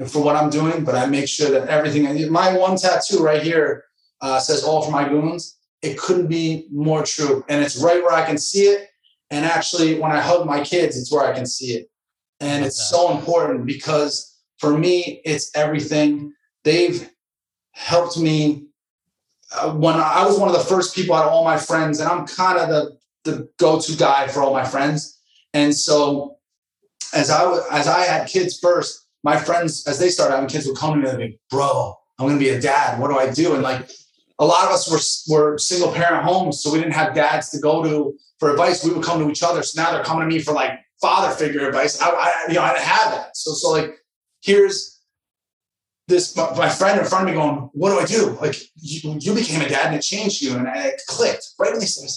for 0.06 0.22
what 0.22 0.36
I'm 0.36 0.50
doing, 0.50 0.84
but 0.84 0.94
I 0.94 1.06
make 1.06 1.28
sure 1.28 1.50
that 1.50 1.68
everything, 1.68 2.30
my 2.30 2.56
one 2.56 2.76
tattoo 2.76 3.22
right 3.22 3.42
here 3.42 3.84
uh, 4.20 4.38
says 4.38 4.62
all 4.62 4.82
for 4.82 4.90
my 4.90 5.08
goons. 5.08 5.58
It 5.82 5.98
couldn't 5.98 6.26
be 6.26 6.66
more 6.70 7.02
true. 7.02 7.44
And 7.48 7.64
it's 7.64 7.82
right 7.82 8.02
where 8.02 8.12
I 8.12 8.24
can 8.26 8.38
see 8.38 8.62
it. 8.62 8.88
And 9.30 9.44
actually, 9.44 9.98
when 9.98 10.12
I 10.12 10.20
hug 10.20 10.46
my 10.46 10.62
kids, 10.62 10.96
it's 10.98 11.12
where 11.12 11.24
I 11.24 11.34
can 11.34 11.46
see 11.46 11.74
it. 11.74 11.90
And 12.40 12.64
it's 12.64 12.76
that. 12.78 12.96
so 12.96 13.16
important 13.16 13.66
because 13.66 14.36
for 14.58 14.76
me, 14.76 15.20
it's 15.24 15.54
everything. 15.56 16.32
They've 16.64 17.08
helped 17.72 18.18
me. 18.18 18.66
Uh, 19.52 19.72
when 19.72 19.94
I 19.94 20.26
was 20.26 20.38
one 20.38 20.48
of 20.48 20.54
the 20.54 20.64
first 20.64 20.94
people 20.94 21.14
out 21.14 21.26
of 21.26 21.32
all 21.32 21.44
my 21.44 21.56
friends, 21.56 22.00
and 22.00 22.08
I'm 22.08 22.26
kind 22.26 22.58
of 22.58 22.68
the 22.68 22.95
the 23.26 23.48
go-to 23.58 23.96
guy 23.96 24.28
for 24.28 24.42
all 24.42 24.52
my 24.52 24.64
friends. 24.64 25.20
And 25.52 25.74
so 25.74 26.36
as 27.12 27.30
I 27.30 27.42
as 27.70 27.86
I 27.86 28.00
had 28.00 28.28
kids 28.28 28.58
first, 28.58 29.06
my 29.22 29.36
friends 29.36 29.86
as 29.86 29.98
they 29.98 30.08
started 30.08 30.34
having 30.34 30.48
kids 30.48 30.66
would 30.66 30.76
come 30.76 30.94
to 30.94 31.00
me 31.00 31.08
and 31.08 31.18
be, 31.18 31.40
bro, 31.50 31.94
I'm 32.18 32.26
gonna 32.26 32.38
be 32.38 32.50
a 32.50 32.60
dad. 32.60 33.00
What 33.00 33.08
do 33.08 33.18
I 33.18 33.30
do? 33.30 33.54
And 33.54 33.62
like 33.62 33.90
a 34.38 34.44
lot 34.44 34.64
of 34.64 34.70
us 34.70 34.90
were 34.90 35.34
were 35.34 35.58
single 35.58 35.92
parent 35.92 36.24
homes, 36.24 36.62
so 36.62 36.72
we 36.72 36.78
didn't 36.78 36.94
have 36.94 37.14
dads 37.14 37.50
to 37.50 37.58
go 37.58 37.82
to 37.82 38.14
for 38.38 38.50
advice. 38.50 38.84
We 38.84 38.92
would 38.92 39.04
come 39.04 39.20
to 39.20 39.30
each 39.30 39.42
other. 39.42 39.62
So 39.62 39.82
now 39.82 39.92
they're 39.92 40.04
coming 40.04 40.28
to 40.28 40.34
me 40.34 40.40
for 40.40 40.52
like 40.52 40.72
father 41.00 41.34
figure 41.34 41.66
advice. 41.68 42.00
I, 42.00 42.08
I 42.08 42.32
you 42.48 42.54
know 42.54 42.62
I 42.62 42.72
didn't 42.72 42.84
have 42.84 43.12
that. 43.12 43.36
So 43.36 43.52
so 43.52 43.70
like 43.70 43.98
here's 44.42 45.00
this 46.08 46.36
my 46.36 46.68
friend 46.68 47.00
in 47.00 47.06
front 47.06 47.28
of 47.28 47.34
me 47.34 47.40
going, 47.40 47.70
what 47.72 47.90
do 47.90 47.98
I 47.98 48.04
do? 48.04 48.38
Like 48.40 48.56
you, 48.76 49.16
you 49.20 49.34
became 49.34 49.60
a 49.60 49.68
dad 49.68 49.86
and 49.86 49.96
it 49.96 50.02
changed 50.02 50.40
you, 50.40 50.56
and 50.56 50.68
it 50.68 51.00
clicked 51.08 51.54
right 51.58 51.72
when 51.72 51.80
they 51.80 51.86
said 51.86 52.08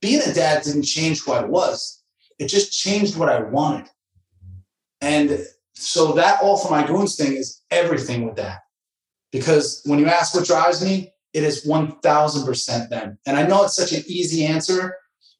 being 0.00 0.20
a 0.22 0.32
dad 0.32 0.62
didn't 0.62 0.82
change 0.82 1.22
who 1.22 1.32
I 1.32 1.44
was. 1.44 2.02
It 2.38 2.48
just 2.48 2.72
changed 2.72 3.16
what 3.16 3.28
I 3.28 3.40
wanted. 3.40 3.88
And 5.00 5.46
so 5.74 6.12
that 6.12 6.42
all 6.42 6.56
for 6.56 6.70
my 6.70 6.86
goons 6.86 7.16
thing 7.16 7.34
is 7.34 7.62
everything 7.70 8.26
with 8.26 8.36
that. 8.36 8.60
Because 9.32 9.82
when 9.84 9.98
you 9.98 10.06
ask 10.06 10.34
what 10.34 10.46
drives 10.46 10.84
me, 10.84 11.12
it 11.32 11.44
is 11.44 11.66
1000% 11.66 12.88
them. 12.88 13.18
And 13.26 13.36
I 13.36 13.46
know 13.46 13.64
it's 13.64 13.76
such 13.76 13.92
an 13.92 14.02
easy 14.06 14.44
answer, 14.44 14.96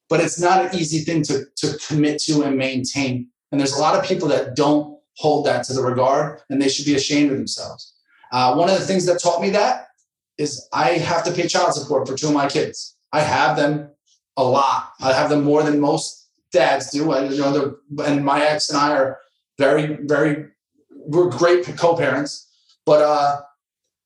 but 0.08 0.20
it's 0.20 0.40
not 0.40 0.64
an 0.64 0.78
easy 0.78 1.00
thing 1.00 1.22
to, 1.24 1.44
to 1.56 1.78
commit 1.86 2.20
to 2.22 2.42
and 2.42 2.56
maintain. 2.56 3.28
And 3.50 3.60
there's 3.60 3.74
a 3.74 3.80
lot 3.80 3.98
of 3.98 4.04
people 4.04 4.28
that 4.28 4.54
don't 4.54 4.98
hold 5.16 5.46
that 5.46 5.64
to 5.64 5.72
the 5.72 5.82
regard 5.82 6.40
and 6.48 6.62
they 6.62 6.68
should 6.68 6.86
be 6.86 6.94
ashamed 6.94 7.32
of 7.32 7.36
themselves. 7.36 7.94
Uh, 8.32 8.54
one 8.54 8.70
of 8.70 8.78
the 8.78 8.86
things 8.86 9.06
that 9.06 9.20
taught 9.20 9.42
me 9.42 9.50
that 9.50 9.88
is 10.38 10.68
I 10.72 10.92
have 10.92 11.24
to 11.24 11.32
pay 11.32 11.46
child 11.48 11.74
support 11.74 12.06
for 12.06 12.16
two 12.16 12.28
of 12.28 12.32
my 12.34 12.48
kids. 12.48 12.96
I 13.12 13.20
have 13.20 13.56
them 13.56 13.90
a 14.36 14.44
lot. 14.44 14.92
I 15.00 15.12
have 15.12 15.30
them 15.30 15.44
more 15.44 15.62
than 15.62 15.80
most 15.80 16.28
dads 16.52 16.90
do. 16.90 17.12
I, 17.12 17.24
you 17.24 17.38
know, 17.38 17.76
and 18.04 18.24
my 18.24 18.44
ex 18.44 18.68
and 18.70 18.78
I 18.78 18.92
are 18.92 19.18
very, 19.58 19.98
very, 20.02 20.46
we're 20.90 21.28
great 21.28 21.66
co-parents. 21.76 22.48
But 22.86 23.02
uh, 23.02 23.40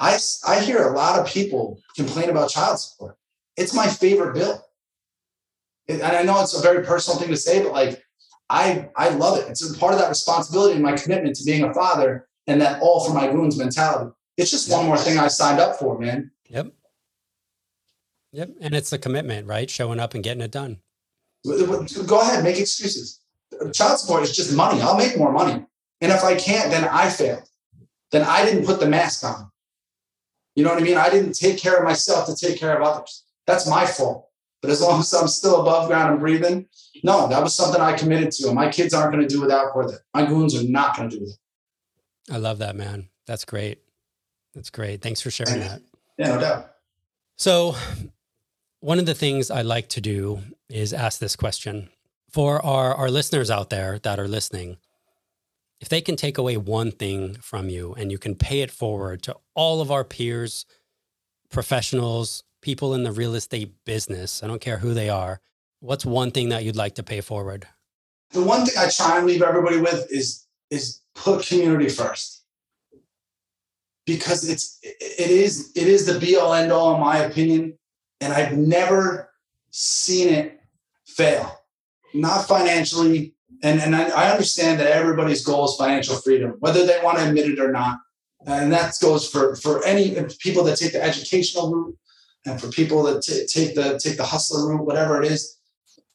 I, 0.01 0.19
I 0.47 0.61
hear 0.61 0.83
a 0.89 0.95
lot 0.95 1.19
of 1.19 1.27
people 1.27 1.79
complain 1.97 2.31
about 2.31 2.51
child 2.51 2.79
support. 2.81 3.17
It's 3.57 3.73
my 3.73 3.87
favorite 3.87 4.35
bill. 4.35 4.65
and 5.89 6.03
I 6.03 6.23
know 6.23 6.41
it's 6.43 6.59
a 6.59 6.63
very 6.63 6.85
personal 6.85 7.19
thing 7.19 7.31
to 7.31 7.37
say, 7.37 7.63
but 7.63 7.73
like, 7.73 8.03
I, 8.51 8.91
I 8.97 9.09
love 9.11 9.39
it. 9.39 9.49
It's 9.49 9.69
a 9.69 9.79
part 9.79 9.95
of 9.95 10.01
that 10.01 10.09
responsibility 10.09 10.75
and 10.75 10.83
my 10.83 10.97
commitment 10.97 11.37
to 11.37 11.45
being 11.45 11.65
a 11.65 11.73
father 11.73 12.29
and 12.47 12.61
that 12.61 12.81
all 12.83 13.05
for 13.05 13.15
my 13.15 13.27
goons 13.29 13.57
mentality. 13.57 14.11
It's 14.37 14.51
just 14.51 14.71
one 14.71 14.87
more 14.87 14.99
thing 14.99 15.19
I 15.19 15.29
signed 15.29 15.61
up 15.61 15.79
for, 15.79 15.99
man. 15.99 16.31
Yep. 16.49 16.73
Yep. 18.35 18.51
And 18.61 18.75
it's 18.75 18.91
the 18.91 18.99
commitment, 18.99 19.47
right? 19.47 19.71
Showing 19.71 20.01
up 20.01 20.15
and 20.15 20.25
getting 20.25 20.43
it 20.43 20.51
done. 20.51 20.79
Go 21.47 22.21
ahead, 22.21 22.43
make 22.43 22.59
excuses. 22.59 23.21
Child 23.73 23.99
support 24.01 24.23
is 24.25 24.35
just 24.35 24.57
money. 24.57 24.83
I'll 24.83 24.97
make 24.97 25.17
more 25.17 25.31
money. 25.31 25.65
And 26.01 26.11
if 26.11 26.25
I 26.25 26.35
can't, 26.35 26.71
then 26.71 26.85
I 26.85 27.09
failed. 27.09 27.49
Then 28.11 28.23
I 28.23 28.45
didn't 28.45 28.67
put 28.67 28.81
the 28.81 28.89
mask 28.89 29.25
on. 29.25 29.51
You 30.57 30.65
know 30.65 30.71
what 30.71 30.83
I 30.83 30.85
mean? 30.85 30.97
I 30.97 31.11
didn't 31.11 31.35
take 31.35 31.59
care 31.59 31.77
of 31.77 31.85
myself 31.85 32.27
to 32.27 32.35
take 32.35 32.59
care 32.59 32.77
of 32.77 32.83
others. 32.83 33.25
That's 33.47 33.69
my 33.69 33.87
fault. 33.87 34.29
But 34.63 34.71
as 34.71 34.81
long 34.81 35.01
as 35.01 35.13
I'm 35.13 35.29
still 35.29 35.61
above 35.61 35.89
ground 35.89 36.11
and 36.11 36.21
breathing, 36.21 36.67
no, 37.05 37.29
that 37.29 37.43
was 37.43 37.55
something 37.55 37.81
I 37.81 37.93
committed 37.93 38.33
to. 38.33 38.47
And 38.47 38.55
my 38.55 38.69
kids 38.69 38.95
aren't 38.95 39.13
going 39.13 39.27
to 39.27 39.33
do 39.33 39.41
without 39.41 39.73
for 39.73 39.93
it. 39.93 40.01
My 40.13 40.25
goons 40.27 40.57
are 40.57 40.69
not 40.69 40.97
going 40.97 41.11
to 41.11 41.17
do 41.17 41.23
with 41.23 41.31
it. 41.33 42.33
I 42.33 42.39
love 42.39 42.59
that, 42.59 42.75
man. 42.75 43.09
That's 43.27 43.45
great. 43.45 43.79
That's 44.55 44.71
great. 44.71 45.03
Thanks 45.03 45.21
for 45.21 45.31
sharing 45.31 45.61
that. 45.61 45.83
Yeah, 46.17 46.29
no 46.29 46.41
doubt. 46.41 46.71
So, 47.37 47.77
one 48.85 48.99
of 48.99 49.07
the 49.07 49.15
things 49.15 49.51
I 49.51 49.63
like 49.63 49.89
to 49.91 50.01
do 50.03 50.41
is 50.69 50.93
ask 50.93 51.19
this 51.19 51.37
question 51.37 51.89
for 52.31 52.63
our, 52.63 52.95
our 52.95 53.11
listeners 53.11 53.51
out 53.51 53.71
there 53.71 53.99
that 54.01 54.21
are 54.21 54.29
listening. 54.29 54.77
If 55.81 55.89
they 55.89 56.03
can 56.03 56.17
take 56.17 56.37
away 56.37 56.59
one 56.59 56.91
thing 56.91 57.37
from 57.41 57.71
you 57.71 57.95
and 57.95 58.13
you 58.13 58.19
can 58.19 58.35
pay 58.35 58.61
it 58.61 58.71
forward 58.71 59.23
to 59.23 59.37
all 59.55 59.81
of 59.81 59.91
our 59.91 60.05
peers, 60.05 60.67
professionals, 61.51 62.45
people 62.61 62.93
in 62.93 63.05
the 63.05 63.13
real 63.13 63.35
estate 63.35 63.73
business, 63.87 64.43
I 64.43 64.49
don't 64.49 64.61
care 64.61 64.77
who 64.77 64.93
they 64.93 65.09
are, 65.09 65.41
what's 65.81 66.05
one 66.05 66.31
thing 66.31 66.51
that 66.51 66.63
you'd 66.63 66.77
like 66.77 66.97
to 66.97 67.03
pay 67.03 67.23
forward? 67.23 67.67
The 68.33 68.43
one 68.43 68.67
thing 68.67 68.75
I 68.77 68.91
try 68.91 69.17
and 69.17 69.27
leave 69.27 69.41
everybody 69.41 69.79
with 69.79 70.13
is 70.13 70.45
is 70.69 71.01
put 71.15 71.47
community 71.47 71.89
first. 71.89 72.45
Because 74.05 74.47
it's 74.47 74.79
it 74.83 75.31
is 75.31 75.73
it 75.75 75.89
is 75.89 76.05
the 76.05 76.19
be 76.19 76.37
all 76.37 76.53
end 76.53 76.71
all 76.71 76.95
in 76.95 77.01
my 77.01 77.21
opinion 77.21 77.79
and 78.25 78.33
I've 78.33 78.57
never 78.57 79.31
seen 79.71 80.29
it 80.29 80.61
fail. 81.07 81.61
Not 82.15 82.49
financially 82.49 83.35
and 83.63 83.81
and 83.81 83.95
I, 83.95 84.09
I 84.09 84.31
understand 84.31 84.81
that 84.81 84.91
everybody's 84.91 85.45
goal 85.45 85.67
is 85.67 85.77
financial 85.77 86.17
freedom 86.17 86.57
whether 86.61 86.87
they 86.87 86.99
want 87.03 87.19
to 87.19 87.29
admit 87.29 87.51
it 87.51 87.61
or 87.61 87.71
not. 87.71 87.99
And 88.47 88.73
that 88.73 88.95
goes 89.01 89.29
for 89.29 89.57
for 89.57 89.85
any 89.85 90.17
people 90.39 90.65
that 90.65 90.77
take 90.79 90.93
the 90.93 91.03
educational 91.03 91.73
route 91.73 91.97
and 92.47 92.61
for 92.61 92.69
people 92.69 93.03
that 93.05 93.23
t- 93.23 93.47
take 93.47 93.75
the 93.75 93.99
take 93.99 94.17
the 94.17 94.25
hustler 94.25 94.69
route, 94.69 94.87
whatever 94.87 95.21
it 95.21 95.31
is. 95.31 95.59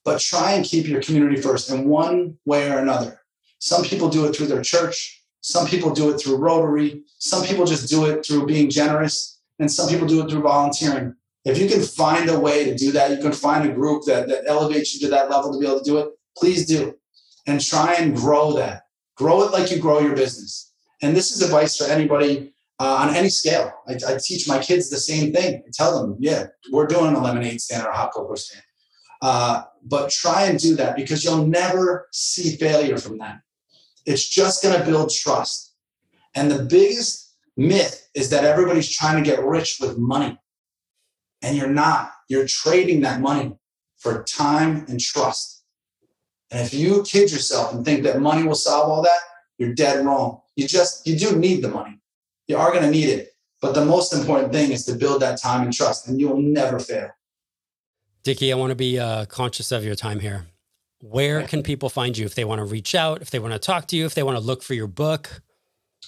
But 0.04 0.20
try 0.20 0.54
and 0.54 0.66
keep 0.66 0.88
your 0.88 1.02
community 1.02 1.42
first 1.42 1.70
in 1.70 1.88
one 1.88 2.38
way 2.46 2.72
or 2.72 2.80
another. 2.80 3.22
Some 3.60 3.84
people 3.84 4.10
do 4.10 4.26
it 4.26 4.36
through 4.36 4.48
their 4.48 4.62
church. 4.62 5.24
Some 5.42 5.68
people 5.68 5.92
do 5.92 6.10
it 6.12 6.20
through 6.20 6.38
Rotary. 6.38 7.04
Some 7.18 7.44
people 7.46 7.66
just 7.66 7.90
do 7.90 8.06
it 8.06 8.26
through 8.26 8.46
being 8.46 8.70
generous, 8.70 9.40
and 9.60 9.72
some 9.72 9.90
people 9.90 10.08
do 10.08 10.24
it 10.24 10.30
through 10.30 10.42
volunteering. 10.42 11.16
If 11.50 11.58
you 11.58 11.68
can 11.68 11.82
find 11.82 12.30
a 12.30 12.40
way 12.40 12.66
to 12.66 12.76
do 12.76 12.92
that, 12.92 13.12
you 13.12 13.18
can 13.18 13.32
find 13.32 13.70
a 13.70 13.74
group 13.74 14.04
that, 14.06 14.28
that 14.28 14.44
elevates 14.48 14.94
you 14.94 15.00
to 15.02 15.08
that 15.10 15.30
level 15.30 15.52
to 15.52 15.60
be 15.60 15.66
able 15.66 15.80
to 15.80 15.86
do 15.86 15.98
it. 15.98 16.10
Please 16.38 16.66
do, 16.66 16.96
and 17.48 17.60
try 17.60 17.96
and 17.96 18.16
grow 18.16 18.54
that. 18.54 18.84
Grow 19.16 19.44
it 19.44 19.52
like 19.52 19.72
you 19.72 19.80
grow 19.80 20.00
your 20.00 20.16
business. 20.16 20.72
And 21.02 21.16
this 21.16 21.32
is 21.32 21.42
advice 21.42 21.78
for 21.78 21.86
anybody 21.86 22.54
uh, 22.80 23.00
on 23.02 23.16
any 23.16 23.30
scale. 23.30 23.74
I, 23.88 23.94
I, 24.08 24.18
teach 24.24 24.48
my 24.48 24.60
kids 24.60 24.90
the 24.90 24.98
same 24.98 25.34
thing. 25.34 25.64
I 25.68 25.70
tell 25.74 26.00
them, 26.00 26.16
yeah, 26.20 26.46
we're 26.72 26.88
doing 26.88 27.14
a 27.14 27.22
lemonade 27.22 27.60
stand 27.60 27.86
or 27.86 27.90
a 27.90 27.96
hot 27.96 28.12
cocoa 28.14 28.36
stand. 28.36 28.64
Uh, 29.22 29.64
but 29.84 30.10
try 30.10 30.44
and 30.44 30.58
do 30.58 30.76
that 30.76 30.96
because 30.96 31.24
you'll 31.24 31.46
never 31.46 32.08
see 32.12 32.56
failure 32.56 32.98
from 32.98 33.18
that. 33.18 33.40
It's 34.06 34.28
just 34.28 34.64
going 34.64 34.80
to 34.80 34.86
build 34.86 35.12
trust. 35.12 35.74
And 36.36 36.50
the 36.50 36.64
biggest 36.64 37.36
myth 37.58 38.10
is 38.14 38.30
that 38.30 38.46
everybody's 38.46 38.90
trying 38.90 39.22
to 39.22 39.30
get 39.30 39.44
rich 39.44 39.78
with 39.82 39.98
money. 39.98 40.38
And 41.42 41.56
you're 41.56 41.68
not. 41.68 42.12
You're 42.28 42.48
trading 42.48 43.02
that 43.02 43.22
money 43.22 43.56
for 43.98 44.24
time 44.24 44.86
and 44.88 45.00
trust. 45.00 45.64
And 46.52 46.66
if 46.66 46.74
you 46.74 47.04
kid 47.04 47.32
yourself 47.32 47.74
and 47.74 47.86
think 47.86 48.04
that 48.04 48.20
money 48.20 48.44
will 48.44 48.56
solve 48.56 48.90
all 48.90 49.02
that, 49.04 49.20
you're 49.58 49.74
dead 49.74 50.06
wrong. 50.06 50.42
You 50.56 50.68
just, 50.68 51.06
you 51.08 51.18
do 51.18 51.36
need 51.36 51.62
the 51.62 51.70
money 51.70 52.00
you 52.50 52.58
are 52.58 52.72
going 52.72 52.84
to 52.84 52.90
need 52.90 53.08
it. 53.08 53.30
But 53.62 53.74
the 53.76 53.86
most 53.86 54.14
important 54.14 54.52
thing 54.52 54.72
is 54.72 54.86
to 54.86 54.96
build 54.96 55.22
that 55.22 55.40
time 55.40 55.64
and 55.64 55.74
trust, 55.74 56.08
and 56.08 56.20
you'll 56.20 56.42
never 56.42 56.80
fail. 56.80 57.10
Dickie, 58.24 58.52
I 58.52 58.56
want 58.56 58.72
to 58.72 58.76
be 58.76 59.00
uh, 59.00 59.26
conscious 59.26 59.72
of 59.72 59.86
your 59.86 59.96
time 59.96 60.20
here. 60.20 60.48
Where 61.02 61.44
can 61.44 61.64
people 61.64 61.90
find 61.90 62.18
you 62.18 62.26
if 62.26 62.36
they 62.36 62.44
want 62.44 62.60
to 62.60 62.66
reach 62.66 62.96
out, 62.96 63.22
if 63.22 63.32
they 63.32 63.40
want 63.40 63.54
to 63.54 63.60
talk 63.60 63.88
to 63.88 63.96
you, 63.96 64.06
if 64.06 64.16
they 64.16 64.24
want 64.24 64.38
to 64.38 64.44
look 64.44 64.64
for 64.64 64.74
your 64.74 64.88
book? 64.88 65.42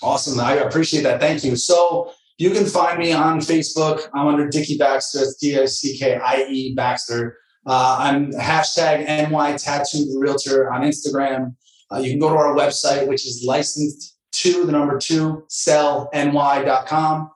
Awesome. 0.01 0.39
I 0.39 0.55
appreciate 0.55 1.03
that. 1.03 1.21
Thank 1.21 1.43
you. 1.43 1.55
So 1.55 2.13
you 2.41 2.49
can 2.49 2.65
find 2.65 2.97
me 2.97 3.11
on 3.11 3.39
Facebook. 3.39 4.09
I'm 4.15 4.25
under 4.25 4.49
Dickie 4.49 4.75
Baxter. 4.75 5.25
D 5.39 5.59
I 5.59 5.65
C 5.65 5.95
K 5.95 6.15
I 6.15 6.47
E 6.49 6.73
Baxter. 6.73 7.37
Uh, 7.67 7.97
I'm 7.99 8.31
hashtag 8.31 9.05
NY 9.05 9.57
Tattooed 9.57 10.07
Realtor 10.17 10.73
on 10.73 10.81
Instagram. 10.81 11.55
Uh, 11.91 11.99
you 11.99 12.09
can 12.09 12.19
go 12.19 12.29
to 12.29 12.35
our 12.35 12.55
website, 12.55 13.07
which 13.07 13.27
is 13.27 13.43
licensed 13.45 14.17
to 14.31 14.65
the 14.65 14.71
number 14.71 14.97
two, 14.97 15.43
sellny.com. 15.51 17.29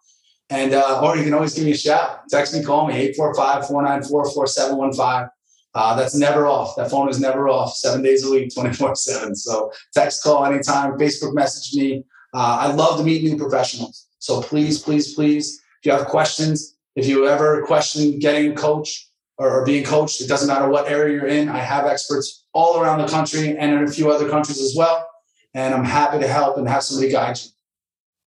And, 0.49 0.73
uh, 0.73 1.01
or 1.03 1.17
you 1.17 1.23
can 1.23 1.35
always 1.35 1.53
give 1.53 1.65
me 1.65 1.71
a 1.73 1.77
shout. 1.77 2.21
Text 2.29 2.55
me, 2.55 2.63
call 2.63 2.87
me, 2.87 2.95
845 2.95 3.67
494 3.67 4.31
4715. 4.31 5.29
Uh, 5.75 5.95
that's 5.95 6.15
never 6.15 6.47
off. 6.47 6.75
That 6.77 6.89
phone 6.89 7.09
is 7.09 7.19
never 7.19 7.47
off, 7.47 7.75
seven 7.75 8.01
days 8.01 8.25
a 8.25 8.31
week, 8.31 8.51
24 8.55 8.95
7. 8.95 9.35
So 9.35 9.71
text, 9.93 10.23
call 10.23 10.45
anytime, 10.45 10.97
Facebook 10.97 11.35
message 11.35 11.77
me. 11.77 12.03
Uh, 12.33 12.57
I 12.61 12.73
love 12.73 12.97
to 12.97 13.03
meet 13.03 13.23
new 13.23 13.37
professionals. 13.37 14.04
So 14.25 14.41
please, 14.41 14.81
please, 14.81 15.13
please, 15.13 15.61
if 15.79 15.85
you 15.85 15.91
have 15.91 16.07
questions, 16.07 16.77
if 16.95 17.05
you 17.05 17.27
ever 17.27 17.63
question 17.67 18.17
getting 18.17 18.53
a 18.53 18.55
coach 18.55 19.07
or, 19.37 19.51
or 19.51 19.65
being 19.65 19.83
coached, 19.83 20.19
it 20.19 20.27
doesn't 20.27 20.47
matter 20.47 20.67
what 20.67 20.89
area 20.89 21.13
you're 21.13 21.27
in. 21.27 21.47
I 21.47 21.59
have 21.59 21.85
experts 21.85 22.45
all 22.51 22.81
around 22.81 22.99
the 22.99 23.07
country 23.07 23.55
and 23.55 23.71
in 23.71 23.83
a 23.83 23.87
few 23.87 24.09
other 24.09 24.27
countries 24.27 24.59
as 24.59 24.73
well 24.75 25.07
and 25.53 25.75
I'm 25.75 25.85
happy 25.85 26.17
to 26.19 26.27
help 26.27 26.57
and 26.57 26.67
have 26.67 26.81
somebody 26.81 27.11
guide 27.11 27.37
you. 27.37 27.49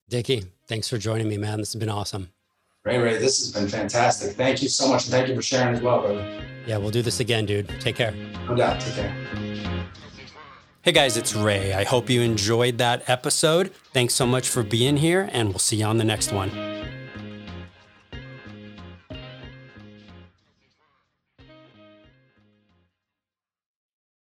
Dickie, 0.09 0.44
thanks 0.68 0.88
for 0.88 0.99
joining 0.99 1.28
me, 1.28 1.36
man. 1.36 1.59
This 1.59 1.72
has 1.72 1.80
been 1.80 1.90
awesome. 1.90 2.30
Ray, 2.84 2.99
Ray, 2.99 3.18
this 3.18 3.40
has 3.40 3.53
been 3.53 3.68
fantastic. 3.68 4.36
Thank 4.36 4.62
you 4.62 4.68
so 4.68 4.88
much, 4.88 5.05
and 5.05 5.12
thank 5.12 5.28
you 5.28 5.34
for 5.34 5.42
sharing 5.42 5.74
as 5.74 5.82
well, 5.82 6.01
brother. 6.01 6.42
Yeah, 6.64 6.78
we'll 6.78 6.92
do 6.92 7.03
this 7.03 7.18
again, 7.18 7.44
dude. 7.44 7.68
Take 7.80 7.96
care. 7.96 8.12
No 8.46 8.55
doubt. 8.55 8.80
Take 8.80 8.94
care. 8.94 9.28
Hey 10.89 10.93
guys, 10.93 11.18
it's 11.18 11.34
Ray. 11.34 11.74
I 11.74 11.84
hope 11.84 12.09
you 12.09 12.22
enjoyed 12.22 12.78
that 12.78 13.07
episode. 13.11 13.74
Thanks 13.93 14.14
so 14.14 14.26
much 14.26 14.49
for 14.49 14.62
being 14.62 14.97
here, 14.97 15.28
and 15.32 15.51
we'll 15.51 15.59
see 15.59 15.76
you 15.76 15.84
on 15.84 15.99
the 15.99 16.05
next 16.05 16.32
one. 16.32 16.78